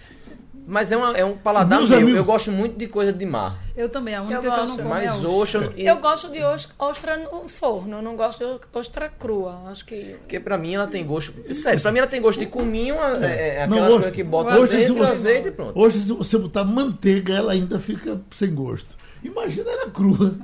Mas 0.71 0.89
é, 0.89 0.95
uma, 0.95 1.12
é 1.17 1.25
um 1.25 1.36
paladar 1.36 1.79
Meus 1.79 1.89
meu. 1.89 1.99
amigos- 1.99 2.15
Eu 2.15 2.23
gosto 2.23 2.49
muito 2.49 2.77
de 2.77 2.88
coisa 2.88 3.12
de 3.12 3.25
mar. 3.25 3.60
Eu 3.75 3.89
também, 3.89 4.15
a 4.15 4.21
única 4.21 4.36
Eu 4.38 4.41
que 4.41 4.47
eu 4.47 4.51
gosto. 4.51 4.67
não 4.69 4.77
como 4.77 4.89
Mas 4.89 5.03
é 5.03 5.12
ostra. 5.27 5.29
ostra... 5.60 5.73
Eu 5.75 5.97
gosto 5.97 6.31
de 6.31 6.41
os- 6.45 6.69
ostra 6.79 7.17
no 7.17 7.49
forno, 7.49 8.01
não 8.01 8.15
gosto 8.15 8.39
de 8.39 8.60
ostra 8.73 9.10
crua. 9.10 9.63
Acho 9.67 9.84
que. 9.84 10.15
Porque 10.21 10.39
pra 10.39 10.57
mim 10.57 10.75
ela 10.75 10.88
tem 10.88 11.05
gosto. 11.05 11.34
Sério, 11.53 11.81
pra 11.81 11.91
mim 11.91 11.97
ela 11.99 12.07
tem 12.07 12.21
gosto 12.21 12.39
de 12.39 12.45
cominho, 12.45 12.95
é, 13.21 13.57
é 13.57 13.63
aquela 13.63 13.81
hoje- 13.88 13.93
coisa 13.95 14.12
que 14.12 14.23
bota 14.23 14.51
hoje, 14.57 14.73
azeite, 14.75 14.86
se 14.88 14.93
você- 14.93 15.12
azeite 15.12 15.47
e 15.49 15.51
pronto. 15.51 15.77
Hoje, 15.77 16.01
se 16.03 16.13
você 16.13 16.38
botar 16.38 16.63
manteiga, 16.63 17.34
ela 17.34 17.51
ainda 17.51 17.77
fica 17.77 18.21
sem 18.34 18.55
gosto. 18.55 18.95
Imagina 19.21 19.69
ela 19.69 19.89
crua. 19.91 20.36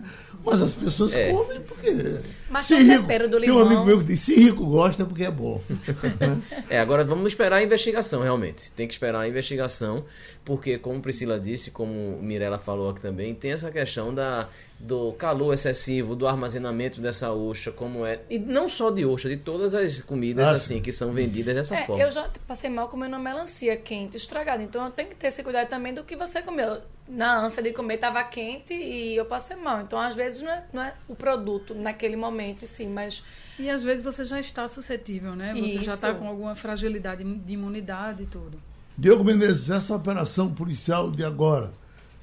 Mas 0.46 0.62
as 0.62 0.74
pessoas 0.74 1.14
É. 1.16 1.32
comem 1.32 1.60
porque. 1.62 2.18
Mas 2.50 2.66
se 2.66 2.76
tem 2.76 2.84
o 2.84 2.88
rico- 2.90 3.02
tempero 3.02 3.30
do 3.30 3.40
Tem 3.40 3.52
um 3.52 3.54
limão. 3.60 3.68
amigo 3.68 3.86
meu 3.86 3.98
que 4.00 4.04
diz: 4.06 4.20
se 4.22 4.36
rico 4.36 4.66
gosta 4.66 5.04
é 5.04 5.06
porque 5.06 5.24
é 5.24 5.32
bom. 5.32 5.62
É, 6.70 6.80
agora 6.80 7.04
vamos 7.04 7.28
esperar 7.28 7.58
a 7.58 7.64
investigação, 7.64 8.22
realmente. 8.22 8.72
Tem 8.74 8.88
que 8.88 8.94
esperar 8.94 9.22
a 9.22 9.28
investigação, 9.28 10.06
porque, 10.44 10.78
como 10.78 11.02
Priscila 11.02 11.40
disse, 11.40 11.72
como 11.72 12.18
Mirella 12.22 12.58
falou 12.58 12.90
aqui 12.90 13.00
também, 13.02 13.34
tem 13.34 13.52
essa 13.52 13.72
questão 13.72 14.14
da, 14.14 14.50
do 14.80 15.14
calor 15.14 15.54
excessivo, 15.54 16.16
do 16.16 16.28
armazenamento 16.28 17.00
dessa 17.00 17.32
ostra, 17.32 17.72
como 17.72 18.06
é. 18.06 18.20
E 18.30 18.38
não 18.38 18.68
só 18.68 18.90
de 18.92 19.06
ostra, 19.06 19.30
de 19.30 19.38
todas 19.38 19.74
as 19.74 20.02
comidas 20.02 20.48
Ah, 20.48 20.52
assim 20.52 20.82
que 20.82 20.92
são 20.92 21.14
vendidas 21.14 21.56
dessa 21.56 21.76
É, 21.76 21.86
forma. 21.86 22.04
eu 22.04 22.10
já 22.10 22.30
passei 22.48 22.70
mal 22.70 22.88
comendo 22.90 23.16
uma 23.16 23.24
melancia 23.24 23.76
quente, 23.78 24.18
estragada. 24.18 24.62
Então 24.62 24.84
eu 24.86 24.92
tenho 24.92 25.10
que 25.10 25.16
ter 25.16 25.28
esse 25.28 25.42
cuidado 25.44 25.70
também 25.70 25.94
do 25.94 26.04
que 26.04 26.16
você 26.16 26.42
comeu. 26.42 26.78
Na 27.08 27.40
ânsia 27.46 27.64
de 27.64 27.72
comer, 27.72 27.94
estava 27.96 28.22
quente 28.26 28.74
e 28.74 29.16
eu 29.16 29.24
passei 29.24 29.56
mal. 29.56 29.80
Então, 29.82 29.98
às 29.98 30.14
vezes, 30.14 30.42
não 30.42 30.52
é, 30.52 30.64
não 30.74 30.84
é 30.84 30.94
o 31.08 31.16
produto 31.16 31.74
naquele 31.74 32.18
momento, 32.18 32.37
sim, 32.68 32.90
mas 32.90 33.24
E 33.60 33.70
às 33.70 33.84
vezes 33.84 34.04
você 34.04 34.24
já 34.26 34.40
está 34.40 34.68
suscetível, 34.68 35.36
né? 35.36 35.54
Você 35.56 35.84
já 35.84 35.96
está 35.96 36.10
Isso. 36.12 36.20
com 36.20 36.28
alguma 36.28 36.56
fragilidade 36.56 37.24
de 37.24 37.54
imunidade 37.54 38.24
e 38.24 38.26
tudo. 38.28 38.60
Diogo 38.98 39.24
Menezes, 39.24 39.70
essa 39.70 39.96
operação 39.96 40.54
policial 40.54 41.10
de 41.12 41.24
agora, 41.24 41.72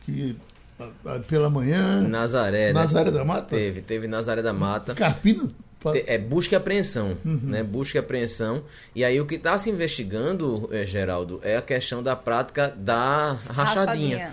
que 0.04 0.36
a- 0.78 1.14
a- 1.14 1.18
pela 1.20 1.48
manhã, 1.50 2.00
Nazaré, 2.00 2.68
né? 2.68 2.72
Nazaré 2.72 3.10
da 3.10 3.24
Mata, 3.24 3.48
Teve, 3.56 3.80
teve 3.80 4.06
Nazaré 4.08 4.42
da 4.42 4.52
Mata. 4.52 4.94
Carpina, 4.94 5.50
É 6.06 6.16
busca 6.16 6.54
e 6.54 6.56
apreensão, 6.56 7.14
né? 7.24 7.62
Busca 7.62 7.98
e 7.98 8.00
apreensão. 8.00 8.64
E 8.94 9.04
aí 9.04 9.20
o 9.20 9.26
que 9.26 9.34
está 9.34 9.58
se 9.58 9.68
investigando, 9.68 10.66
eh, 10.72 10.86
Geraldo, 10.86 11.40
é 11.42 11.58
a 11.58 11.62
questão 11.62 12.02
da 12.02 12.16
prática 12.16 12.68
da 12.74 13.32
rachadinha. 13.50 14.16
Rachadinha. 14.18 14.30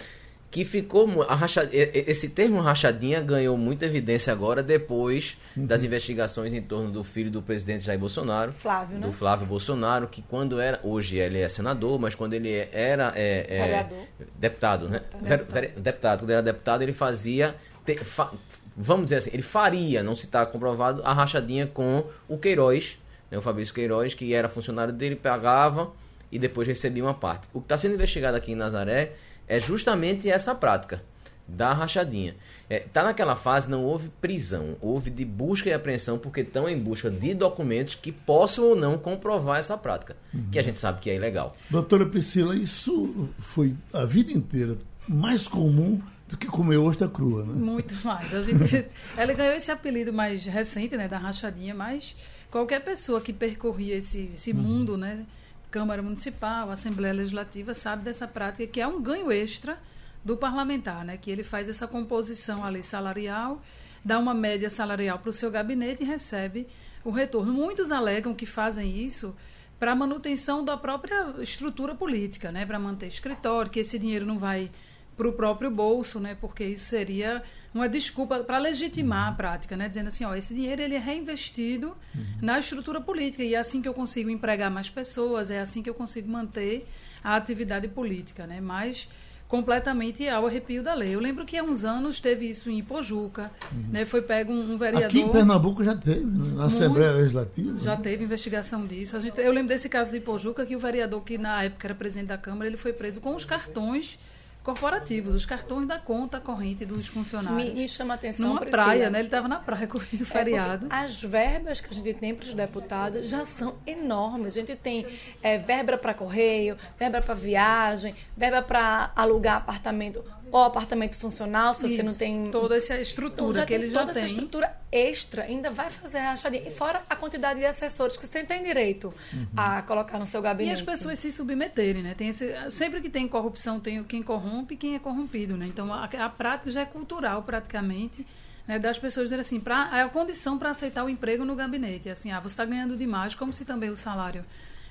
Que 0.51 0.65
ficou. 0.65 1.23
A 1.23 1.33
racha, 1.33 1.67
esse 1.71 2.27
termo 2.27 2.59
rachadinha 2.59 3.21
ganhou 3.21 3.55
muita 3.57 3.85
evidência 3.85 4.33
agora 4.33 4.61
depois 4.61 5.37
das 5.55 5.81
investigações 5.83 6.51
em 6.53 6.61
torno 6.61 6.91
do 6.91 7.03
filho 7.05 7.31
do 7.31 7.41
presidente 7.41 7.85
Jair 7.85 7.97
Bolsonaro. 7.97 8.51
Flávio, 8.51 8.99
né? 8.99 9.07
Do 9.07 9.13
Flávio 9.13 9.47
Bolsonaro, 9.47 10.07
que 10.09 10.21
quando 10.21 10.59
era. 10.59 10.77
Hoje 10.83 11.17
ele 11.17 11.39
é 11.39 11.47
senador, 11.47 11.97
mas 11.97 12.15
quando 12.15 12.33
ele 12.33 12.51
era. 12.73 13.13
é, 13.15 13.45
é, 13.49 13.89
deputado, 14.37 14.89
né? 14.89 15.01
Vere- 15.49 15.69
deputado. 15.77 16.19
Quando 16.19 16.29
ele 16.29 16.33
era 16.33 16.43
deputado, 16.43 16.81
ele 16.81 16.93
fazia. 16.93 17.55
te- 17.85 17.95
fa- 17.97 18.31
vamos 18.75 19.05
dizer 19.05 19.17
assim, 19.17 19.29
ele 19.33 19.43
faria, 19.43 20.03
não 20.03 20.15
se 20.15 20.25
está 20.25 20.45
comprovado, 20.45 21.01
a 21.05 21.13
rachadinha 21.13 21.65
com 21.67 22.03
o 22.27 22.37
Queiroz, 22.37 22.97
né, 23.29 23.37
o 23.37 23.41
Fabrício 23.41 23.73
Queiroz, 23.73 24.13
que 24.13 24.33
era 24.33 24.49
funcionário 24.49 24.93
dele, 24.93 25.15
pagava 25.15 25.91
e 26.31 26.37
depois 26.39 26.67
recebia 26.67 27.03
uma 27.03 27.13
parte. 27.13 27.47
O 27.53 27.59
que 27.59 27.65
está 27.65 27.77
sendo 27.77 27.93
investigado 27.95 28.35
aqui 28.37 28.51
em 28.53 28.55
Nazaré 28.55 29.13
é 29.47 29.59
justamente 29.59 30.29
essa 30.29 30.55
prática 30.55 31.03
da 31.47 31.73
rachadinha. 31.73 32.35
Está 32.69 33.03
naquela 33.03 33.35
fase, 33.35 33.69
não 33.69 33.83
houve 33.83 34.09
prisão, 34.21 34.77
houve 34.79 35.09
de 35.09 35.25
busca 35.25 35.69
e 35.69 35.73
apreensão, 35.73 36.17
porque 36.17 36.41
estão 36.41 36.67
em 36.69 36.79
busca 36.79 37.09
de 37.09 37.33
documentos 37.33 37.95
que 37.95 38.11
possam 38.11 38.65
ou 38.65 38.75
não 38.75 38.97
comprovar 38.97 39.59
essa 39.59 39.77
prática, 39.77 40.15
que 40.51 40.57
a 40.57 40.61
gente 40.61 40.77
sabe 40.77 41.01
que 41.01 41.09
é 41.09 41.15
ilegal. 41.15 41.55
Doutora 41.69 42.05
Priscila, 42.05 42.55
isso 42.55 43.29
foi 43.39 43.75
a 43.93 44.05
vida 44.05 44.31
inteira 44.31 44.77
mais 45.07 45.47
comum 45.47 46.01
do 46.29 46.37
que 46.37 46.47
comer 46.47 46.77
ostra 46.77 47.09
crua, 47.09 47.43
né? 47.43 47.53
Muito 47.53 47.93
mais. 48.05 48.33
A 48.33 48.41
gente, 48.41 48.85
ela 49.17 49.33
ganhou 49.33 49.53
esse 49.53 49.69
apelido 49.69 50.13
mais 50.13 50.45
recente, 50.45 50.95
né, 50.95 51.07
da 51.09 51.17
rachadinha, 51.17 51.75
mas 51.75 52.15
qualquer 52.49 52.81
pessoa 52.81 53.19
que 53.19 53.33
percorria 53.33 53.97
esse, 53.97 54.31
esse 54.33 54.53
mundo, 54.53 54.97
né, 54.97 55.25
Câmara 55.71 56.03
Municipal, 56.03 56.69
Assembleia 56.69 57.13
Legislativa, 57.13 57.73
sabe 57.73 58.03
dessa 58.03 58.27
prática 58.27 58.67
que 58.67 58.81
é 58.81 58.85
um 58.85 59.01
ganho 59.01 59.31
extra 59.31 59.79
do 60.23 60.35
parlamentar, 60.35 61.05
né, 61.05 61.17
que 61.17 61.31
ele 61.31 61.43
faz 61.43 61.69
essa 61.69 61.87
composição 61.87 62.63
ali 62.63 62.83
salarial, 62.83 63.61
dá 64.03 64.19
uma 64.19 64.33
média 64.33 64.69
salarial 64.69 65.17
para 65.17 65.29
o 65.29 65.33
seu 65.33 65.49
gabinete 65.49 66.03
e 66.03 66.05
recebe 66.05 66.67
o 67.03 67.09
retorno. 67.09 67.53
Muitos 67.53 67.91
alegam 67.91 68.35
que 68.35 68.45
fazem 68.45 68.97
isso 68.97 69.33
para 69.79 69.95
manutenção 69.95 70.63
da 70.63 70.77
própria 70.77 71.33
estrutura 71.39 71.95
política, 71.95 72.51
né, 72.51 72.65
para 72.65 72.77
manter 72.77 73.07
escritório, 73.07 73.71
que 73.71 73.79
esse 73.79 73.97
dinheiro 73.97 74.25
não 74.25 74.37
vai 74.37 74.69
para 75.15 75.27
o 75.27 75.33
próprio 75.33 75.69
bolso, 75.69 76.19
né? 76.19 76.35
Porque 76.39 76.63
isso 76.63 76.85
seria 76.85 77.43
uma 77.73 77.87
desculpa 77.87 78.39
para 78.43 78.57
legitimar 78.57 79.29
a 79.29 79.31
prática, 79.33 79.77
né? 79.77 79.87
Dizendo 79.87 80.07
assim, 80.07 80.25
ó, 80.25 80.35
esse 80.35 80.53
dinheiro 80.53 80.81
ele 80.81 80.95
é 80.95 80.99
reinvestido 80.99 81.95
na 82.41 82.59
estrutura 82.59 82.99
política 82.99 83.43
e 83.43 83.53
é 83.53 83.57
assim 83.59 83.81
que 83.81 83.87
eu 83.87 83.93
consigo 83.93 84.29
empregar 84.29 84.71
mais 84.71 84.89
pessoas, 84.89 85.51
é 85.51 85.59
assim 85.59 85.81
que 85.81 85.89
eu 85.89 85.93
consigo 85.93 86.29
manter 86.29 86.87
a 87.23 87.35
atividade 87.35 87.87
política, 87.87 88.47
né? 88.47 88.59
Mas 88.59 89.07
completamente 89.51 90.29
ao 90.29 90.47
arrepio 90.47 90.81
da 90.81 90.93
lei. 90.93 91.13
Eu 91.13 91.19
lembro 91.19 91.45
que 91.45 91.57
há 91.57 91.63
uns 91.63 91.83
anos 91.83 92.21
teve 92.21 92.49
isso 92.49 92.69
em 92.69 92.79
Ipojuca, 92.79 93.51
né? 93.91 94.05
Foi 94.05 94.21
pego 94.21 94.53
um, 94.53 94.75
um 94.75 94.77
vereador 94.77 95.09
Aqui 95.09 95.19
em 95.19 95.29
Pernambuco 95.29 95.83
já 95.83 95.93
teve, 95.93 96.23
né? 96.23 96.53
na 96.55 96.65
Assembleia 96.65 97.11
Legislativa. 97.11 97.77
já 97.77 97.97
né? 97.97 98.01
teve 98.01 98.23
investigação 98.23 98.87
disso. 98.87 99.19
Gente, 99.19 99.41
eu 99.41 99.51
lembro 99.51 99.67
desse 99.67 99.89
caso 99.89 100.09
de 100.09 100.19
Ipojuca 100.19 100.65
que 100.65 100.73
o 100.73 100.79
vereador 100.79 101.21
que 101.21 101.37
na 101.37 101.63
época 101.63 101.85
era 101.85 101.93
presidente 101.93 102.27
da 102.27 102.37
Câmara, 102.37 102.67
ele 102.67 102.77
foi 102.77 102.93
preso 102.93 103.19
com 103.19 103.35
os 103.35 103.43
cartões 103.43 104.17
corporativos, 104.63 105.33
os 105.33 105.45
cartões 105.45 105.87
da 105.87 105.97
conta 105.97 106.39
corrente 106.39 106.85
dos 106.85 107.07
funcionários. 107.07 107.73
me, 107.73 107.81
me 107.81 107.87
chama 107.87 108.13
a 108.13 108.15
atenção. 108.15 108.47
Numa 108.49 108.59
Priscila. 108.59 108.83
praia, 108.83 109.09
né? 109.09 109.19
Ele 109.19 109.27
estava 109.27 109.47
na 109.47 109.59
praia 109.59 109.87
curtindo 109.87 110.23
o 110.23 110.27
É 110.27 110.29
feriado. 110.29 110.87
as 110.89 111.21
verbas 111.21 111.81
que 111.81 111.89
a 111.89 111.93
gente 111.93 112.13
tem 112.13 112.35
para 112.35 112.45
os 112.45 112.53
deputados 112.53 113.27
já 113.27 113.45
são 113.45 113.75
enormes. 113.87 114.53
A 114.55 114.59
gente 114.59 114.75
tem 114.75 115.05
é, 115.41 115.57
verba 115.57 115.97
para 115.97 116.13
correio, 116.13 116.77
verba 116.97 117.21
para 117.21 117.33
viagem, 117.33 118.15
verba 118.37 118.61
para 118.61 119.11
alugar 119.15 119.57
apartamento 119.57 120.23
ou 120.51 120.63
apartamento 120.63 121.15
funcional, 121.15 121.73
se 121.73 121.81
você 121.81 121.93
Isso, 121.95 122.03
não 122.03 122.13
tem. 122.13 122.51
toda 122.51 122.75
essa 122.75 122.99
estrutura 122.99 123.53
já 123.53 123.65
que 123.65 123.73
tem 123.73 123.81
ele 123.83 123.89
já 123.91 123.99
toda 124.01 124.11
essa 124.11 124.19
tem. 124.19 124.27
estrutura 124.29 124.75
extra, 124.91 125.43
ainda 125.43 125.69
vai 125.69 125.89
fazer 125.89 126.17
a 126.17 126.31
rachadinha. 126.31 126.67
E 126.67 126.71
fora 126.71 127.01
a 127.09 127.15
quantidade 127.15 127.59
de 127.59 127.65
assessores 127.65 128.17
que 128.17 128.27
você 128.27 128.43
tem 128.43 128.61
direito 128.61 129.13
a 129.55 129.81
colocar 129.83 130.19
no 130.19 130.25
seu 130.25 130.41
E 130.41 130.43
gabinete. 130.43 130.73
as 130.75 130.81
pessoas 130.81 131.17
se 131.19 131.31
submeterem, 131.31 132.03
né? 132.03 132.13
Tem 132.13 132.27
esse, 132.29 132.53
sempre 132.69 132.99
que 133.01 133.09
tem 133.09 133.27
corrupção, 133.27 133.79
tem 133.79 134.03
quem 134.03 134.21
corrompe 134.21 134.73
e 134.73 134.77
quem 134.77 134.95
é 134.95 134.99
corrompido, 134.99 135.55
né? 135.55 135.67
Então 135.67 135.93
a, 135.93 136.03
a 136.05 136.29
prática 136.29 136.69
já 136.69 136.81
é 136.81 136.85
cultural, 136.85 137.43
praticamente, 137.43 138.25
né? 138.67 138.77
das 138.77 138.99
pessoas 138.99 139.25
dizerem 139.27 139.41
assim, 139.41 139.59
pra, 139.59 139.89
é 139.93 140.01
a 140.01 140.09
condição 140.09 140.57
para 140.57 140.69
aceitar 140.71 141.03
o 141.05 141.09
emprego 141.09 141.45
no 141.45 141.55
gabinete. 141.55 142.09
É 142.09 142.11
Assim, 142.11 142.31
ah, 142.31 142.39
você 142.41 142.53
está 142.53 142.65
ganhando 142.65 142.97
demais, 142.97 143.33
como 143.35 143.53
se 143.53 143.63
também 143.63 143.89
o 143.89 143.95
salário 143.95 144.43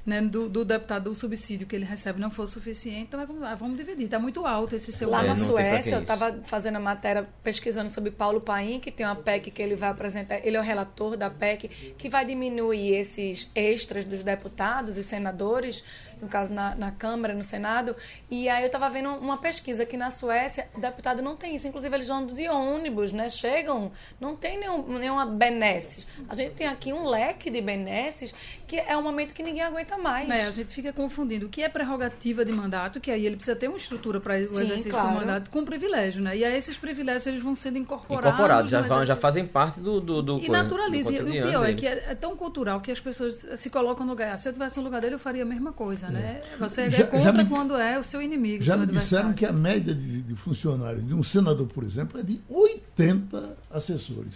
né, 0.05 0.21
do, 0.21 0.49
do 0.49 0.65
deputado, 0.65 1.05
do 1.05 1.15
subsídio 1.15 1.67
que 1.67 1.77
ele 1.77 1.85
recebe 1.85 2.21
não 2.21 2.31
for 2.31 2.47
suficiente, 2.47 3.03
então 3.03 3.21
é 3.21 3.27
como, 3.27 3.45
ah, 3.45 3.55
vamos 3.55 3.77
dividir. 3.77 4.05
Está 4.05 4.19
muito 4.19 4.47
alto 4.47 4.75
esse 4.75 4.93
seu 4.93 5.11
Lá 5.11 5.25
É, 5.25 5.29
na 5.29 5.37
Suécia, 5.37 5.95
eu 5.97 6.01
estava 6.01 6.41
fazendo 6.45 6.77
a 6.77 6.81
matéria 6.81 7.29
pesquisando 7.43 7.91
sobre 7.91 8.11
Paulo 8.11 8.41
Paim, 8.41 8.81
que 8.81 8.91
tem 8.91 9.05
uma 9.07 9.17
PEC 9.17 9.51
que 9.51 9.63
ele 9.63 9.77
vai 9.77 9.91
apresentar. 9.91 10.45
Ele 10.45 10.57
é 10.57 10.61
o 10.61 10.63
relator 10.63 11.17
da 11.17 11.31
PEC, 11.31 11.95
que 11.97 12.09
vai 12.09 12.25
diminuir 12.25 12.95
esses 12.95 13.51
extras 13.55 14.05
dos 14.05 14.23
deputados 14.23 14.97
e 14.97 15.03
senadores, 15.03 15.85
no 16.21 16.29
caso 16.29 16.53
na, 16.53 16.75
na 16.75 16.91
Câmara, 16.91 17.35
no 17.35 17.43
Senado. 17.43 17.95
E 18.31 18.49
aí 18.49 18.63
eu 18.63 18.67
estava 18.67 18.89
vendo 18.91 19.09
uma 19.11 19.39
pesquisa 19.39 19.85
que 19.87 19.97
na 19.97 20.11
Suécia, 20.11 20.69
o 20.75 20.81
deputado 20.81 21.23
não 21.23 21.37
tem 21.37 21.55
isso. 21.57 21.67
Inclusive, 21.69 21.95
eles 21.95 22.11
andam 22.11 22.35
de 22.35 22.49
ônibus, 22.49 23.13
né? 23.13 23.31
Chegam, 23.31 23.91
não 24.21 24.37
tem 24.37 24.59
nenhum, 24.59 24.99
nenhuma 24.99 25.27
benesses. 25.27 26.07
A 26.29 26.35
gente 26.35 26.55
tem 26.55 26.67
aqui 26.67 26.93
um 26.93 27.05
leque 27.07 27.51
de 27.51 27.61
benesses 27.61 28.35
que 28.67 28.77
é 28.77 28.97
um 28.97 29.03
momento 29.03 29.35
que 29.35 29.43
ninguém 29.43 29.63
aguenta 29.63 29.97
mais. 29.99 30.29
É, 30.31 30.47
a 30.47 30.51
gente 30.53 30.73
fica 30.73 30.93
confundindo 30.93 31.47
o 31.47 31.49
que 31.49 31.63
é 31.63 31.69
prerrogativa 31.69 32.45
de 32.45 32.53
mandato, 32.53 33.01
que 33.01 33.11
aí 33.11 33.27
ele 33.27 33.35
precisa 33.37 33.57
ter 33.57 33.67
uma 33.69 33.77
estrutura 33.77 34.21
para 34.21 34.35
o 34.39 34.45
Sim, 34.45 34.63
exercício 34.63 34.91
claro. 34.93 35.09
do 35.09 35.15
mandato, 35.15 35.51
com 35.51 35.65
privilégio, 35.65 36.23
né? 36.23 36.37
E 36.37 36.45
aí 36.45 36.57
esses 36.57 36.77
privilégios 36.79 37.27
eles 37.27 37.43
vão 37.43 37.55
sendo 37.55 37.79
incorporados. 37.79 38.29
Incorporados, 38.31 38.71
já, 38.71 38.81
vão- 38.83 39.05
já 39.05 39.17
fazem 39.17 39.45
parte 39.47 39.81
do. 39.81 40.01
do, 40.01 40.23
do 40.23 40.37
E 40.39 40.47
coisa, 40.47 40.63
naturaliza. 40.63 41.11
do 41.11 41.29
E 41.35 41.41
o 41.43 41.47
pior 41.49 41.63
é 41.65 41.67
deles. 41.67 41.81
que 41.81 41.87
é, 41.87 42.05
é 42.11 42.15
tão 42.15 42.37
cultural 42.37 42.81
que 42.81 42.93
as 42.93 43.01
pessoas 43.01 43.45
se 43.57 43.69
colocam 43.71 44.05
no 44.07 44.13
lugar. 44.13 44.39
Se 44.39 44.49
eu 44.49 44.53
tivesse 44.53 44.77
no 44.79 44.85
lugar 44.85 45.01
dele, 45.01 45.15
eu 45.17 45.19
faria 45.19 45.43
a 45.43 45.47
mesma 45.47 45.73
coisa, 45.73 46.09
né? 46.11 46.41
Você 46.59 46.83
é 46.83 46.91
Já- 46.91 46.97
já 46.99 47.07
contra 47.07 47.33
me- 47.33 47.45
quando 47.49 47.77
é 47.77 47.99
o 47.99 48.03
seu 48.03 48.21
inimigo, 48.21 48.63
Já 48.65 48.75
seu 48.77 48.81
me 48.81 48.87
disseram 48.93 49.33
que 49.33 49.47
a 49.47 49.53
média 49.53 49.95
de, 49.95 50.23
de 50.23 50.35
funcionários 50.35 51.07
de 51.07 51.15
um 51.15 51.23
senador, 51.23 51.67
por 51.69 51.85
exemplo, 51.85 52.19
é 52.21 52.23
de 52.23 52.41
80 52.49 53.57
assessores. 53.71 54.35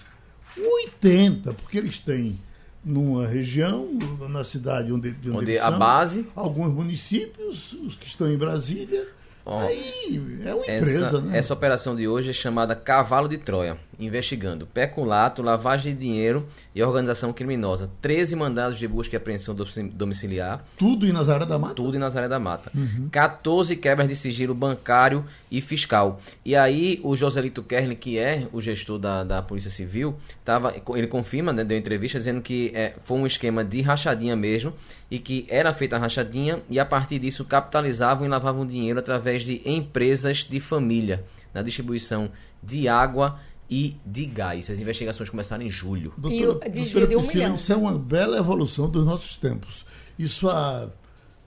80, 0.57 1.53
porque 1.55 1.79
eles 1.79 1.99
têm 1.99 2.39
numa 2.85 3.27
região, 3.27 3.89
na 4.29 4.45
cidade 4.45 4.93
onde, 4.93 5.11
de 5.13 5.29
onde, 5.31 5.39
Onde 5.39 5.51
eles 5.53 5.63
a 5.63 5.71
são, 5.71 5.79
base- 5.79 6.27
alguns 6.37 6.73
municípios, 6.73 7.73
os 7.73 7.95
que 7.97 8.07
estão 8.07 8.31
em 8.31 8.37
Brasília, 8.37 9.07
Ó, 9.47 9.61
Aí 9.61 10.41
é 10.43 10.55
uma 10.55 10.63
empresa, 10.65 11.05
essa, 11.07 11.21
né? 11.21 11.37
essa 11.39 11.53
operação 11.53 11.95
de 11.95 12.09
hoje 12.09 12.31
é 12.31 12.33
chamada 12.33 12.75
Cavalo 12.75 13.29
de 13.29 13.37
Troia, 13.37 13.77
investigando 13.99 14.67
peculato, 14.67 15.43
lavagem 15.43 15.95
de 15.95 16.01
dinheiro 16.01 16.47
e 16.75 16.83
organização 16.83 17.33
criminosa. 17.33 17.91
13 18.03 18.37
mandados 18.37 18.79
de 18.79 18.87
busca 18.89 19.15
e 19.15 19.19
apreensão 19.19 19.55
domi- 19.55 19.91
domiciliar, 19.91 20.65
Tudo 20.77 21.07
em 21.07 21.13
Nazaré 21.13 21.45
da 21.47 21.59
Mata. 21.59 21.75
tudo 21.75 21.97
em 21.97 22.01
Nazaré 22.01 22.29
da 22.29 22.39
Mata. 22.39 22.71
14 23.11 23.77
quebras 23.77 24.09
de 24.09 24.17
sigilo 24.17 24.55
bancário 24.55 25.25
e 25.51 25.61
fiscal. 25.61 26.21
E 26.45 26.55
aí 26.57 27.01
o 27.03 27.15
Joselito 27.17 27.63
Kerlin, 27.63 27.95
que 27.97 28.19
é 28.19 28.47
o 28.53 28.61
gestor 28.61 28.99
da, 28.99 29.23
da 29.25 29.43
Polícia 29.43 29.71
Civil, 29.71 30.15
tava, 30.45 30.75
ele 30.95 31.07
confirma, 31.07 31.53
né, 31.53 31.63
deu 31.65 31.77
entrevista 31.79 32.19
dizendo 32.19 32.41
que 32.41 32.71
é, 32.75 32.95
foi 33.05 33.19
um 33.19 33.27
esquema 33.27 33.65
de 33.65 33.81
rachadinha 33.83 34.35
mesmo 34.37 34.73
e 35.11 35.19
que 35.19 35.47
era 35.49 35.73
feita 35.73 35.97
a 35.97 35.99
rachadinha 35.99 36.61
e 36.69 36.79
a 36.81 36.85
partir 36.85 37.19
disso 37.19 37.45
capitalizavam 37.45 38.27
e 38.27 38.29
lavavam 38.29 38.67
dinheiro 38.67 38.99
através 38.99 39.43
de 39.45 39.61
empresas 39.65 40.39
de 40.39 40.59
família 40.61 41.25
na 41.53 41.63
distribuição 41.63 42.31
de 42.63 42.89
água 42.89 43.39
e 43.54 43.54
de 43.69 44.27
gás. 44.27 44.69
As 44.71 44.79
investigações 44.79 45.29
começaram 45.31 45.63
em 45.65 45.71
julho. 45.71 46.13
E 46.31 46.47
o 46.47 46.61
desvio 46.71 47.07
de 47.07 47.17
um 47.17 47.21
Priscila, 47.21 47.43
milhão. 47.45 47.55
Isso 47.55 47.73
é 47.73 47.77
uma 47.77 47.99
bela 47.99 48.39
evolução 48.39 48.89
dos 48.89 49.05
nossos 49.05 49.39
tempos. 49.39 49.85
Isso 50.19 50.49
há 50.49 50.89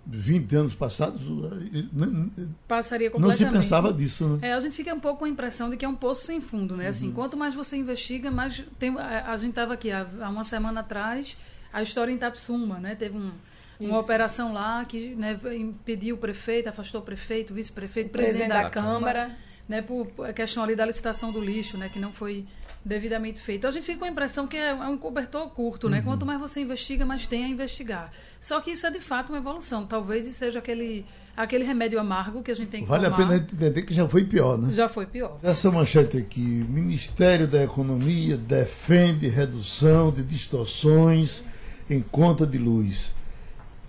20 0.06 0.56
anos 0.56 0.74
passados 0.76 1.22
eh, 1.22 1.84
n- 1.94 2.32
Passaria 2.68 3.12
não 3.18 3.32
se 3.32 3.46
pensava 3.46 3.94
disso, 3.94 4.28
né? 4.38 4.50
É, 4.50 4.54
a 4.54 4.60
gente 4.60 4.76
fica 4.76 4.94
um 4.94 5.00
pouco 5.00 5.20
com 5.20 5.26
a 5.26 5.30
impressão 5.30 5.70
de 5.70 5.76
que 5.78 5.84
é 5.84 5.88
um 5.88 5.96
poço 5.96 6.26
sem 6.26 6.40
fundo, 6.40 6.76
né? 6.78 6.86
Uhum. 6.86 6.90
Assim, 6.90 7.12
quanto 7.12 7.36
mais 7.38 7.54
você 7.54 7.76
investiga, 7.76 8.32
mais 8.32 8.64
tem, 8.80 8.98
a, 8.98 9.32
a 9.32 9.38
gente 9.38 9.50
estava 9.50 9.74
aqui 9.74 9.92
há, 9.92 10.08
há 10.22 10.30
uma 10.30 10.44
semana 10.46 10.80
atrás, 10.80 11.36
a 11.74 11.82
história 11.84 12.12
em 12.12 12.16
Itapsuma, 12.16 12.80
né? 12.80 12.96
Teve 12.96 13.18
um- 13.18 13.32
uma 13.80 13.90
Isso. 13.92 14.00
operação 14.00 14.54
lá 14.54 14.84
que 14.86 15.14
né, 15.14 15.38
impediu 15.56 16.16
o 16.16 16.18
prefeito, 16.18 16.68
afastou 16.68 17.00
o 17.02 17.04
prefeito, 17.04 17.52
o 17.52 17.54
vice-prefeito, 17.56 18.08
o 18.08 18.12
presidente, 18.12 18.48
Presidente 18.48 18.58
da, 18.58 18.64
da 18.64 18.70
Câmara, 18.72 19.00
Câmara. 19.28 19.38
Né? 19.68 19.82
Por 19.82 20.08
a 20.26 20.34
questão 20.34 20.64
ali 20.64 20.76
da 20.76 20.86
licitação 20.86 21.32
do 21.32 21.40
lixo, 21.42 21.78
né? 21.78 21.90
Que 21.90 22.00
não 22.00 22.12
foi 22.14 22.46
devidamente 22.86 23.40
feito. 23.42 23.60
Então, 23.60 23.70
a 23.70 23.74
gente 23.74 23.84
fica 23.86 24.00
com 24.00 24.06
a 24.06 24.10
impressão 24.10 24.48
que 24.48 24.56
é, 24.56 24.74
um 24.74 24.98
cobertor 24.98 25.50
curto, 25.50 25.86
Uhum. 25.88 25.92
né? 25.92 26.02
Quanto 26.02 26.26
mais 26.26 26.40
você 26.40 26.62
investiga, 26.62 27.06
mais 27.06 27.26
tem 27.26 27.44
a 27.44 27.48
investigar. 27.50 28.12
Só 28.40 28.62
que 28.62 28.72
isso 28.72 28.88
é 28.88 28.92
de 28.92 29.02
fato 29.02 29.30
uma 29.30 29.40
evolução. 29.40 29.86
Talvez 29.86 30.26
isso 30.26 30.38
seja 30.40 30.60
aquele, 30.60 31.06
aquele 31.36 31.66
remédio 31.66 32.00
amargo 32.00 32.42
que 32.42 32.50
a 32.50 32.56
gente 32.56 32.70
tem 32.70 32.84
que 32.84 32.88
Vale 32.88 33.08
a 33.08 33.10
tomar. 33.12 33.28
pena 33.28 33.36
entender 33.38 33.82
que 33.82 33.94
já 33.94 34.08
foi 34.08 34.24
pior, 34.24 34.58
né? 34.58 34.72
Já 34.74 34.88
foi 34.88 35.06
pior. 35.06 35.38
Essa 35.44 35.70
manchete 35.70 36.18
aqui, 36.18 36.40
Ministério 36.40 37.46
da 37.46 37.62
Economia 37.62 38.38
defende 38.38 39.28
redução 39.28 40.10
de 40.10 40.24
distorções 40.24 41.44
em 41.90 42.02
conta 42.02 42.46
de 42.48 42.58
luz. 42.58 43.14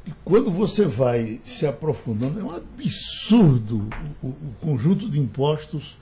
E 0.09 0.13
quando 0.25 0.51
você 0.51 0.87
vai 0.87 1.41
se 1.45 1.67
aprofundando, 1.67 2.41
é 2.41 2.43
um 2.43 2.51
absurdo 2.55 3.89
o, 4.23 4.29
o- 4.29 4.37
conjunto 4.61 5.09
de 5.11 5.19
impostos 5.19 5.97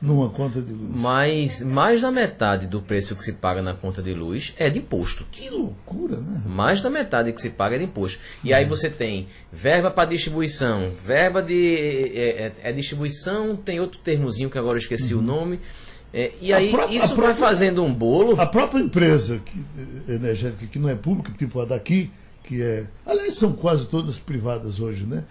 numa 0.00 0.28
conta 0.30 0.60
de 0.60 0.72
luz. 0.72 0.90
Mas 0.96 1.62
mais 1.62 2.00
da 2.00 2.10
metade 2.10 2.66
do 2.66 2.82
preço 2.82 3.14
que 3.14 3.22
se 3.22 3.34
paga 3.34 3.62
na 3.62 3.72
conta 3.72 4.02
de 4.02 4.12
luz 4.12 4.52
é 4.58 4.68
de 4.68 4.80
imposto. 4.80 5.24
Que 5.30 5.48
loucura, 5.48 6.16
né? 6.16 6.42
Mais 6.44 6.82
da 6.82 6.90
metade 6.90 7.32
que 7.32 7.40
se 7.40 7.50
paga 7.50 7.76
é 7.76 7.78
de 7.78 7.84
imposto. 7.84 8.18
E 8.42 8.52
aí 8.52 8.64
você 8.64 8.90
tem 8.90 9.28
verba 9.52 9.92
para 9.92 10.08
distribuição, 10.10 10.92
verba 11.06 11.40
de. 11.40 11.76
É, 11.76 12.52
é- 12.64 12.70
é 12.70 12.72
distribuição, 12.72 13.54
tem 13.54 13.78
outro 13.78 14.00
termozinho 14.00 14.50
que 14.50 14.58
agora 14.58 14.74
eu 14.74 14.78
esqueci 14.80 15.14
o 15.14 15.22
nome. 15.22 15.60
É, 16.12 16.32
e 16.42 16.52
A 16.52 16.56
aí 16.56 16.70
própria- 16.70 16.96
isso 16.96 17.06
própria- 17.14 17.32
vai 17.32 17.34
fazendo 17.36 17.82
um 17.84 17.94
bolo. 17.94 18.38
A 18.40 18.44
própria 18.46 18.80
empresa 18.82 19.38
que, 19.46 19.58
eh, 20.08 20.14
energética, 20.14 20.66
que 20.66 20.78
não 20.80 20.88
é 20.88 20.94
pública, 20.96 21.32
tipo 21.38 21.60
a 21.60 21.64
daqui, 21.64 22.10
que 22.44 22.62
é. 22.62 22.84
Aliás, 23.06 23.34
são 23.34 23.52
quase 23.52 23.86
todas 23.86 24.18
privadas 24.18 24.80
hoje, 24.80 25.04
né? 25.04 25.24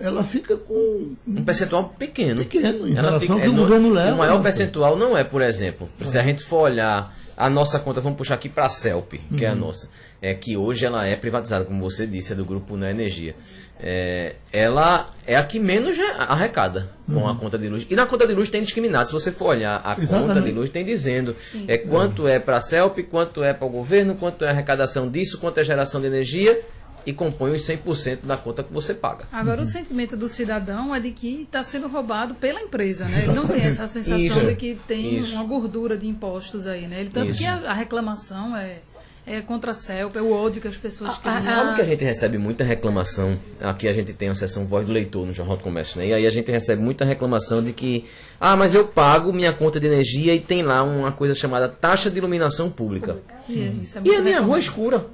Ela 0.00 0.22
fica 0.22 0.56
com 0.56 1.14
Um 1.26 1.42
percentual 1.44 1.88
pequeno. 1.98 2.44
Pequeno, 2.44 2.86
em 2.86 2.92
Ela 2.96 3.08
relação 3.08 3.34
ao 3.36 3.40
fica- 3.40 3.42
que 3.42 3.48
o 3.48 3.52
no- 3.52 3.62
governo 3.62 3.90
leva, 3.92 4.14
O 4.14 4.18
maior 4.18 4.40
percentual 4.42 4.96
não 4.96 5.16
é, 5.18 5.24
por 5.24 5.42
exemplo, 5.42 5.88
se 6.04 6.16
a 6.18 6.22
gente 6.22 6.44
for 6.44 6.62
olhar 6.70 7.17
a 7.38 7.48
nossa 7.48 7.78
conta, 7.78 8.00
vamos 8.00 8.18
puxar 8.18 8.34
aqui 8.34 8.48
para 8.48 8.66
a 8.66 8.68
CELP, 8.68 9.12
que 9.36 9.44
Uhum. 9.44 9.48
é 9.50 9.52
a 9.52 9.54
nossa, 9.54 9.88
é 10.20 10.34
que 10.34 10.56
hoje 10.56 10.84
ela 10.84 11.06
é 11.06 11.14
privatizada, 11.16 11.64
como 11.64 11.80
você 11.80 12.06
disse, 12.06 12.32
é 12.32 12.36
do 12.36 12.44
grupo 12.44 12.76
Neo 12.76 12.90
Energia. 12.90 13.34
É, 13.80 14.34
ela 14.52 15.08
é 15.24 15.36
a 15.36 15.44
que 15.44 15.60
menos 15.60 15.96
arrecada 16.18 16.90
com 17.06 17.28
a 17.28 17.36
conta 17.36 17.56
de 17.56 17.68
luz. 17.68 17.86
E 17.88 17.94
na 17.94 18.06
conta 18.06 18.26
de 18.26 18.34
luz 18.34 18.50
tem 18.50 18.60
discriminado. 18.60 19.06
Se 19.06 19.12
você 19.12 19.30
for 19.30 19.50
olhar 19.50 19.76
a 19.76 19.90
conta 19.94 20.02
Exatamente. 20.02 20.46
de 20.46 20.50
luz, 20.52 20.68
tem 20.70 20.84
dizendo 20.84 21.36
é, 21.68 21.78
quanto 21.78 22.26
é 22.26 22.40
para 22.40 22.56
a 22.56 22.60
CELP, 22.60 23.04
quanto 23.08 23.42
é 23.44 23.52
para 23.54 23.66
o 23.66 23.70
governo, 23.70 24.16
quanto 24.16 24.44
é 24.44 24.48
a 24.48 24.50
arrecadação 24.50 25.08
disso, 25.08 25.38
quanto 25.38 25.58
é 25.58 25.60
a 25.60 25.64
geração 25.64 26.00
de 26.00 26.08
energia 26.08 26.60
e 27.08 27.12
compõe 27.14 27.52
os 27.52 27.62
100% 27.62 28.18
da 28.24 28.36
conta 28.36 28.62
que 28.62 28.70
você 28.72 28.92
paga. 28.92 29.24
Agora, 29.32 29.62
o 29.62 29.64
sentimento 29.64 30.14
do 30.14 30.28
cidadão 30.28 30.94
é 30.94 31.00
de 31.00 31.10
que 31.10 31.42
está 31.42 31.62
sendo 31.64 31.88
roubado 31.88 32.34
pela 32.34 32.60
empresa, 32.60 33.06
né? 33.06 33.22
Ele 33.24 33.32
não 33.32 33.46
tem 33.46 33.62
essa 33.62 33.86
sensação 33.86 34.18
Isso. 34.18 34.40
de 34.46 34.54
que 34.54 34.78
tem 34.86 35.18
Isso. 35.18 35.32
uma 35.34 35.44
gordura 35.44 35.96
de 35.96 36.06
impostos 36.06 36.66
aí, 36.66 36.86
né? 36.86 37.00
Ele, 37.00 37.08
tanto 37.10 37.30
Isso. 37.30 37.38
que 37.38 37.46
a, 37.46 37.70
a 37.70 37.72
reclamação 37.72 38.54
é, 38.54 38.80
é 39.26 39.40
contra 39.40 39.70
a 39.70 39.74
CELP, 39.74 40.16
é 40.16 40.20
o 40.20 40.30
ódio 40.32 40.60
que 40.60 40.68
as 40.68 40.76
pessoas 40.76 41.12
Ah, 41.12 41.18
criam. 41.22 41.36
ah, 41.38 41.42
Sabe 41.42 41.76
que 41.76 41.80
a 41.80 41.84
gente 41.86 42.04
recebe 42.04 42.36
muita 42.36 42.62
reclamação? 42.62 43.38
Aqui 43.60 43.88
a 43.88 43.92
gente 43.94 44.12
tem 44.12 44.28
a 44.28 44.34
seção 44.34 44.66
Voz 44.66 44.86
do 44.86 44.92
Leitor 44.92 45.24
no 45.24 45.32
Jornal 45.32 45.56
do 45.56 45.62
Comércio, 45.62 45.98
né? 45.98 46.08
E 46.08 46.12
aí 46.12 46.26
a 46.26 46.30
gente 46.30 46.52
recebe 46.52 46.82
muita 46.82 47.06
reclamação 47.06 47.62
de 47.64 47.72
que, 47.72 48.04
ah, 48.38 48.54
mas 48.54 48.74
eu 48.74 48.86
pago 48.86 49.32
minha 49.32 49.52
conta 49.54 49.80
de 49.80 49.86
energia 49.86 50.34
e 50.34 50.40
tem 50.40 50.62
lá 50.62 50.82
uma 50.82 51.10
coisa 51.12 51.34
chamada 51.34 51.68
taxa 51.70 52.10
de 52.10 52.18
iluminação 52.18 52.68
pública. 52.70 53.16
E, 53.48 53.60
é- 53.62 53.66
isso 53.82 53.96
é 53.98 54.02
E 54.04 54.14
a 54.14 54.20
minha 54.20 54.40
rua 54.42 54.56
é 54.58 54.60
escura. 54.60 55.06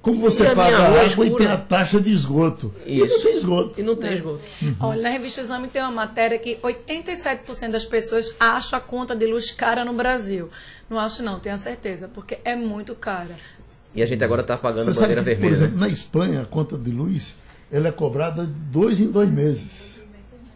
Como 0.00 0.20
você 0.20 0.44
E 0.44 0.46
a 0.46 0.54
paga 0.56 0.68
minha 0.76 0.78
rua 0.78 0.86
água 0.88 1.00
é 1.00 1.04
e 1.04 1.08
escura. 1.08 1.34
tem 1.36 1.46
a 1.46 1.56
taxa 1.58 2.00
de 2.00 2.10
esgoto. 2.12 2.74
E 2.86 3.00
Isso. 3.00 3.14
não 3.16 3.22
tem 3.22 3.36
esgoto. 3.36 3.80
E 3.80 3.82
não 3.82 3.96
tem 3.96 4.12
esgoto. 4.14 4.40
Olha, 4.80 5.02
na 5.02 5.08
revista 5.10 5.40
Exame 5.42 5.68
tem 5.68 5.82
uma 5.82 5.90
matéria 5.90 6.38
que 6.38 6.56
87% 6.56 7.70
das 7.70 7.84
pessoas 7.84 8.34
acham 8.40 8.78
a 8.78 8.80
conta 8.82 9.14
de 9.14 9.26
luz 9.26 9.50
cara 9.50 9.84
no 9.84 9.92
Brasil. 9.92 10.48
Não 10.88 10.98
acho 10.98 11.22
não, 11.22 11.38
tenho 11.38 11.54
a 11.54 11.58
certeza, 11.58 12.08
porque 12.12 12.38
é 12.44 12.56
muito 12.56 12.94
cara. 12.94 13.36
E 13.94 14.02
a 14.02 14.06
gente 14.06 14.22
agora 14.24 14.42
está 14.42 14.56
pagando 14.56 14.86
Você 14.86 14.94
sabe 15.00 15.14
bandeira 15.14 15.36
que, 15.36 15.42
por 15.42 15.50
vermelha. 15.50 15.50
né? 15.60 15.64
exemplo, 15.66 15.80
na 15.80 15.88
Espanha, 15.88 16.42
a 16.42 16.46
conta 16.46 16.78
de 16.78 16.90
luz 16.90 17.34
ela 17.70 17.88
é 17.88 17.92
cobrada 17.92 18.46
de 18.46 18.52
dois 18.52 19.00
em 19.00 19.10
dois 19.10 19.28
meses. 19.30 19.97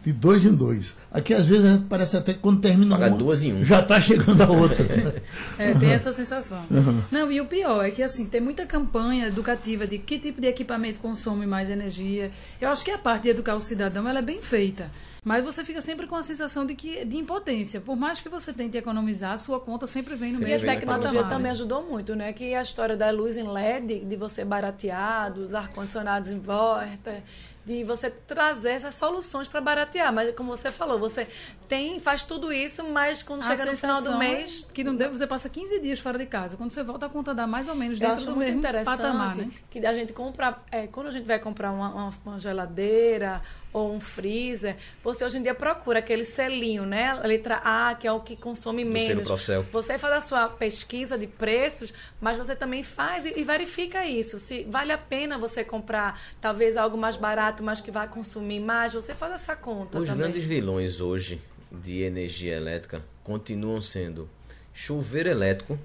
De 0.03 0.11
dois 0.11 0.45
em 0.45 0.53
dois. 0.53 0.97
Aqui, 1.11 1.33
às 1.33 1.45
vezes, 1.45 1.79
parece 1.87 2.17
até 2.17 2.33
que 2.33 2.39
quando 2.39 2.59
termina 2.59 2.95
Paga 2.95 3.09
uma, 3.09 3.17
duas 3.17 3.43
em 3.43 3.53
um. 3.53 3.63
já 3.63 3.79
está 3.79 4.01
chegando 4.01 4.41
a 4.41 4.49
outra. 4.51 4.83
É, 5.57 5.73
tem 5.73 5.91
essa 5.91 6.11
sensação. 6.11 6.63
Não, 7.11 7.31
e 7.31 7.39
o 7.39 7.45
pior 7.45 7.83
é 7.85 7.91
que 7.91 8.01
assim, 8.01 8.25
tem 8.25 8.41
muita 8.41 8.65
campanha 8.65 9.27
educativa 9.27 9.85
de 9.85 9.97
que 9.97 10.17
tipo 10.19 10.41
de 10.41 10.47
equipamento 10.47 10.99
consome 10.99 11.45
mais 11.45 11.69
energia. 11.69 12.31
Eu 12.59 12.69
acho 12.69 12.83
que 12.83 12.91
a 12.91 12.97
parte 12.97 13.23
de 13.23 13.29
educar 13.29 13.55
o 13.55 13.59
cidadão 13.59 14.07
ela 14.07 14.19
é 14.19 14.21
bem 14.21 14.41
feita. 14.41 14.89
Mas 15.23 15.43
você 15.43 15.63
fica 15.63 15.81
sempre 15.81 16.05
com 16.05 16.15
a 16.15 16.23
sensação 16.23 16.65
de 16.65 16.75
que 16.75 17.05
de 17.05 17.15
impotência. 17.15 17.79
Por 17.79 17.95
mais 17.95 18.19
que 18.19 18.27
você 18.27 18.51
tente 18.51 18.77
economizar, 18.77 19.33
a 19.33 19.37
sua 19.37 19.59
conta 19.59 19.87
sempre 19.87 20.15
vem 20.15 20.33
no 20.33 20.39
Sempre 20.39 20.51
E 20.51 20.55
a 20.55 20.59
tecnologia 20.59 21.11
patamar, 21.11 21.29
também 21.29 21.43
né? 21.45 21.51
ajudou 21.51 21.83
muito, 21.83 22.15
né? 22.15 22.33
Que 22.33 22.53
a 22.53 22.61
história 22.61 22.97
da 22.97 23.09
luz 23.09 23.37
em 23.37 23.47
LED, 23.47 23.99
de 23.99 24.15
você 24.17 24.43
baratear, 24.43 25.31
dos 25.31 25.53
ar-condicionados 25.53 26.29
em 26.29 26.39
volta, 26.39 27.23
de 27.65 27.83
você 27.83 28.09
trazer 28.09 28.71
essas 28.71 28.95
soluções 28.95 29.47
para 29.47 29.61
baratear. 29.61 30.11
Mas 30.11 30.35
como 30.35 30.55
você 30.55 30.71
falou, 30.71 30.99
você 30.99 31.27
tem, 31.67 31.99
faz 31.99 32.23
tudo 32.23 32.51
isso, 32.51 32.83
mas 32.83 33.23
quando 33.23 33.41
A 33.43 33.47
chega 33.47 33.65
no 33.65 33.77
final 33.77 34.01
do 34.01 34.17
mês, 34.17 34.67
que 34.73 34.83
não 34.83 34.95
deve, 34.95 35.17
você 35.17 35.25
passa 35.25 35.47
15 35.49 35.79
dias 35.79 35.99
fora 35.99 36.17
de 36.17 36.25
casa. 36.25 36.57
Quando 36.57 36.71
você 36.71 36.83
volta 36.83 37.05
a 37.05 37.09
conta 37.09 37.33
dá 37.33 37.47
mais 37.47 37.67
ou 37.67 37.75
menos 37.75 37.99
Eu 37.99 38.07
dentro 38.07 38.15
acho 38.15 38.25
do 38.25 38.35
muito 38.35 38.61
mesmo 38.61 38.85
patamar, 38.85 39.35
né? 39.37 39.49
que 39.69 39.85
a 39.85 39.93
gente 39.93 40.11
compra, 40.13 40.57
é, 40.71 40.87
quando 40.87 41.07
a 41.07 41.11
gente 41.11 41.25
vai 41.25 41.39
comprar 41.39 41.71
uma, 41.71 41.89
uma- 41.89 42.13
uma 42.25 42.39
geladeira 42.39 43.41
ou 43.73 43.91
um 43.91 43.99
freezer, 43.99 44.77
você 45.03 45.25
hoje 45.25 45.39
em 45.39 45.41
dia 45.41 45.55
procura 45.55 45.99
aquele 45.99 46.23
selinho, 46.23 46.85
né? 46.85 47.09
A 47.09 47.25
letra 47.25 47.55
A, 47.65 47.95
que 47.95 48.07
é 48.07 48.11
o 48.11 48.19
que 48.19 48.35
consome 48.35 48.85
menos. 48.85 49.27
Você 49.71 49.97
faz 49.97 50.13
a 50.13 50.21
sua 50.21 50.47
pesquisa 50.47 51.17
de 51.17 51.25
preços, 51.25 51.91
mas 52.21 52.37
você 52.37 52.55
também 52.55 52.83
faz 52.83 53.25
e, 53.25 53.33
e 53.35 53.43
verifica 53.43 54.05
isso. 54.05 54.37
Se 54.37 54.63
vale 54.65 54.91
a 54.91 54.97
pena 54.97 55.37
você 55.37 55.63
comprar 55.63 56.21
talvez 56.39 56.77
algo 56.77 56.95
mais 56.95 57.17
barato, 57.17 57.63
mas 57.63 57.81
que 57.81 57.89
vai 57.89 58.07
consumir 58.07 58.59
mais, 58.59 58.93
você 58.93 59.15
faz 59.15 59.33
essa 59.33 59.55
conta 59.55 59.99
Os 59.99 60.07
também. 60.07 60.25
grandes 60.25 60.43
vilões 60.43 61.01
hoje 61.01 61.41
de 61.71 62.03
energia 62.03 62.55
elétrica 62.55 63.03
continuam 63.23 63.81
sendo 63.81 64.29
chuveiro 64.73 65.29
elétrico, 65.29 65.79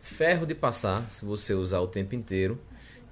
ferro 0.00 0.46
de 0.46 0.54
passar, 0.54 1.10
se 1.10 1.24
você 1.24 1.54
usar 1.54 1.80
o 1.80 1.86
tempo 1.86 2.14
inteiro, 2.14 2.60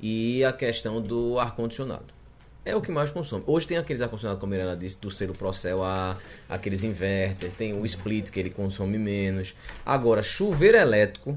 e 0.00 0.44
a 0.44 0.52
questão 0.52 1.00
do 1.00 1.38
ar-condicionado. 1.38 2.21
É 2.64 2.76
o 2.76 2.80
que 2.80 2.92
mais 2.92 3.10
consome. 3.10 3.42
Hoje 3.46 3.66
tem 3.66 3.76
aqueles 3.76 4.00
ar-condicionados, 4.00 4.40
como 4.40 4.52
a 4.52 4.56
Mirella 4.56 4.76
disse, 4.76 4.96
do 5.00 5.10
selo 5.10 5.32
Procel 5.32 5.82
A, 5.82 6.16
aqueles 6.48 6.84
inverter, 6.84 7.50
tem 7.58 7.74
o 7.74 7.84
split 7.84 8.30
que 8.30 8.38
ele 8.38 8.50
consome 8.50 8.98
menos. 8.98 9.52
Agora, 9.84 10.22
chuveiro 10.22 10.76
elétrico 10.76 11.36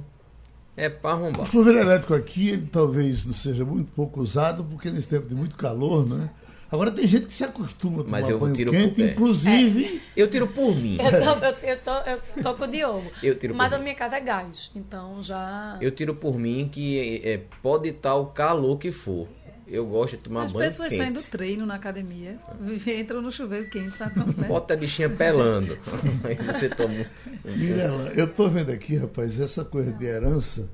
é 0.77 0.87
para 0.87 1.09
O 1.09 1.13
arrombar. 1.13 1.45
chuveiro 1.47 1.79
elétrico 1.79 2.13
aqui, 2.13 2.49
ele 2.49 2.69
talvez 2.71 3.25
não 3.25 3.33
seja 3.33 3.65
muito 3.65 3.91
pouco 3.93 4.21
usado, 4.21 4.63
porque 4.63 4.91
nesse 4.91 5.07
tempo 5.07 5.27
de 5.27 5.33
muito 5.33 5.55
calor, 5.57 6.07
né? 6.07 6.29
Agora 6.71 6.91
tem 6.91 7.07
gente 7.07 7.27
que 7.27 7.33
se 7.33 7.43
acostuma 7.43 8.01
a 8.01 8.03
tomar 8.03 8.11
Mas 8.11 8.29
eu 8.29 8.39
banho 8.39 8.53
tiro 8.53 8.71
quente, 8.71 8.95
por 8.95 9.05
inclusive... 9.05 10.01
Eu 10.15 10.29
tiro 10.29 10.47
por 10.47 10.75
mim. 10.75 10.97
Eu 10.99 11.11
tô, 11.11 11.45
eu, 11.45 11.69
eu 11.69 11.77
tô, 11.79 11.91
eu 11.91 12.43
tô 12.43 12.53
com 12.55 12.63
o 12.65 12.67
Diogo. 12.67 13.11
Eu 13.23 13.35
tiro 13.35 13.55
mas 13.55 13.69
por 13.69 13.75
a 13.75 13.77
mim. 13.77 13.83
minha 13.85 13.95
casa 13.95 14.17
é 14.17 14.19
gás. 14.19 14.71
Então 14.75 15.23
já. 15.23 15.77
Eu 15.79 15.91
tiro 15.91 16.13
por 16.15 16.37
mim 16.37 16.67
que 16.71 17.21
é, 17.23 17.41
pode 17.63 17.89
estar 17.89 18.15
o 18.15 18.27
calor 18.27 18.77
que 18.77 18.91
for. 18.91 19.27
Eu 19.67 19.85
gosto 19.85 20.15
de 20.15 20.23
tomar 20.23 20.43
As 20.43 20.51
banho 20.51 20.69
pessoas 20.69 20.89
quente. 20.89 21.01
saem 21.01 21.13
do 21.13 21.23
treino 21.23 21.65
na 21.65 21.75
academia, 21.75 22.39
entram 22.99 23.21
no 23.21 23.31
chuveiro 23.31 23.69
quente, 23.69 23.97
tá 23.97 24.09
tão, 24.09 24.27
né? 24.27 24.47
Bota 24.47 24.75
a 24.75 24.77
bichinha 24.77 25.09
pelando. 25.09 25.77
Aí 26.23 26.35
você 26.35 26.69
toma. 26.69 27.05
Mirela, 27.43 28.11
eu 28.15 28.25
estou 28.25 28.49
vendo 28.49 28.71
aqui, 28.71 28.95
rapaz, 28.95 29.39
essa 29.39 29.65
coisa 29.65 29.91
de 29.91 30.05
herança, 30.05 30.69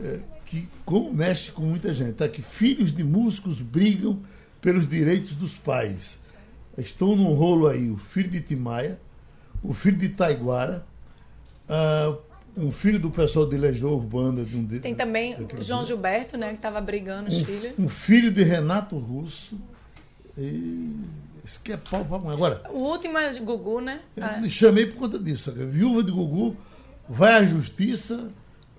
é, 0.00 0.20
que 0.46 0.66
como 0.84 1.12
mexe 1.12 1.52
com 1.52 1.62
muita 1.62 1.92
gente, 1.92 2.14
tá? 2.14 2.28
Que 2.28 2.40
filhos 2.40 2.92
de 2.92 3.04
músicos 3.04 3.60
brigam 3.60 4.18
pelos 4.62 4.88
direitos 4.88 5.32
dos 5.32 5.54
pais. 5.54 6.18
Estão 6.78 7.14
num 7.14 7.34
rolo 7.34 7.68
aí 7.68 7.90
o 7.90 7.98
filho 7.98 8.30
de 8.30 8.40
Timaya, 8.40 8.98
o 9.62 9.74
filho 9.74 9.98
de 9.98 10.08
Taiguara, 10.08 10.86
ah, 11.68 12.16
um 12.56 12.70
filho 12.70 12.98
do 12.98 13.10
pessoal 13.10 13.46
de 13.48 13.56
Legião 13.56 13.90
Urbana. 13.92 14.44
De 14.44 14.56
um 14.56 14.64
de, 14.64 14.80
Tem 14.80 14.94
também 14.94 15.36
João 15.60 15.78
grupo. 15.80 15.84
Gilberto, 15.84 16.36
né, 16.36 16.52
que 16.52 16.58
tava 16.58 16.80
brigando 16.80 17.28
os 17.28 17.42
filhos. 17.42 17.72
um, 17.78 17.84
um 17.84 17.88
filho 17.88 18.30
de 18.30 18.42
Renato 18.42 18.96
Russo. 18.98 19.58
E... 20.36 20.90
Isso 21.44 21.60
que 21.60 21.72
é 21.72 21.76
pau 21.76 22.04
mãe. 22.20 22.32
Agora, 22.34 22.62
O 22.72 22.78
último 22.78 23.18
é 23.18 23.32
Gugu, 23.40 23.80
né? 23.80 24.00
eu 24.16 24.24
Ah, 24.24 24.38
me 24.40 24.48
chamei 24.48 24.86
por 24.86 24.96
conta 24.96 25.18
disso. 25.18 25.50
sabe? 25.50 25.66
Viúva 25.66 26.02
de 26.04 26.12
Gugu 26.12 26.56
vai 27.08 27.34
à 27.34 27.44
justiça 27.44 28.30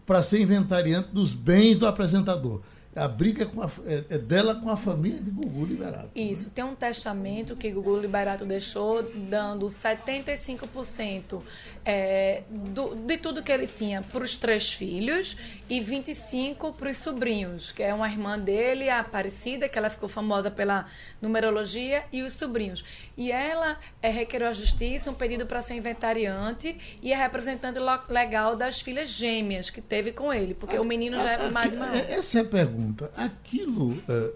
para 0.06 0.24
ser 0.24 0.42
inventariante 0.42 1.10
dos 1.12 1.34
bens 1.34 1.76
do 1.78 1.86
apresentador. 1.86 2.62
A 2.96 3.08
briga 3.08 3.50
a- 3.58 3.70
é- 3.92 4.04
é 4.16 4.18
dela 4.18 4.56
com 4.56 4.70
a 4.70 4.78
família 4.78 5.20
de 5.20 5.32
Gugu 5.32 5.66
Liberato. 5.66 6.10
Isso, 6.16 6.50
tem 6.52 6.64
um 6.64 6.76
testamento 6.76 7.56
que 7.56 7.72
Gugu 7.72 8.00
Liberato 8.00 8.46
deixou, 8.46 9.02
dando 9.30 9.68
75% 9.70 11.42
é, 11.86 12.44
do, 12.50 12.96
de 12.96 13.18
tudo 13.18 13.42
que 13.44 13.52
ele 13.52 13.68
tinha 13.68 14.02
para 14.02 14.24
os 14.24 14.36
três 14.36 14.72
filhos 14.72 15.36
e 15.70 15.80
25% 15.82 16.74
para 16.74 16.90
os 16.92 16.98
sobrinhos, 16.98 17.72
que 17.72 17.82
é 17.82 17.94
uma 17.94 18.08
irmã 18.08 18.38
dele, 18.38 18.90
a 18.90 19.00
Aparecida, 19.00 19.68
que 19.68 19.78
ela 19.78 19.90
ficou 19.90 20.08
famosa 20.08 20.50
pela 20.52 20.86
numerologia, 21.22 22.04
e 22.12 22.22
os 22.22 22.34
sobrinhos. 22.34 22.84
E 23.16 23.32
ela 23.32 23.78
é, 24.02 24.10
requereu 24.10 24.48
à 24.48 24.52
justiça 24.52 25.12
um 25.12 25.14
pedido 25.14 25.46
para 25.46 25.62
ser 25.62 25.76
inventariante 25.76 26.76
e 27.02 27.14
é 27.14 27.16
representante 27.16 27.78
legal 28.10 28.56
das 28.56 28.82
filhas 28.82 29.10
gêmeas 29.10 29.70
que 29.70 29.82
teve 29.82 30.12
com 30.12 30.34
ele, 30.34 30.54
porque 30.56 30.78
o 30.80 30.84
menino 30.84 31.18
já 31.18 31.32
é 31.34 31.52
mais 31.52 31.68
Aqui- 31.68 31.76
maior. 31.78 31.96
é- 31.96 32.12
Essa 32.14 32.40
é 32.40 32.42
a 32.42 32.46
pergunta. 32.46 33.12
Aquilo, 33.16 34.02
é, 34.10 34.32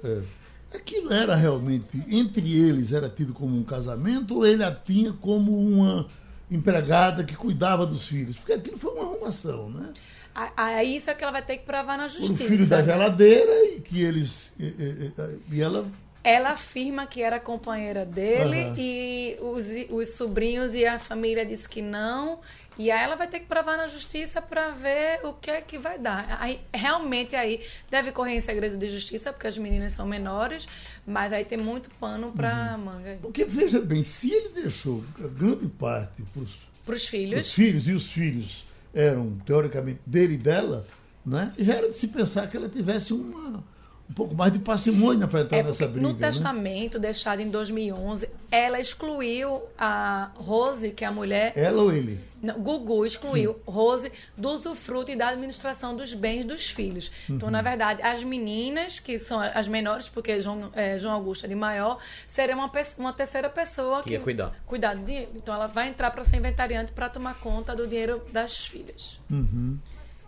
é, 0.73 0.77
aquilo 0.77 1.11
era 1.11 1.35
realmente, 1.35 1.85
entre 2.07 2.53
eles, 2.55 2.91
era 2.93 3.09
tido 3.09 3.33
como 3.33 3.57
um 3.57 3.63
casamento 3.63 4.35
ou 4.35 4.45
ele 4.45 4.63
a 4.63 4.71
tinha 4.71 5.11
como 5.11 5.57
uma 5.57 6.07
empregada 6.51 7.23
que 7.23 7.35
cuidava 7.35 7.85
dos 7.85 8.05
filhos? 8.07 8.37
Porque 8.37 8.53
aquilo 8.53 8.77
foi 8.77 8.93
uma 8.93 9.03
arrumação, 9.03 9.69
né? 9.71 9.91
A- 10.35 10.51
Aí 10.55 10.97
isso 10.97 11.09
é 11.09 11.15
que 11.15 11.23
ela 11.23 11.31
vai 11.33 11.41
ter 11.41 11.57
que 11.57 11.65
provar 11.65 11.97
na 11.97 12.07
justiça. 12.07 12.33
o 12.43 12.47
filho 12.47 12.67
da 12.67 12.83
geladeira 12.83 13.65
e 13.73 13.81
que 13.81 14.01
eles. 14.03 14.53
E- 14.59 14.65
e- 14.65 15.11
e 15.55 15.61
ela 15.61 15.83
Ela 16.29 16.49
afirma 16.49 17.07
que 17.07 17.21
era 17.21 17.39
companheira 17.39 18.05
dele 18.05 18.59
Aham. 18.63 18.75
e 18.77 19.37
os, 19.39 19.65
os 19.89 20.15
sobrinhos 20.17 20.75
e 20.75 20.85
a 20.85 20.99
família 20.99 21.45
disse 21.45 21.69
que 21.69 21.81
não. 21.81 22.41
E 22.77 22.91
aí 22.91 23.01
ela 23.01 23.15
vai 23.15 23.27
ter 23.29 23.39
que 23.39 23.45
provar 23.45 23.77
na 23.77 23.87
justiça 23.87 24.41
para 24.41 24.71
ver 24.71 25.21
o 25.25 25.31
que 25.31 25.49
é 25.49 25.61
que 25.61 25.77
vai 25.77 25.97
dar. 25.97 26.37
Aí, 26.41 26.59
realmente 26.73 27.33
aí 27.33 27.63
deve 27.89 28.11
correr 28.11 28.35
em 28.35 28.41
segredo 28.41 28.75
de 28.77 28.89
justiça, 28.89 29.31
porque 29.31 29.47
as 29.47 29.57
meninas 29.57 29.93
são 29.93 30.05
menores, 30.05 30.67
mas 31.05 31.31
aí 31.31 31.45
tem 31.45 31.57
muito 31.57 31.89
pano 31.91 32.33
para 32.35 32.75
Uhum. 32.77 32.83
manga. 32.83 33.09
aí. 33.11 33.17
Porque, 33.21 33.45
veja 33.45 33.79
bem, 33.79 34.03
se 34.03 34.29
ele 34.29 34.49
deixou 34.49 35.05
grande 35.17 35.67
parte 35.69 36.21
para 36.33 36.41
os 36.43 36.57
Para 36.85 36.95
os 36.95 37.07
filhos. 37.07 37.53
filhos, 37.53 37.87
e 37.87 37.93
os 37.93 38.11
filhos 38.11 38.65
eram, 38.93 39.37
teoricamente, 39.45 40.01
dele 40.05 40.33
e 40.33 40.37
dela, 40.37 40.85
né? 41.25 41.53
já 41.57 41.75
era 41.75 41.89
de 41.89 41.95
se 41.95 42.09
pensar 42.09 42.47
que 42.49 42.57
ela 42.57 42.67
tivesse 42.67 43.13
uma, 43.13 43.63
um 44.09 44.13
pouco 44.13 44.33
mais 44.33 44.53
de 44.53 44.59
parcimônia 44.59 45.27
para 45.27 45.41
entrar 45.41 45.57
É 45.57 45.63
nessa 45.63 45.85
briga. 45.87 46.01
no 46.07 46.13
né? 46.13 46.19
testamento 46.19 46.97
deixado 46.97 47.41
em 47.41 47.49
2011, 47.49 48.29
ela 48.49 48.79
excluiu 48.79 49.61
a 49.77 50.31
Rose, 50.35 50.91
que 50.91 51.03
é 51.03 51.07
a 51.07 51.11
mulher, 51.11 51.51
Ela 51.55 51.83
ou 51.83 51.91
ele? 51.91 52.19
Não, 52.41 52.53
Gugu 52.59 53.03
excluiu 53.05 53.59
Rose 53.65 54.11
do 54.37 54.49
usufruto 54.51 55.11
e 55.11 55.15
da 55.15 55.29
administração 55.29 55.95
dos 55.95 56.13
bens 56.13 56.45
dos 56.45 56.69
filhos. 56.69 57.11
Então, 57.27 57.47
Uhum. 57.47 57.51
na 57.51 57.61
verdade, 57.63 58.01
as 58.03 58.23
meninas, 58.23 58.99
que 58.99 59.17
são 59.19 59.39
as 59.39 59.67
menores, 59.67 60.07
porque 60.07 60.39
João, 60.39 60.69
eh, 60.73 60.99
João 60.99 61.13
Augusto 61.15 61.45
é 61.45 61.49
de 61.49 61.55
maior, 61.55 61.97
será 62.27 62.55
uma, 62.55 62.71
uma 62.99 63.11
terceira 63.11 63.49
pessoa 63.49 64.03
Que 64.03 64.11
ia 64.11 64.19
cuidar. 64.19 64.53
cuidar 64.67 64.95
do 64.95 65.03
dinheiro. 65.03 65.31
Então, 65.35 65.53
ela 65.53 65.65
vai 65.67 65.89
entrar 65.89 66.11
para 66.11 66.23
ser 66.25 66.37
inventariante 66.37 66.91
para 66.91 67.09
tomar 67.09 67.33
conta 67.39 67.75
do 67.75 67.87
dinheiro 67.87 68.21
das 68.31 68.65
filhas. 68.67 69.19
Uhum. 69.29 69.77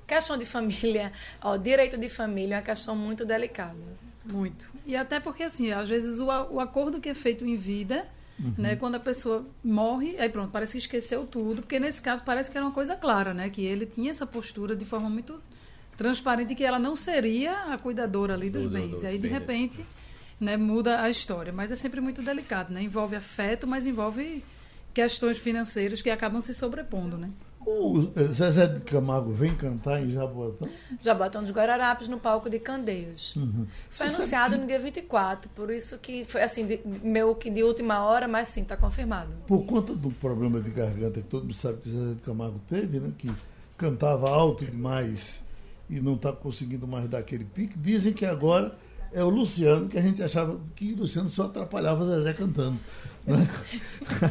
Questão 0.10 0.36
de 0.38 0.43
família, 0.45 1.12
ó, 1.41 1.55
direito 1.55 1.97
de 1.97 2.10
família 2.10 2.55
é 2.55 2.57
uma 2.57 2.64
questão 2.64 2.95
muito 2.95 3.24
delicada. 3.26 3.78
Muito. 4.26 4.68
E 4.86 4.95
até 4.95 5.20
porque, 5.20 5.43
assim, 5.43 5.72
às 5.72 5.88
vezes 5.88 6.20
o, 6.20 6.26
o 6.26 6.60
acordo 6.60 6.99
que 6.99 7.07
é 7.10 7.14
feito 7.14 7.45
em 7.45 7.55
vida, 7.55 8.05
né, 8.57 8.76
quando 8.76 8.95
a 8.95 8.99
pessoa 8.99 9.45
morre, 9.64 10.16
aí 10.20 10.30
pronto, 10.30 10.49
parece 10.51 10.74
que 10.74 10.78
esqueceu 10.80 11.26
tudo, 11.28 11.62
porque 11.62 11.80
nesse 11.80 12.01
caso 12.01 12.24
parece 12.24 12.49
que 12.49 12.57
era 12.57 12.66
uma 12.66 12.72
coisa 12.74 12.95
clara, 12.95 13.34
né, 13.34 13.49
que 13.49 13.64
ele 13.64 13.86
tinha 13.86 14.12
essa 14.12 14.26
postura 14.26 14.76
de 14.76 14.86
forma 14.86 15.10
muito 15.10 15.41
transparente 15.97 16.55
que 16.55 16.64
ela 16.64 16.80
não 16.80 16.95
seria 16.95 17.74
a 17.74 17.78
cuidadora 17.78 18.34
ali 18.34 18.49
dos 18.49 18.64
Do- 18.64 18.70
do- 18.70 18.74
bens. 18.74 19.01
do 19.01 19.05
aí, 19.07 19.18
de 19.18 19.24
bem, 19.28 19.32
repente, 19.32 19.86
né, 20.39 20.55
muda 20.55 21.01
a 21.01 21.10
história. 21.10 21.51
Mas 21.51 21.70
é 21.72 21.76
sempre 21.76 21.99
muito 21.99 22.22
delicado, 22.22 22.74
né? 22.74 22.82
Envolve 22.82 23.16
afeto, 23.18 23.68
mas 23.68 23.86
envolve 23.86 24.43
questões 24.93 25.38
financeiras 25.38 26.01
que 26.01 26.10
acabam 26.10 26.39
se 26.39 26.53
sobrepondo, 26.53 27.18
né? 27.18 27.30
O 27.72 28.09
eh, 28.15 28.24
Zezé 28.34 28.65
de 28.65 28.80
Camargo 28.82 29.32
vem 29.32 29.53
cantar 29.55 30.01
em 30.01 30.09
Jaboatão? 30.11 30.67
Já 30.99 31.13
botam 31.13 31.43
dos 31.43 31.51
Guararapes 31.51 32.07
no 32.09 32.17
palco 32.20 32.49
de 32.49 32.57
Candeias. 32.59 33.34
Foi 33.34 33.43
Uhum. 33.43 33.67
Você 33.89 33.97
sabe 34.09 34.15
anunciado 34.15 34.55
que- 34.55 34.61
no 34.61 34.67
dia 34.67 34.80
24, 34.80 35.49
por 35.55 35.70
isso 35.70 35.97
que 35.99 36.26
foi 36.26 36.41
assim, 36.41 36.65
de, 36.65 36.80
meio 37.03 37.36
que 37.36 37.49
de 37.49 37.63
última 37.63 38.03
hora, 38.03 38.28
mas 38.28 38.47
sim, 38.47 38.61
está 38.63 38.76
confirmado. 38.76 39.30
Por 39.45 39.63
conta 39.65 39.93
do 39.93 40.09
problema 40.09 40.59
de 40.59 40.72
garganta 40.72 41.22
que 41.22 41.28
todo 41.28 41.43
mundo 41.43 41.53
sabe 41.53 41.78
que 41.82 41.89
Zezé 41.91 42.15
de 42.15 42.22
Camargo 42.22 42.59
teve, 42.67 42.99
né? 42.99 43.11
Que 43.17 43.32
cantava 43.78 44.30
alto 44.32 44.65
demais 44.65 45.39
e 45.89 45.99
não 45.99 46.15
está 46.15 46.34
conseguindo 46.34 46.88
mais 46.88 47.07
dar 47.07 47.20
aquele 47.20 47.45
pique. 47.45 47.78
Dizem 47.78 48.13
que 48.13 48.26
agora 48.26 48.76
é 49.13 49.24
o 49.24 49.30
Luciano, 49.30 49.88
que 49.88 49.97
a 49.97 50.01
gente 50.01 50.22
achava 50.24 50.59
que 50.76 50.93
o 50.93 50.97
Luciano 50.97 51.30
só 51.30 51.43
atrapalhava 51.43 52.03
Zezé 52.05 52.34
cantando. 52.34 52.80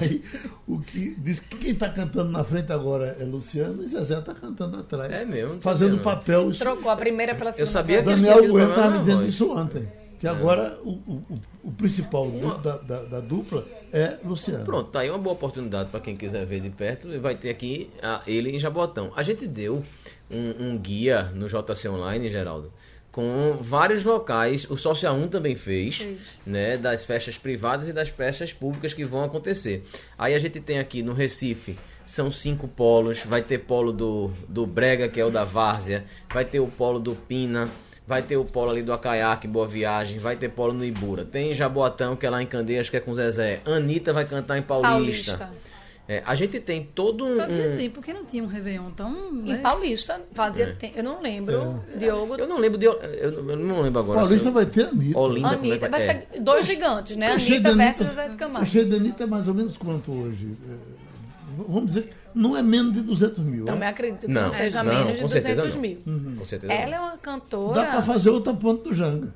Aí, 0.01 0.23
o 0.67 0.81
que 0.81 1.15
diz 1.19 1.39
que 1.41 1.57
quem 1.57 1.71
está 1.73 1.89
cantando 1.89 2.31
na 2.31 2.43
frente 2.45 2.73
agora 2.73 3.17
é 3.21 3.25
Luciano 3.25 3.83
e 3.83 3.87
Zezé 3.87 4.19
está 4.19 4.35
cantando 4.35 4.79
atrás. 4.79 5.11
É 5.13 5.25
mesmo, 5.25 5.61
Fazendo 5.61 5.97
sabia, 5.97 6.05
não. 6.13 6.17
papel. 6.19 6.51
isso- 6.51 6.59
Trocou 6.59 6.91
a 6.91 6.97
primeira 6.97 7.35
pela 7.35 7.53
segunda. 7.53 7.71
sabia 7.71 8.03
voz. 8.03 8.17
que- 8.17 8.23
Daniel 8.23 8.49
Bueno 8.53 8.71
estava 8.71 8.91
me 8.91 8.99
dizendo 9.01 9.19
voz. 9.19 9.29
isso 9.35 9.53
ontem. 9.57 9.89
Que 10.21 10.27
agora 10.27 10.77
o, 10.83 10.91
o- 10.91 11.41
o- 11.63 11.71
principal 11.73 12.29
du- 12.29 12.59
da, 12.59 12.77
da- 12.79 13.05
da 13.05 13.21
dupla 13.21 13.65
é 13.93 14.17
Luciano. 14.25 14.65
Pronto, 14.65 14.91
tá 14.91 14.99
aí 15.01 15.11
uma 15.11 15.19
boa 15.19 15.35
oportunidade 15.35 15.91
para 15.91 16.01
quem 16.01 16.17
quiser 16.17 16.45
ver 16.45 16.61
de 16.61 16.71
perto. 16.71 17.09
e 17.15 17.19
Vai 17.19 17.37
ter 17.37 17.51
aqui 17.51 17.89
a- 18.03 18.21
ele 18.27 18.51
em 18.51 18.59
Jabotão. 18.59 19.13
A 19.15 19.23
gente 19.23 19.47
deu 19.47 19.85
um, 20.29 20.71
um 20.73 20.77
guia 20.79 21.31
no 21.35 21.47
JC 21.49 21.89
Online, 21.89 22.29
Geraldo, 22.31 22.73
com 23.13 23.59
vários 23.61 24.05
locais. 24.05 24.67
O 24.71 24.77
Social 24.77 25.15
1 25.15 25.29
também 25.29 25.57
fez, 25.57 26.09
né? 26.47 26.77
Das 26.77 27.05
festas 27.05 27.39
privadas 27.39 27.89
e 27.89 27.93
das 27.93 28.09
festas 28.09 28.53
públicas 28.53 28.95
que 28.95 29.05
vão 29.05 29.25
acontecer. 29.25 29.85
Aí 30.17 30.35
a 30.35 30.39
gente 30.39 30.61
tem 30.61 30.79
aqui 30.79 31.03
no 31.03 31.13
Recife. 31.13 31.79
São 32.07 32.31
cinco 32.31 32.67
polos. 32.67 33.23
Vai 33.25 33.43
ter 33.43 33.59
polo 33.59 33.93
do, 33.93 34.31
do 34.49 34.67
Brega, 34.67 35.09
que 35.09 35.21
é 35.21 35.25
o 35.25 35.31
da 35.31 35.45
Várzea. 35.45 36.05
Vai 36.33 36.45
ter 36.45 36.61
o 36.61 36.67
polo 36.67 36.99
do 36.99 37.15
Pina. 37.15 37.69
Vai 38.07 38.23
ter 38.23 38.39
o 38.39 38.45
polo 38.45 38.71
ali 38.71 38.83
do 38.83 38.95
Acaiaque, 38.95 39.47
Boa 39.47 39.67
Viagem. 39.67 40.19
Vai 40.19 40.35
ter 40.35 40.49
polo 40.49 40.73
no 40.73 40.83
Ibura. 40.83 41.27
Tem 41.27 41.53
Jaboatão, 41.53 42.17
que 42.17 42.25
é 42.25 42.31
lá 42.31 42.43
em 42.43 42.47
Candeias, 42.47 42.89
que 42.89 42.97
é 42.97 43.01
com 43.01 43.15
Zezé. 43.15 43.61
Anitta 43.67 44.15
vai 44.15 44.25
cantar 44.25 44.57
em 44.57 44.63
Paulista. 44.63 45.37
Paulista. 45.37 45.78
É, 46.11 46.23
a 46.25 46.35
gente 46.35 46.59
tem 46.59 46.89
todo 46.95 47.27
um. 47.27 47.37
Fazia 47.37 47.69
um- 47.69 47.77
tempo 47.77 48.01
que 48.01 48.13
não 48.15 48.25
tinha 48.25 48.43
um 48.43 48.47
Réveillon 48.47 48.91
tão... 48.93 49.29
Em 49.29 49.43
Né? 49.43 49.59
Paulista, 49.59 50.19
fazia 50.33 50.65
É. 50.65 50.73
tempo. 50.73 50.95
Eu 50.99 51.05
não 51.05 51.21
lembro, 51.21 51.85
Diogo. 51.99 52.35
Eu 52.37 52.49
não 52.49 52.57
lembro 52.59 52.79
de. 52.79 52.87
Eu, 52.87 53.43
não 53.57 53.83
lembro 53.83 54.01
agora. 54.01 54.21
Paulista 54.21 54.51
vai 54.51 54.65
ter 54.65 54.87
Anitta. 54.87 55.19
Olinda, 55.19 55.49
é 55.49 55.53
Anitta, 55.55 55.79
que 55.81 55.89
vai 55.91 56.03
é? 56.03 56.07
ser 56.33 56.41
dois 56.41 56.65
gigantes, 56.65 57.15
né? 57.15 57.33
Anitta 57.33 57.75
versus 57.75 58.07
José 58.09 58.29
de 58.29 58.35
O 58.35 58.39
Camargo. 58.39 58.61
cachê 58.67 58.85
da 58.85 58.97
Anitta 58.97 59.25
é 59.25 59.27
mais 59.27 59.47
ou 59.49 59.53
menos 59.55 59.77
quanto 59.77 60.11
hoje? 60.11 60.57
É, 60.67 60.75
vamos 61.69 61.87
dizer, 61.89 62.11
não 62.35 62.57
é 62.57 62.63
menos 62.63 62.95
de 62.95 63.03
200 63.03 63.45
mil. 63.45 63.65
Também 63.67 63.81
né? 63.81 63.89
acredito 63.89 64.21
que 64.27 64.33
Não, 64.33 64.43
não, 64.45 64.51
seja 64.53 64.83
não, 64.83 64.95
menos 64.95 65.17
de 65.17 65.23
com 65.23 65.29
certeza 65.29 65.63
200 65.63 65.75
não. 65.75 65.83
mil. 65.83 65.99
Uhum. 66.07 66.37
Com 66.39 66.45
certeza. 66.47 66.73
Ela 66.73 66.95
é 66.95 66.99
não. 66.99 67.05
uma 67.05 67.11
Dá 67.11 67.19
cantora. 67.19 67.85
para 67.87 68.03
fazer 68.03 68.31
outra 68.31 68.55
ponta 68.55 68.89
do 68.89 68.95
Janga. 68.95 69.35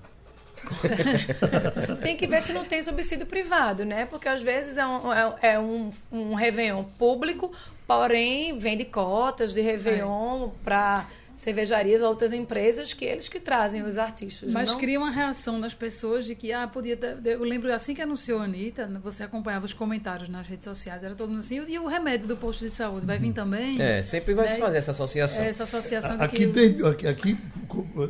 Tem 2.03 2.17
que 2.17 2.27
ver 2.27 2.43
se 2.43 2.53
não 2.53 2.65
tem 2.65 2.83
subsídio 2.83 3.27
privado, 3.27 3.85
né? 3.85 4.07
Porque 4.07 4.29
às 4.29 4.43
vezes 4.43 4.77
é 4.79 4.87
um, 4.87 5.13
é, 5.13 5.35
é 5.43 5.59
um, 5.59 5.91
um 6.11 6.35
Réveillon 6.35 6.85
público, 6.99 7.53
porém 7.87 8.59
vende 8.59 8.85
cotas 8.85 9.53
de 9.53 9.61
Réveillon 9.61 10.51
para 10.65 11.07
cervejarias 11.37 12.01
ou 12.03 12.09
outras 12.09 12.33
empresas 12.33 12.93
que 12.93 13.05
eles 13.05 13.29
que 13.29 13.41
trazem 13.41 13.83
os 13.83 13.99
artistas. 13.99 14.53
Mas 14.53 14.69
não... 14.71 14.79
cria 14.79 14.99
uma 14.99 15.11
reação 15.11 15.61
das 15.61 15.75
pessoas 15.75 16.25
de 16.25 16.35
que, 16.35 16.53
ah, 16.53 16.67
podia 16.67 16.97
ter. 16.97 17.19
Eu 17.25 17.43
lembro 17.43 17.73
assim 17.73 17.95
que 17.95 18.03
anunciou 18.03 18.41
a 18.41 18.45
Anitta, 18.45 18.89
você 19.03 19.23
acompanhava 19.23 19.65
os 19.67 19.73
comentários 19.73 20.29
nas 20.29 20.47
redes 20.47 20.65
sociais, 20.65 21.03
era 21.03 21.15
todo 21.15 21.31
mundo 21.31 21.41
assim, 21.41 21.65
e 21.67 21.79
o 21.79 21.87
remédio 21.87 22.27
do 22.27 22.37
posto 22.37 22.65
de 22.65 22.75
saúde 22.75 23.07
vai 23.07 23.19
vir 23.19 23.33
também? 23.33 23.81
É, 23.81 24.03
sempre 24.03 24.35
vai 24.35 24.47
Né? 24.47 24.55
se 24.55 24.61
fazer 24.61 24.79
essa 24.79 24.91
associação. 24.91 25.43
Essa 25.43 25.65
associação 25.65 26.17
de 26.17 26.25
Aqui, 26.25 26.47
que. 26.53 26.85
aqui, 26.87 27.07
aqui, 27.07 27.39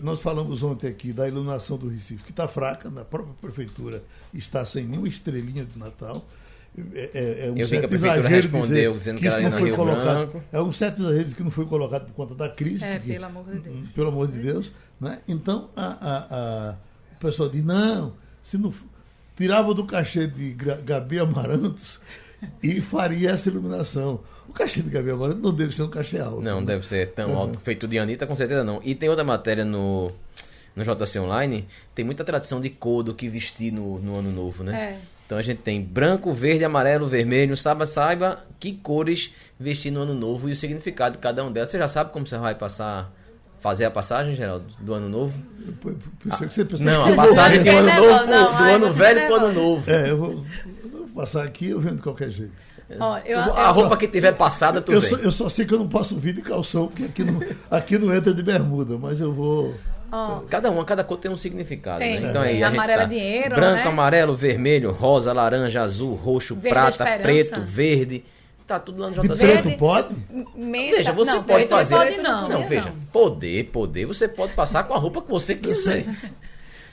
nós 0.03 0.21
falamos 0.21 0.63
ontem 0.63 0.89
aqui 0.89 1.13
da 1.13 1.27
iluminação 1.29 1.77
do 1.77 1.89
Recife, 1.89 2.25
que 2.25 2.31
está 2.31 2.49
fraca, 2.49 2.91
na 2.91 3.05
própria 3.05 3.35
prefeitura 3.41 4.03
está 4.35 4.65
sem 4.65 4.85
nenhuma 4.85 5.09
estrelinha 5.09 5.65
de 5.65 5.79
Natal. 5.79 6.27
É, 6.95 7.11
é- 7.13 7.47
é 7.49 7.51
um 7.51 7.57
Eu 7.59 7.67
vi 7.67 7.79
que 7.81 7.85
a 7.85 7.89
prefeitura 7.89 8.21
exagero 8.21 8.29
respondeu 8.29 8.93
dizer 8.93 8.99
dizendo 8.99 9.19
que 9.21 9.27
isso 9.27 9.37
era 9.37 9.51
não 9.51 9.59
foi 9.59 9.67
Rio 9.69 9.77
colocado. 9.77 10.05
Branco. 10.31 10.43
É 10.53 10.61
um 10.63 10.73
certo 10.73 11.03
exagero 11.03 11.35
que 11.37 11.43
não 11.43 11.51
foi 11.51 11.67
colocado 11.67 12.07
por 12.07 12.15
conta 12.15 12.35
da 12.35 12.49
crise. 12.49 12.83
É, 12.85 12.99
porque- 12.99 13.13
pelo 13.13 13.25
amor 13.27 13.45
de 13.45 13.59
Deus. 13.59 13.89
pelo 13.95 14.09
amor 14.09 14.29
de 14.29 14.39
Deus. 14.39 14.73
Né? 15.01 15.19
Então, 15.29 15.69
a, 15.77 15.85
a, 15.85 16.17
a, 16.71 16.75
o 17.15 17.19
pessoal 17.21 17.49
diz, 17.51 17.63
não, 17.63 18.15
se 18.43 18.57
não 18.57 18.73
tirava 19.37 19.75
do 19.75 19.85
cachê 19.85 20.27
de 20.27 20.53
Gabi 20.85 21.19
Amarantos 21.19 22.01
e 22.63 22.81
faria 22.81 23.31
essa 23.33 23.49
iluminação. 23.51 24.21
O 24.49 24.53
cachê 24.53 24.81
de 24.81 24.89
Gabi 24.91 25.11
Amarantos 25.11 25.43
não 25.43 25.53
deve 25.55 25.75
ser 25.75 25.83
um 25.83 25.91
cachê 25.91 26.19
alto. 26.19 26.41
Não 26.41 26.61
né? 26.61 26.67
deve 26.69 26.87
ser 26.87 27.13
tão 27.13 27.31
Uhum. 27.33 27.37
alto 27.37 27.61
feito 27.61 27.87
de 27.87 27.99
Anitta, 27.99 28.27
com 28.27 28.35
certeza 28.35 28.65
não. 28.65 28.81
E 28.83 28.95
tem 28.95 29.09
outra 29.11 29.25
matéria 29.25 29.65
no, 29.65 30.11
no 30.75 30.83
JC 30.85 31.19
Online, 31.19 31.67
tem 31.95 32.03
muita 32.05 32.25
tradição 32.25 32.61
de 32.63 32.71
cor 32.71 33.03
do 33.03 33.15
que 33.15 33.29
vestir 33.29 33.71
no, 33.73 33.99
no 33.99 34.19
ano 34.19 34.33
novo, 34.33 34.65
né? 34.65 34.99
É. 34.99 35.12
Então 35.27 35.39
a 35.39 35.43
gente 35.43 35.59
tem 35.63 35.81
branco, 35.81 36.33
verde, 36.33 36.65
amarelo, 36.65 37.07
vermelho. 37.07 37.57
Saiba, 37.57 37.87
saiba 37.87 38.45
que 38.61 38.73
cores 38.73 39.33
vestir 39.59 39.91
no 39.91 40.01
ano 40.01 40.15
novo 40.15 40.49
e 40.49 40.53
o 40.53 40.57
significado 40.57 41.13
de 41.15 41.19
cada 41.19 41.45
um 41.45 41.51
delas. 41.51 41.71
Você 41.71 41.79
já 41.79 41.89
sabe 41.89 42.13
como 42.13 42.27
você 42.27 42.37
vai 42.37 42.55
passar, 42.55 43.11
fazer 43.61 43.85
a 43.87 43.91
passagem, 43.91 44.35
Geraldo, 44.35 44.67
do 44.81 44.93
ano 44.93 45.09
novo? 45.09 45.33
Eu 45.85 45.97
pensei 46.23 46.49
que 46.49 46.55
você 46.55 46.65
pensava 46.65 46.91
Não, 46.91 47.05
que 47.07 47.13
a 47.13 47.17
passagem 47.17 47.63
do 47.63 47.71
ano 47.71 47.87
nervosa, 47.87 48.07
novo, 48.11 48.19
pro- 48.25 48.31
não, 48.35 48.45
do 48.51 48.55
ai, 48.65 48.75
ano 48.75 48.93
velho 48.93 49.21
pro 49.21 49.29
nervosa. 49.31 49.45
ano 49.47 49.55
novo. 49.63 49.91
É, 49.91 50.11
eu 50.11 50.17
vou, 50.19 50.31
eu 50.33 50.91
vou 50.91 51.09
passar 51.15 51.45
aqui 51.45 51.69
eu 51.69 51.81
vendo 51.81 51.97
de 51.97 52.03
qualquer 52.03 52.31
jeito. 52.31 52.53
Ó, 53.01 53.17
eu, 53.25 53.39
A 53.55 53.69
eu- 53.69 53.73
roupa 53.73 53.97
que 53.97 54.07
tiver 54.07 54.33
passada, 54.33 54.83
tu 54.83 54.93
Eu 54.93 55.01
vem. 55.01 55.09
só, 55.09 55.17
eu 55.17 55.33
só 55.33 55.49
sei 55.49 55.65
que 55.65 55.73
eu 55.73 55.79
não 55.79 55.89
posso 55.89 56.15
vir 56.19 56.35
de 56.35 56.43
calção, 56.43 56.89
porque 56.89 57.05
aqui 57.05 57.25
não, 57.25 57.41
aqui 57.71 57.97
não 57.97 58.15
entra 58.15 58.35
de 58.35 58.43
bermuda, 58.43 58.99
mas 58.99 59.19
eu 59.21 59.33
vou. 59.33 59.75
Ó, 60.13 60.41
Cada 60.51 60.71
uma, 60.71 60.85
cada 60.85 61.03
cor 61.03 61.17
tem 61.19 61.31
um 61.31 61.37
significado. 61.37 61.99
Tem. 61.99 62.21
Né? 62.21 62.29
Então 62.31 62.43
aí 62.43 62.63
Amarelo 62.63 62.99
tá 63.01 63.05
é 63.05 63.09
dinheiro, 63.09 63.55
Branco, 63.57 63.85
né? 63.85 63.89
amarelo, 63.89 64.37
vermelho, 64.37 64.93
rosa, 64.93 65.33
laranja, 65.33 65.81
azul, 65.81 66.15
roxo, 66.15 66.55
Verde 66.55 66.69
prata, 66.69 66.91
esperança. 66.91 67.23
preto, 67.23 67.61
verde. 67.63 68.25
Tá 68.67 68.79
tudo 68.79 69.03
lá 69.03 69.11
no 69.11 69.15
JC. 69.23 69.37
preto 69.47 69.77
pode? 69.77 70.15
menta- 70.55 70.97
Veja, 70.97 71.13
você 71.13 71.33
não, 71.33 71.43
pode 71.43 71.67
fazer. 71.67 71.95
Pode 71.97 72.17
não. 72.19 72.49
não, 72.49 72.67
veja, 72.67 72.91
não. 72.91 72.97
poder, 73.13 73.65
poder, 73.65 74.07
você 74.07 74.29
pode 74.29 74.53
passar 74.53 74.85
com 74.85 74.95
a 74.95 74.99
roupa 74.99 75.21
que 75.21 75.29
você 75.31 75.55
quiser. 75.57 76.05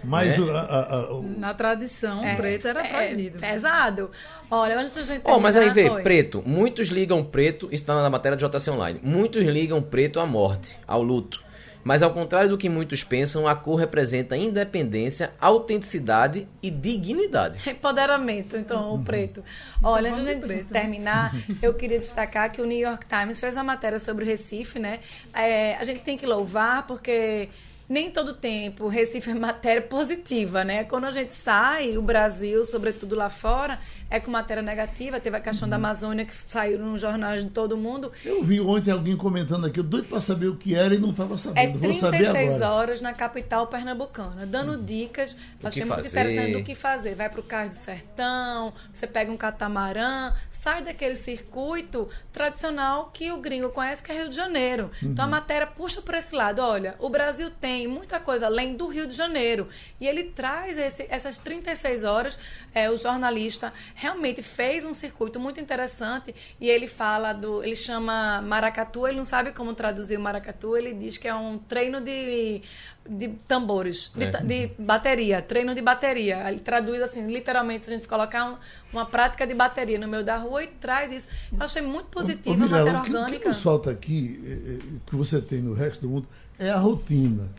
Mas 0.03 0.37
É. 0.37 0.41
o- 0.41 0.49
a- 0.55 0.61
a- 0.61 1.13
o- 1.13 1.23
Na 1.37 1.53
tradição, 1.53 2.23
É, 2.23 2.35
preto 2.35 2.67
era 2.67 2.85
é 2.85 2.87
proibido. 2.87 3.39
pesado. 3.39 4.09
Olha, 4.49 4.79
antes 4.79 4.95
da 4.95 5.03
gente 5.03 5.21
Ó, 5.25 5.37
mas 5.39 5.57
aí 5.57 5.69
vê, 5.69 5.89
preto. 6.01 6.41
Muitos 6.45 6.87
ligam 6.87 7.23
preto, 7.23 7.67
está 7.71 8.01
na 8.01 8.09
matéria 8.09 8.37
do 8.37 8.39
JC 8.47 8.71
Online. 8.71 8.99
Muitos 9.03 9.43
ligam 9.45 9.81
preto 9.81 10.19
à 10.21 10.25
morte, 10.25 10.77
ao 10.87 11.03
luto. 11.03 11.41
Mas 11.89 12.03
ao 12.03 12.13
contrário 12.13 12.51
do 12.51 12.55
que 12.55 12.69
muitos 12.69 13.03
pensam, 13.03 13.47
a 13.47 13.55
cor 13.55 13.73
representa 13.73 14.37
independência, 14.37 15.33
autenticidade 15.41 16.47
e 16.61 16.69
dignidade. 16.69 17.57
Empoderamento, 17.67 18.55
então, 18.55 18.93
o 18.93 19.03
preto. 19.03 19.43
Olha, 19.81 20.11
antes 20.11 20.23
de 20.23 20.29
a 20.29 20.33
gente 20.35 20.65
terminar, 20.65 21.33
eu 21.63 21.73
queria 21.73 21.97
destacar 21.97 22.51
que 22.51 22.61
o 22.61 22.65
New 22.67 22.77
York 22.77 23.07
Times 23.07 23.39
fez 23.39 23.55
uma 23.55 23.63
matéria 23.63 23.97
sobre 23.97 24.23
o 24.23 24.27
Recife, 24.27 24.77
né? 24.77 24.99
É, 25.33 25.77
a 25.77 25.83
gente 25.83 26.01
tem 26.01 26.15
que 26.15 26.27
louvar 26.27 26.85
porque 26.85 27.49
nem 27.89 28.11
todo 28.11 28.35
tempo 28.35 28.85
o 28.85 28.87
Recife 28.87 29.31
é 29.31 29.33
matéria 29.33 29.81
positiva, 29.81 30.63
né? 30.63 30.83
Quando 30.83 31.05
a 31.05 31.11
gente 31.11 31.33
sai, 31.33 31.97
o 31.97 32.03
Brasil, 32.03 32.63
sobretudo 32.65 33.15
lá 33.15 33.31
fora, 33.31 33.79
é 34.09 34.19
com 34.19 34.31
matéria 34.31 34.63
negativa. 34.63 35.19
Teve 35.19 35.37
a 35.37 35.39
questão 35.39 35.65
Uhum. 35.65 35.69
da 35.71 35.75
Amazônia 35.75 36.25
que 36.25 36.33
saiu 36.47 36.79
nos 36.79 36.99
jornais 37.01 37.43
de 37.43 37.49
todo 37.49 37.77
mundo. 37.77 38.11
eu 38.25 38.43
vi 38.43 38.59
ontem 38.59 38.91
alguém 38.91 39.15
comentando 39.15 39.65
aqui, 39.67 39.79
eu 39.79 39.83
doido 39.83 40.07
para 40.07 40.19
saber 40.21 40.47
o 40.47 40.55
que 40.55 40.73
era 40.75 40.93
e 40.95 40.97
não 40.97 41.11
estava 41.11 41.35
É 41.35 41.37
sabendo. 41.37 41.79
Vou 41.79 41.93
saber 41.93 42.17
36 42.17 42.55
agora. 42.55 42.71
horas 42.71 43.01
na 43.01 43.13
capital 43.13 43.67
pernambucana, 43.67 44.45
dando 44.45 44.77
dicas. 44.83 45.35
Achei 45.63 45.83
que 45.83 45.87
muito 45.89 46.07
interessante 46.07 46.53
do 46.53 46.63
que 46.63 46.73
fazer. 46.75 47.15
Vai 47.15 47.29
para 47.29 47.39
o 47.39 47.43
Cais 47.43 47.69
do 47.69 47.75
Sertão, 47.75 48.73
você 48.93 49.05
pega 49.07 49.31
um 49.31 49.37
catamarã, 49.37 50.33
sai 50.49 50.83
daquele 50.83 51.15
circuito 51.15 52.07
tradicional 52.31 53.09
que 53.13 53.31
o 53.31 53.37
gringo 53.37 53.69
conhece, 53.69 54.01
que 54.01 54.11
é 54.11 54.15
Rio 54.19 54.29
de 54.29 54.35
Janeiro. 54.35 54.89
Então 55.01 55.25
a 55.25 55.27
matéria 55.27 55.67
puxa 55.67 56.01
por 56.01 56.13
esse 56.15 56.33
lado. 56.35 56.59
Olha, 56.61 56.95
o 56.99 57.09
Brasil 57.09 57.49
tem 57.59 57.87
muita 57.87 58.19
coisa 58.19 58.45
além 58.47 58.75
do 58.75 58.87
Rio 58.87 59.05
de 59.07 59.15
Janeiro. 59.15 59.67
E 59.99 60.07
ele 60.07 60.23
traz 60.25 60.77
esse- 60.77 61.05
essas 61.09 61.37
36 61.37 62.03
horas. 62.03 62.37
é, 62.73 62.89
o 62.89 62.95
jornalista 62.97 63.73
realmente 63.99 64.41
fez 64.41 64.85
um 64.85 64.93
circuito 64.93 65.39
muito 65.39 65.59
interessante 65.59 66.33
e 66.59 66.69
ele 66.69 66.87
fala 66.87 67.33
do. 67.33 67.61
Ele 67.63 67.75
chama 67.75 68.41
maracatu, 68.41 69.05
ele 69.05 69.17
não 69.17 69.25
sabe 69.25 69.51
como 69.51 69.73
traduzir 69.73 70.17
o 70.17 70.21
maracatu, 70.21 70.77
ele 70.77 70.93
diz 70.93 71.17
que 71.17 71.27
é 71.27 71.35
um 71.35 71.57
treino 71.57 71.99
de, 71.99 72.61
de 73.07 73.27
tambores, 73.45 74.09
de, 74.15 74.23
É. 74.23 74.31
de 74.41 74.71
bateria, 74.79 75.41
treino 75.41 75.75
de 75.75 75.81
bateria. 75.81 76.49
Ele 76.49 76.59
traduz 76.61 77.01
assim, 77.01 77.27
literalmente, 77.27 77.85
se 77.85 77.91
a 77.93 77.95
gente 77.97 78.07
colocar 78.07 78.45
um- 78.51 78.57
uma 78.93 79.05
prática 79.05 79.45
de 79.45 79.53
bateria 79.53 79.99
no 79.99 80.07
meio 80.07 80.23
da 80.23 80.37
rua 80.37 80.63
e 80.63 80.67
traz 80.67 81.11
isso. 81.11 81.27
Eu 81.51 81.61
achei 81.61 81.81
muito 81.81 82.05
Ô, 82.05 82.09
positiva 82.21 82.55
a 82.65 82.67
matéria 82.69 82.99
o 82.99 83.03
que- 83.03 83.11
O 83.11 83.13
orgânica. 83.15 83.39
que 83.41 83.47
nos 83.49 83.61
falta 83.61 83.91
aqui, 83.91 84.39
eh, 84.45 84.79
eh, 84.79 84.99
que 85.07 85.15
você 85.15 85.41
tem 85.41 85.59
no 85.61 85.73
resto 85.73 86.01
do 86.01 86.09
mundo, 86.09 86.27
é 86.57 86.69
a 86.69 86.77
rotina. 86.77 87.49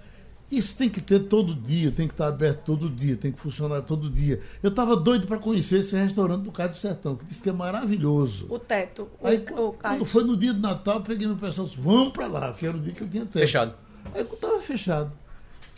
Isso 0.51 0.76
tem 0.76 0.88
que 0.88 1.01
ter 1.01 1.20
todo 1.20 1.55
dia, 1.55 1.92
tem 1.92 2.09
que 2.09 2.14
estar 2.14 2.26
aberto 2.26 2.64
todo 2.64 2.90
dia, 2.90 3.16
tem 3.16 3.30
que 3.30 3.38
funcionar 3.38 3.82
todo 3.82 4.11
dia. 4.11 4.42
Eu 4.62 4.70
estava 4.70 4.96
doido 4.96 5.26
para 5.28 5.38
conhecer 5.38 5.78
esse 5.78 5.94
restaurante 5.94 6.42
do 6.42 6.51
do 6.51 6.80
Sertão, 6.80 7.14
que 7.14 7.24
disse 7.24 7.40
que 7.40 7.48
é 7.48 7.53
maravilhoso. 7.53 8.46
O 8.51 8.59
teto. 8.59 9.09
o- 9.20 9.26
Aí, 9.26 9.44
o, 9.57 9.72
quando 9.72 10.05
foi 10.05 10.24
no 10.24 10.36
dia 10.36 10.53
do 10.53 10.61
Natal, 10.61 10.96
eu 10.96 11.03
peguei 11.03 11.26
meu 11.28 11.36
pessoal 11.36 11.68
disse, 11.68 11.80
vamos 11.80 12.12
para 12.12 12.26
lá, 12.26 12.53
que 12.53 12.66
era 12.66 12.76
o 12.76 12.80
dia 12.80 12.92
que 12.92 13.03
eu 13.03 13.09
tinha 13.09 13.22
tempo. 13.24 13.38
Fechado. 13.38 13.74
Aí 14.12 14.22
estava 14.22 14.61
fechado. 14.61 15.12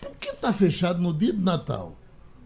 Por 0.00 0.10
que 0.18 0.30
está 0.30 0.52
fechado 0.52 1.02
no 1.02 1.12
dia 1.12 1.32
do 1.34 1.42
Natal? 1.42 1.94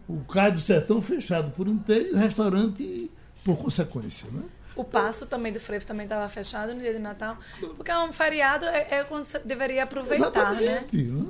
O 0.07 0.17
do 0.51 0.59
Sertão 0.59 1.01
fechado 1.01 1.51
por 1.51 1.67
inteiro 1.67 2.09
e 2.09 2.11
o 2.13 2.17
restaurante 2.17 3.09
por 3.43 3.57
consequência, 3.57 4.27
né? 4.31 4.43
O 4.75 4.83
passo 4.83 5.25
também 5.25 5.51
do 5.51 5.59
frevo 5.59 5.85
também 5.85 6.03
estava 6.03 6.27
fechado 6.29 6.73
no 6.73 6.79
dia 6.81 6.93
de 6.93 6.99
Natal. 6.99 7.37
Porque 7.75 7.89
é 7.89 7.97
um 7.99 8.13
feriado, 8.13 8.65
é, 8.65 8.87
é 8.91 9.03
quando 9.03 9.25
você 9.25 9.39
deveria 9.39 9.83
aproveitar, 9.83 10.53
né? 10.53 10.61
Exatamente. 10.61 10.97
né? 11.07 11.25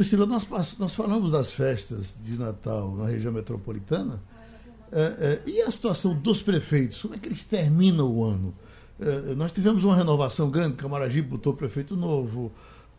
Priscila, 0.00 0.24
nós, 0.24 0.48
nós 0.78 0.94
falamos 0.94 1.32
das 1.32 1.50
festas 1.52 2.16
de 2.24 2.32
Natal 2.38 2.90
na 2.96 3.06
região 3.06 3.30
metropolitana. 3.30 4.18
É, 4.90 5.42
é, 5.46 5.50
e 5.50 5.60
a 5.60 5.70
situação 5.70 6.14
dos 6.14 6.40
prefeitos? 6.40 7.02
Como 7.02 7.14
é 7.14 7.18
que 7.18 7.28
eles 7.28 7.44
terminam 7.44 8.10
o 8.10 8.24
ano? 8.24 8.54
É, 8.98 9.34
nós 9.34 9.52
tivemos 9.52 9.84
uma 9.84 9.94
renovação 9.94 10.50
grande, 10.50 10.76
Camaragibe 10.76 11.28
botou 11.28 11.52
prefeito 11.52 11.96
novo, 11.96 12.50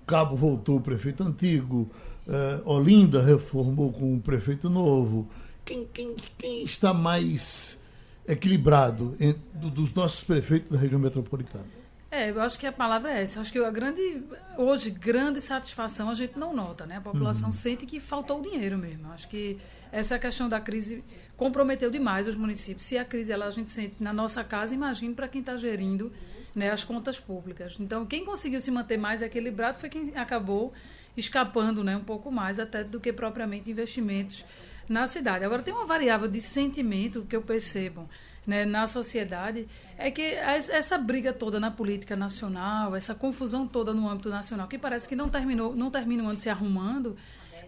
Cabo 0.05 0.35
voltou 0.35 0.77
o 0.77 0.81
prefeito 0.81 1.23
antigo, 1.23 1.89
é, 2.27 2.61
Olinda 2.65 3.19
reformou 3.19 3.91
com 3.91 4.13
um 4.13 4.19
prefeito 4.19 4.69
novo. 4.69 5.27
Quem, 5.65 5.87
quem- 5.91 6.15
quem 6.37 6.63
está 6.63 6.93
mais 6.93 7.79
equilibrado 8.27 9.17
dos 9.55 9.91
nossos 9.95 10.23
prefeitos 10.23 10.69
da 10.69 10.77
região 10.77 10.99
metropolitana? 10.99 11.65
É, 12.11 12.29
eu 12.29 12.41
acho 12.41 12.59
que 12.59 12.67
a 12.67 12.73
palavra 12.73 13.09
é 13.09 13.23
essa. 13.23 13.37
Eu 13.37 13.41
acho 13.41 13.53
que 13.53 13.57
a 13.57 13.71
grande, 13.71 14.21
hoje, 14.57 14.91
grande 14.91 15.39
satisfação 15.39 16.09
a 16.09 16.13
gente 16.13 16.37
não 16.37 16.53
nota, 16.53 16.85
né? 16.85 16.97
A 16.97 17.01
população 17.01 17.53
sente 17.53 17.85
que 17.85 18.01
faltou 18.01 18.39
o 18.39 18.43
dinheiro 18.43 18.77
mesmo. 18.77 19.07
Eu 19.07 19.13
acho 19.13 19.29
que 19.29 19.57
essa 19.93 20.19
questão 20.19 20.49
da 20.49 20.59
crise 20.59 21.01
comprometeu 21.37 21.89
demais 21.89 22.27
os 22.27 22.35
municípios. 22.35 22.83
Se 22.83 22.97
a 22.97 23.05
crise 23.05 23.31
ela, 23.31 23.45
a 23.45 23.49
gente 23.49 23.69
sente 23.69 23.95
na 23.97 24.11
nossa 24.11 24.43
casa, 24.43 24.75
imagine 24.75 25.15
para 25.15 25.29
quem 25.29 25.39
está 25.39 25.55
gerindo 25.55 26.11
né, 26.53 26.69
as 26.69 26.83
contas 26.83 27.17
públicas. 27.17 27.77
Então, 27.79 28.05
quem 28.05 28.25
conseguiu 28.25 28.59
se 28.59 28.71
manter 28.71 28.97
mais 28.97 29.21
equilibrado 29.21 29.79
foi 29.79 29.87
quem 29.87 30.11
acabou 30.17 30.73
escapando 31.15 31.81
né, 31.81 31.95
um 31.95 32.03
pouco 32.03 32.29
mais 32.29 32.59
até 32.59 32.83
do 32.83 32.99
que 32.99 33.13
propriamente 33.13 33.71
investimentos 33.71 34.45
na 34.87 35.07
cidade. 35.07 35.45
Agora, 35.45 35.63
tem 35.63 35.73
uma 35.73 35.85
variável 35.85 36.27
de 36.27 36.41
sentimento 36.41 37.25
que 37.29 37.37
eu 37.37 37.41
percebo 37.41 38.09
né, 38.45 38.65
na 38.65 38.87
sociedade, 38.87 39.67
é 39.97 40.09
que 40.09 40.21
es- 40.57 40.69
essa 40.69 40.97
briga 40.97 41.31
toda 41.31 41.59
na 41.59 41.69
política 41.69 42.15
nacional, 42.15 42.95
essa 42.95 43.13
confusão 43.13 43.67
toda 43.67 43.93
no 43.93 44.09
âmbito 44.09 44.29
nacional, 44.29 44.67
que 44.67 44.77
parece 44.77 45.07
que 45.07 45.15
não 45.15 45.29
terminou, 45.29 45.75
não 45.75 45.91
termina 45.91 46.23
o 46.23 46.27
ano 46.27 46.39
se 46.39 46.49
arrumando, 46.49 47.15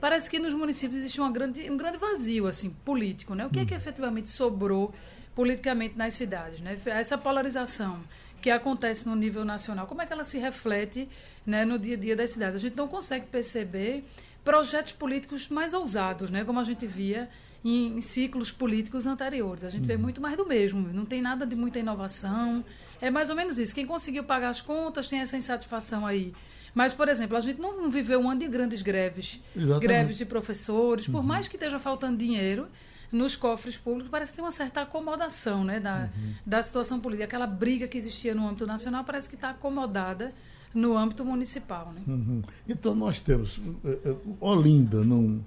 parece 0.02 0.30
que 0.30 0.40
nos 0.40 0.54
municípios 0.54 1.00
existe 1.00 1.22
uma 1.22 1.32
grande, 1.32 1.70
um 1.70 1.78
grande 1.78 1.98
vazio 1.98 2.48
assim 2.48 2.72
político, 2.84 3.36
né? 3.36 3.46
O 3.46 3.50
que 3.50 3.60
é 3.60 3.66
que 3.66 3.74
efetivamente 3.74 4.30
sobrou 4.30 4.94
politicamente 5.36 5.98
nas 5.98 6.14
cidades, 6.16 6.60
né? 6.62 6.78
Essa 6.86 7.18
polarização 7.18 8.00
que 8.42 8.50
acontece 8.50 9.06
no 9.08 9.16
nível 9.16 9.46
nacional, 9.46 9.88
como 9.88 10.02
é 10.02 10.06
que 10.06 10.12
ela 10.12 10.26
se 10.26 10.38
reflete 10.38 11.08
né, 11.46 11.64
no 11.64 11.80
dia 11.80 11.96
a 11.96 11.98
dia 11.98 12.16
das 12.16 12.32
cidades? 12.32 12.56
A 12.56 12.60
gente 12.60 12.76
não 12.76 12.88
consegue 12.90 13.26
perceber 13.28 14.04
projetos 14.44 14.92
políticos 14.92 15.48
mais 15.48 15.74
ousados, 15.74 16.30
né? 16.30 16.44
Como 16.44 16.60
a 16.60 16.64
gente 16.66 16.86
via 16.86 17.30
em, 17.64 17.98
em 17.98 18.02
ciclos 18.02 18.52
políticos 18.52 19.06
anteriores. 19.08 19.64
A 19.64 19.70
gente 19.70 19.86
vê 19.86 19.98
muito 19.98 20.20
mais 20.20 20.36
do 20.36 20.46
mesmo. 20.46 20.90
Não 20.94 21.06
tem 21.06 21.22
nada 21.22 21.46
de 21.46 21.56
muita 21.56 21.80
inovação. 21.80 22.64
É 23.02 23.10
mais 23.10 23.30
ou 23.30 23.36
menos 23.36 23.58
isso. 23.58 23.74
Quem 23.74 23.86
conseguiu 23.86 24.24
pagar 24.24 24.50
as 24.50 24.62
contas 24.62 25.08
tem 25.08 25.20
essa 25.20 25.38
insatisfação 25.38 26.06
aí 26.06 26.34
Mas, 26.74 26.94
por 26.94 27.08
exemplo, 27.08 27.38
a 27.38 27.42
gente 27.42 27.62
não 27.62 27.90
viveu 27.90 28.20
um 28.20 28.30
ano 28.30 28.40
de 28.42 28.48
grandes 28.48 28.82
greves. 28.82 29.40
Exatamente. 29.56 29.82
Greves 29.82 30.18
de 30.18 30.26
professores. 30.26 31.08
Por 31.08 31.24
mais 31.24 31.48
que 31.48 31.56
esteja 31.56 31.80
faltando 31.80 32.18
dinheiro 32.18 32.68
nos 33.12 33.36
cofres 33.36 33.78
públicos, 33.78 34.10
parece 34.10 34.32
que 34.32 34.38
tem 34.38 34.46
uma 34.46 34.52
certa 34.52 34.82
acomodação 34.82 35.64
né, 35.64 35.80
da, 35.80 36.10
da 36.46 36.64
situação 36.64 37.00
política. 37.00 37.26
Aquela 37.26 37.46
briga 37.46 37.88
que 37.88 37.98
existia 37.98 38.34
no 38.34 38.48
âmbito 38.48 38.66
nacional 38.66 39.04
parece 39.04 39.30
que 39.30 39.36
está 39.36 39.52
acomodada 39.52 40.34
no 40.74 40.98
âmbito 40.98 41.24
municipal. 41.24 41.94
Né? 41.94 42.02
Uhum. 42.08 42.42
Então 42.68 42.96
nós 42.96 43.20
temos. 43.20 43.60
eh, 43.86 44.00
eh, 44.06 44.16
Olinda 44.40 45.04
não, 45.04 45.40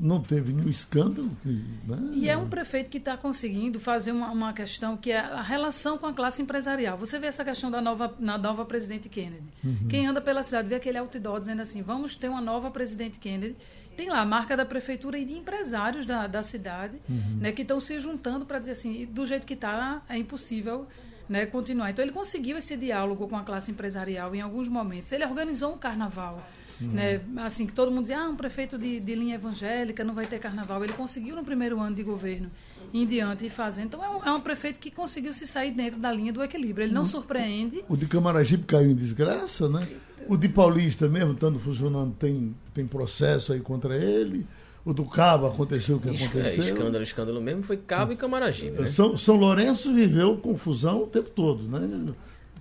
não 0.00 0.20
teve 0.20 0.52
nenhum 0.52 0.70
escândalo. 0.70 1.30
Que, 1.42 1.48
né? 1.86 2.12
E 2.14 2.28
é 2.28 2.36
um 2.36 2.48
prefeito 2.48 2.88
que 2.88 2.96
está 2.96 3.16
conseguindo 3.16 3.78
fazer 3.78 4.12
uma, 4.12 4.30
uma 4.30 4.52
questão 4.52 4.96
que 4.96 5.10
é 5.10 5.18
a 5.18 5.42
relação 5.42 5.98
com 5.98 6.06
a 6.06 6.12
classe 6.12 6.40
empresarial. 6.40 6.96
Você 6.96 7.18
vê 7.18 7.26
essa 7.26 7.44
questão 7.44 7.70
da 7.70 7.82
nova, 7.82 8.14
na 8.18 8.38
nova 8.38 8.64
presidente 8.64 9.08
Kennedy. 9.08 9.44
Quem 9.88 10.06
anda 10.06 10.20
pela 10.20 10.42
cidade 10.42 10.68
vê 10.68 10.76
aquele 10.76 10.96
outdoor 10.96 11.38
dizendo 11.38 11.60
assim: 11.60 11.82
vamos 11.82 12.16
ter 12.16 12.28
uma 12.28 12.40
nova 12.40 12.70
presidente 12.70 13.18
Kennedy. 13.18 13.56
Tem 13.96 14.08
lá 14.08 14.20
a 14.20 14.26
marca 14.26 14.56
da 14.56 14.64
prefeitura 14.64 15.18
e 15.18 15.24
de 15.26 15.34
empresários 15.34 16.06
da, 16.06 16.26
da 16.26 16.42
cidade 16.42 16.98
né, 17.38 17.52
que 17.52 17.62
estão 17.62 17.78
se 17.78 18.00
juntando 18.00 18.46
para 18.46 18.58
dizer 18.58 18.72
assim: 18.72 19.04
do 19.04 19.26
jeito 19.26 19.46
que 19.46 19.54
está, 19.54 20.02
é 20.08 20.16
impossível. 20.16 20.86
Né, 21.28 21.46
continuar. 21.46 21.90
Então 21.90 22.04
ele 22.04 22.10
conseguiu 22.10 22.58
esse 22.58 22.76
diálogo 22.76 23.28
com 23.28 23.36
a 23.36 23.44
classe 23.44 23.70
empresarial 23.70 24.34
em 24.34 24.40
alguns 24.40 24.66
momentos. 24.66 25.12
Ele 25.12 25.24
organizou 25.24 25.72
um 25.72 25.78
carnaval 25.78 26.44
né? 26.86 27.20
Assim, 27.38 27.66
que 27.66 27.72
todo 27.72 27.90
mundo 27.90 28.02
dizia, 28.02 28.20
ah, 28.20 28.28
um 28.28 28.36
prefeito 28.36 28.78
de, 28.78 29.00
de 29.00 29.14
linha 29.14 29.34
evangélica 29.34 30.04
não 30.04 30.14
vai 30.14 30.26
ter 30.26 30.38
carnaval. 30.38 30.82
Ele 30.82 30.92
conseguiu 30.92 31.36
no 31.36 31.44
primeiro 31.44 31.80
ano 31.80 31.94
de 31.94 32.02
governo 32.02 32.50
em 32.92 33.06
diante 33.06 33.46
e 33.46 33.50
fazendo. 33.50 33.86
Então 33.86 34.04
é 34.04 34.08
um, 34.08 34.24
é 34.24 34.32
um 34.32 34.40
prefeito 34.40 34.80
que 34.80 34.90
conseguiu 34.90 35.32
se 35.32 35.46
sair 35.46 35.72
dentro 35.72 36.00
da 36.00 36.12
linha 36.12 36.32
do 36.32 36.42
equilíbrio. 36.42 36.86
Ele 36.86 36.94
não 36.94 37.04
surpreende. 37.04 37.84
O 37.88 37.96
de 37.96 38.06
Camaragibe 38.06 38.64
caiu 38.64 38.90
em 38.90 38.94
desgraça, 38.94 39.68
né? 39.68 39.86
O 40.28 40.36
de 40.36 40.48
Paulista 40.48 41.08
mesmo, 41.08 41.32
estando 41.32 41.58
funcionando, 41.58 42.14
tem, 42.14 42.54
tem 42.74 42.86
processo 42.86 43.52
aí 43.52 43.60
contra 43.60 43.96
ele. 43.96 44.46
O 44.84 44.92
do 44.92 45.04
Cabo 45.04 45.46
aconteceu 45.46 45.96
o 45.96 46.00
que 46.00 46.08
é, 46.08 46.12
aconteceu. 46.12 46.64
escândalo, 46.64 47.02
escândalo 47.02 47.40
mesmo 47.40 47.62
foi 47.62 47.76
Cabo 47.76 48.12
e 48.12 48.16
Camaragibe. 48.16 48.80
Né? 48.80 48.86
São, 48.86 49.16
São 49.16 49.36
Lourenço 49.36 49.92
viveu 49.92 50.36
confusão 50.38 51.02
o 51.02 51.06
tempo 51.06 51.30
todo, 51.30 51.64
né? 51.64 52.12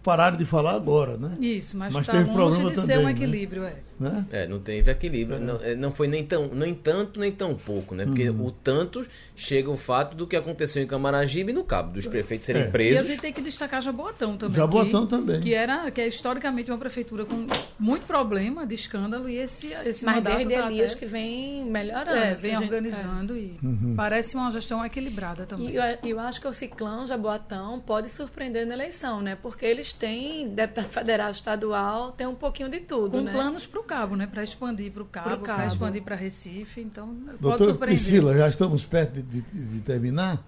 Pararam 0.04 0.38
de 0.38 0.46
falar 0.46 0.74
agora, 0.74 1.18
né? 1.18 1.38
Isso, 1.40 1.78
mas 1.78 1.94
Mas 1.94 2.04
está 2.04 2.14
teve 2.14 2.26
longe 2.26 2.58
problema 2.58 2.72
de 2.72 2.80
ser 2.80 2.82
também, 2.82 2.98
um 2.98 3.04
né? 3.06 3.12
equilíbrio. 3.12 3.64
É. 3.64 3.76
né? 4.00 4.26
É, 4.32 4.48
não 4.48 4.60
teve 4.60 4.90
equilíbrio. 4.92 5.40
Não, 5.40 5.56
é, 5.62 5.76
não 5.76 5.92
foi 5.92 6.08
nem, 6.08 6.24
tão, 6.26 6.48
nem 6.48 6.74
tanto, 6.74 7.20
nem 7.20 7.32
tão 7.32 7.54
pouco, 7.56 7.94
né? 7.96 8.06
Porque 8.06 8.30
Uhum. 8.30 8.46
o 8.48 8.52
tanto 8.52 9.06
chega 9.36 9.70
o 9.70 9.76
fato 9.78 10.16
do 10.16 10.26
que 10.28 10.36
aconteceu 10.36 10.82
em 10.84 10.88
Camaragibe 10.88 11.52
e 11.52 11.54
no 11.54 11.64
Cabo, 11.64 11.94
dos 11.94 12.08
prefeitos 12.08 12.46
serem 12.46 12.62
É. 12.64 12.66
E 12.66 12.68
a 12.68 12.72
presos. 12.72 13.08
gente 13.08 13.22
tem 13.22 13.34
que 13.34 13.42
destacar 13.42 13.82
Jaboatão 13.82 14.38
também. 14.38 14.56
Jaboatão 14.56 15.04
que, 15.06 15.10
também. 15.10 15.42
Que, 15.42 15.54
era, 15.54 15.90
que 15.92 16.00
é 16.02 16.08
historicamente 16.08 16.72
uma 16.72 16.78
prefeitura 16.78 17.26
com 17.26 17.46
muito 17.78 18.06
problema 18.06 18.66
de 18.66 18.76
escândalo 18.76 19.30
e 19.30 19.36
esse, 19.38 19.68
esse 19.86 20.06
Mas 20.06 20.16
mandato 20.16 20.38
desde 20.38 20.54
tá 20.54 20.68
Elias 20.72 20.92
até- 20.92 21.00
que 21.00 21.06
vem 21.06 21.66
melhorando. 21.66 22.18
é, 22.18 22.36
vem 22.36 22.54
gente- 22.56 22.64
organizando 22.64 23.36
e 23.38 23.58
Uhum. 23.64 23.94
parece 23.96 24.36
uma 24.36 24.52
gestão 24.52 24.86
equilibrada 24.86 25.46
também. 25.46 25.72
E 25.72 25.76
eu, 25.76 25.84
eu 26.04 26.20
acho 26.20 26.40
que 26.40 26.48
o 26.48 26.54
Ciclão 26.54 27.06
Jaboatão 27.06 27.80
pode 27.80 28.10
surpreender 28.10 28.66
na 28.66 28.74
eleição, 28.74 29.22
né? 29.22 29.36
Porque 29.42 29.66
eles 29.66 29.94
têm 29.94 30.48
deputado 30.50 30.88
federal, 30.90 31.32
estadual, 31.32 32.12
tem 32.12 32.28
um 32.28 32.36
pouquinho 32.36 32.70
de 32.70 32.80
tudo, 32.80 33.12
Com 33.12 33.22
né? 33.22 33.32
planos 33.32 33.66
para 33.66 33.80
o 33.80 33.84
Cabo, 33.90 34.16
né? 34.16 34.28
Para 34.28 34.44
expandir 34.44 34.92
para 34.92 35.02
o 35.04 35.06
Cabo, 35.06 35.44
para 35.44 35.66
expandir 35.68 36.04
para 36.04 36.16
Recife. 36.16 36.80
Então, 36.82 37.08
pode 37.08 37.38
Doutora 37.40 37.58
surpreender. 37.72 37.98
Priscila, 38.00 38.38
já 38.38 38.48
estamos 38.48 38.84
perto 38.86 39.14
de, 39.22 39.42
de- 39.42 39.66
de 39.66 39.82
terminar. 39.82 40.42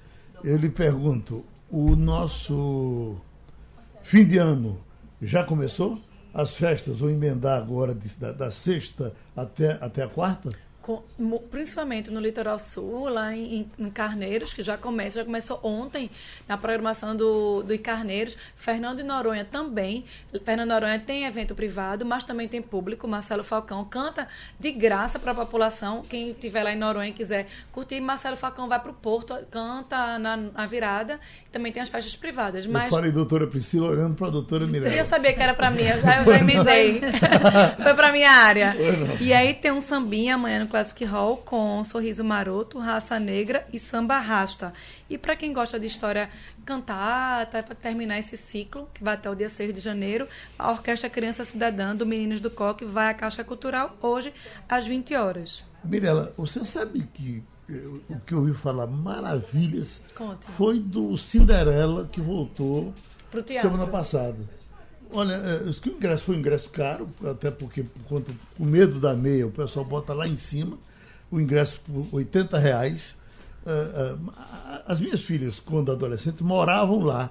Eu 0.43 0.57
lhe 0.57 0.69
pergunto, 0.69 1.43
o 1.69 1.95
nosso 1.95 3.17
fim 4.03 4.23
de 4.25 4.37
ano 4.37 4.79
já 5.21 5.43
começou? 5.43 5.99
As 6.33 6.53
festas 6.55 6.99
vão 6.99 7.09
emendar 7.09 7.57
agora 7.57 7.93
de- 7.93 8.15
da, 8.17 8.31
da 8.31 8.51
sexta 8.51 9.11
até, 9.35 9.77
até 9.81 10.03
a 10.03 10.07
quarta? 10.07 10.49
Com- 10.81 11.03
principalmente 11.51 12.09
no 12.09 12.19
litoral 12.19 12.57
sul, 12.57 13.07
lá 13.07 13.35
em, 13.35 13.69
em 13.77 13.89
Carneiros, 13.91 14.51
que 14.51 14.63
já 14.63 14.77
começa, 14.77 15.19
já 15.19 15.25
começou 15.25 15.59
ontem 15.61 16.09
na 16.47 16.57
programação 16.57 17.15
do, 17.15 17.61
do 17.61 17.77
Carneiros. 17.77 18.35
Fernando 18.55 18.97
de 18.97 19.03
Noronha 19.03 19.45
também. 19.45 20.03
Fernando 20.43 20.69
Noronha 20.69 20.97
tem 20.97 21.25
evento 21.25 21.53
privado, 21.53 22.03
mas 22.03 22.23
também 22.23 22.47
tem 22.47 22.61
público. 22.63 23.07
Marcelo 23.07 23.43
Falcão 23.43 23.85
canta 23.85 24.27
de 24.59 24.71
graça 24.71 25.19
para 25.19 25.31
a 25.33 25.35
população. 25.35 26.03
Quem 26.09 26.31
estiver 26.31 26.63
lá 26.63 26.71
em 26.71 26.77
Noronha 26.77 27.09
e 27.09 27.13
quiser 27.13 27.45
curtir, 27.71 27.99
Marcelo 28.01 28.35
Falcão 28.35 28.67
vai 28.67 28.79
para 28.79 28.89
o 28.91 28.93
Porto, 28.95 29.35
canta 29.51 30.17
na, 30.17 30.35
na 30.37 30.65
virada. 30.65 31.19
Também 31.51 31.71
tem 31.71 31.81
as 31.83 31.89
festas 31.89 32.15
privadas. 32.15 32.65
Eu 32.65 32.71
Mas 32.71 32.89
falei 32.89 33.11
doutora 33.11 33.45
Priscila 33.45 33.89
olhando 33.89 34.15
para 34.15 34.27
a 34.27 34.31
doutora 34.31 34.63
eu 34.63 34.67
Mirella. 34.67 35.03
sabia 35.03 35.33
que 35.33 35.41
era 35.43 35.53
pra 35.53 35.69
mim, 35.69 35.83
eu 35.83 36.01
já, 36.01 36.19
eu 36.21 36.25
já 36.25 36.39
emendei. 36.39 37.01
Foi 37.83 37.93
pra 37.93 38.11
minha 38.11 38.31
área. 38.31 38.75
E 39.19 39.31
aí 39.33 39.53
tem 39.53 39.71
um 39.71 39.81
sambinha 39.81 40.35
amanhã 40.35 40.59
no 40.61 40.70
Classic 40.71 41.03
Hall 41.03 41.35
com 41.35 41.83
Sorriso 41.83 42.23
Maroto, 42.23 42.79
Raça 42.79 43.19
Negra 43.19 43.67
e 43.73 43.77
Samba 43.77 44.19
Rasta. 44.19 44.71
E 45.09 45.17
pra 45.17 45.35
quem 45.35 45.51
gosta 45.51 45.77
de 45.77 45.85
história 45.85 46.29
cantata, 46.65 47.61
pra 47.61 47.75
terminar 47.75 48.17
esse 48.19 48.37
ciclo, 48.37 48.87
que 48.93 49.03
vai 49.03 49.15
até 49.15 49.29
o 49.29 49.35
dia 49.35 49.49
6 49.49 49.73
de 49.73 49.81
janeiro, 49.81 50.29
a 50.57 50.71
Orquestra 50.71 51.09
Criança 51.09 51.43
Cidadã 51.43 51.93
do 51.93 52.05
Meninos 52.05 52.39
do 52.39 52.49
Coque 52.49 52.85
vai 52.85 53.09
à 53.09 53.13
Caixa 53.13 53.43
Cultural 53.43 53.97
hoje 54.01 54.33
às 54.69 54.87
20 54.87 55.13
horas. 55.15 55.65
Mirella, 55.83 56.33
você 56.37 56.63
sabe 56.63 57.01
que 57.13 57.43
eh, 57.69 57.73
o 58.09 58.19
que 58.21 58.33
eu 58.33 58.39
ouvi 58.39 58.53
falar 58.53 58.87
maravilhas 58.87 60.01
Conte. 60.15 60.47
foi 60.51 60.79
do 60.79 61.17
Cinderela 61.17 62.07
que 62.09 62.21
voltou 62.21 62.93
semana 63.61 63.87
passada. 63.87 64.60
Olha, 65.13 65.33
eh, 65.33 65.69
acho 65.69 65.81
que 65.81 65.89
o 65.89 65.93
ingresso 65.93 66.23
foi 66.23 66.35
um 66.35 66.39
ingresso 66.39 66.69
caro, 66.69 67.09
até 67.25 67.51
porque 67.51 67.83
por 67.83 68.03
conta 68.05 68.31
o 68.57 68.63
medo 68.65 68.99
da 68.99 69.13
meia, 69.13 69.45
o 69.47 69.51
pessoal 69.51 69.83
bota 69.85 70.13
lá 70.13 70.27
em 70.27 70.37
cima, 70.37 70.77
o 71.29 71.39
ingresso 71.39 71.79
por 71.81 72.07
80 72.11 72.57
reais. 72.57 73.15
Eh, 73.65 73.91
eh, 73.93 74.81
as 74.87 74.99
minhas 74.99 75.21
filhas, 75.21 75.59
quando 75.59 75.91
adolescentes, 75.91 76.41
moravam 76.41 76.99
lá, 77.01 77.29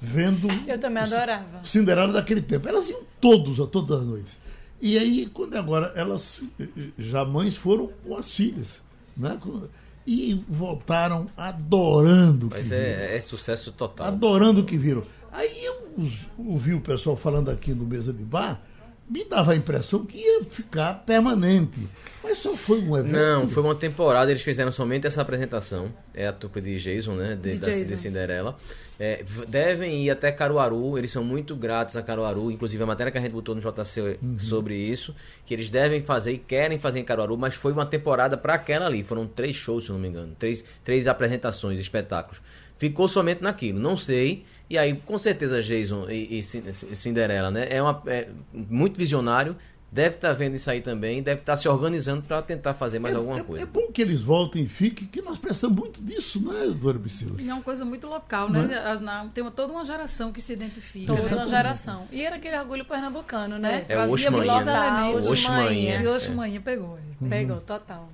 vendo 0.00 0.46
Eu 0.66 0.78
também 0.78 1.02
adorava. 1.02 1.60
Cinderela 1.64 2.12
daquele 2.12 2.42
tempo. 2.42 2.68
Elas 2.68 2.88
iam 2.90 3.00
todos, 3.20 3.58
a 3.60 3.66
todas 3.66 4.00
as 4.02 4.06
noites. 4.06 4.38
E 4.80 4.98
aí, 4.98 5.26
quando 5.32 5.54
agora 5.56 5.92
elas 5.96 6.42
eh, 6.60 6.66
já 6.98 7.24
mães 7.24 7.56
foram 7.56 7.88
com 8.04 8.16
as 8.16 8.30
filhas, 8.30 8.80
né? 9.16 9.38
Com- 9.40 9.62
E 10.06 10.44
voltaram 10.48 11.26
adorando 11.36 12.46
o 12.48 12.50
que 12.50 12.56
Mas 12.58 12.68
viram. 12.68 12.82
é, 12.82 13.16
é 13.16 13.20
sucesso 13.20 13.70
total. 13.72 14.06
Adorando 14.08 14.60
o 14.62 14.64
que 14.64 14.76
viram. 14.76 15.04
Aí 15.32 15.64
eu 15.64 15.90
ouvi 16.38 16.74
o 16.74 16.80
pessoal 16.80 17.16
falando 17.16 17.50
aqui 17.50 17.72
no 17.72 17.86
mesa 17.86 18.12
de 18.12 18.22
bar, 18.22 18.60
me 19.08 19.24
dava 19.24 19.52
a 19.52 19.56
impressão 19.56 20.04
que 20.04 20.18
ia 20.18 20.44
ficar 20.44 21.04
permanente. 21.04 21.88
Mas 22.22 22.38
só 22.38 22.56
foi 22.56 22.80
um 22.80 22.96
evento. 22.96 23.12
Não, 23.12 23.48
foi 23.48 23.62
uma 23.62 23.74
temporada, 23.74 24.30
eles 24.30 24.42
fizeram 24.42 24.70
somente 24.70 25.06
essa 25.06 25.20
apresentação. 25.22 25.92
É 26.14 26.26
a 26.26 26.32
trupe 26.32 26.60
de 26.60 26.78
Jason, 26.78 27.14
né? 27.14 27.34
De, 27.34 27.52
De 27.52 27.58
da, 27.58 27.66
Jason. 27.70 27.84
de 27.84 27.96
Cinderela. 27.96 28.56
É, 29.00 29.24
devem 29.48 30.04
ir 30.04 30.10
até 30.10 30.30
Caruaru, 30.30 30.96
eles 30.96 31.10
são 31.10 31.24
muito 31.24 31.56
gratos 31.56 31.96
a 31.96 32.02
Caruaru. 32.02 32.50
Inclusive 32.50 32.82
a 32.82 32.86
matéria 32.86 33.10
que 33.10 33.18
a 33.18 33.20
gente 33.20 33.32
botou 33.32 33.54
no 33.54 33.60
JC 33.60 34.18
sobre 34.38 34.76
isso, 34.76 35.14
que 35.44 35.52
eles 35.52 35.68
devem 35.70 36.00
fazer 36.02 36.32
e 36.32 36.38
querem 36.38 36.78
fazer 36.78 37.00
em 37.00 37.04
Caruaru, 37.04 37.36
mas 37.36 37.54
foi 37.54 37.72
uma 37.72 37.84
temporada 37.84 38.36
para 38.36 38.54
aquela 38.54 38.86
ali. 38.86 39.02
Foram 39.02 39.26
três 39.26 39.56
shows, 39.56 39.84
se 39.84 39.90
eu 39.90 39.94
não 39.94 40.00
me 40.00 40.08
engano. 40.08 40.36
Três, 40.38 40.64
três 40.84 41.08
apresentações, 41.08 41.80
espetáculos. 41.80 42.40
Ficou 42.82 43.06
somente 43.06 43.40
naquilo, 43.44 43.78
não 43.78 43.96
sei. 43.96 44.44
E 44.68 44.76
aí, 44.76 44.96
com 45.06 45.16
certeza, 45.16 45.62
Jason 45.62 46.10
e, 46.10 46.38
e 46.38 46.42
Cin- 46.42 46.64
Cinderela, 46.72 47.48
né? 47.48 47.68
É, 47.70 47.80
uma, 47.80 48.02
é 48.06 48.26
muito 48.52 48.98
visionário. 48.98 49.54
Deve 49.92 50.16
estar 50.16 50.32
vendo 50.32 50.56
isso 50.56 50.68
aí 50.68 50.80
também, 50.80 51.22
deve 51.22 51.42
estar 51.42 51.56
se 51.56 51.68
organizando 51.68 52.22
para 52.22 52.42
tentar 52.42 52.74
fazer 52.74 52.98
mais 52.98 53.14
é, 53.14 53.18
alguma 53.18 53.38
é- 53.38 53.42
coisa. 53.44 53.62
é 53.62 53.66
bom 53.66 53.86
que 53.92 54.02
eles 54.02 54.20
voltem 54.20 54.62
e 54.64 54.68
fiquem, 54.68 55.06
que 55.06 55.22
nós 55.22 55.38
precisamos 55.38 55.78
muito 55.78 56.02
disso, 56.02 56.42
né, 56.42 56.64
doutora 56.64 56.98
Priscila? 56.98 57.40
E 57.40 57.48
é 57.48 57.54
uma 57.54 57.62
coisa 57.62 57.84
muito 57.84 58.08
local, 58.08 58.50
né? 58.50 58.82
As- 58.84 59.00
na- 59.00 59.26
Tem 59.32 59.44
uma- 59.44 59.50
toda 59.52 59.72
uma 59.72 59.84
geração 59.84 60.32
que 60.32 60.40
se 60.40 60.54
identifica. 60.54 61.06
Toda 61.06 61.20
Exatamente. 61.20 61.46
uma 61.48 61.56
geração. 61.56 62.08
E 62.10 62.20
era 62.20 62.34
aquele 62.34 62.58
orgulho 62.58 62.84
pernambucano, 62.84 63.58
né? 63.60 63.84
É 63.88 63.94
o 63.94 64.08
Trazia 64.08 64.30
muitos 64.32 64.66
né? 64.66 64.72
elementos. 64.76 65.26
O 65.28 65.30
Oxmanhã. 65.32 66.02
E 66.02 66.06
o 66.08 66.14
Oxmanhã 66.16 66.60
pegou. 66.60 66.98
é. 67.24 67.28
Pegou, 67.28 67.60
total. 67.60 68.08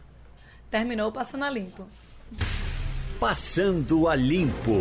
Terminou 0.70 1.10
passando 1.10 1.44
a 1.44 1.48
limpo. 1.50 1.86
Passando 3.18 4.06
a 4.06 4.14
Limpo. 4.14 4.78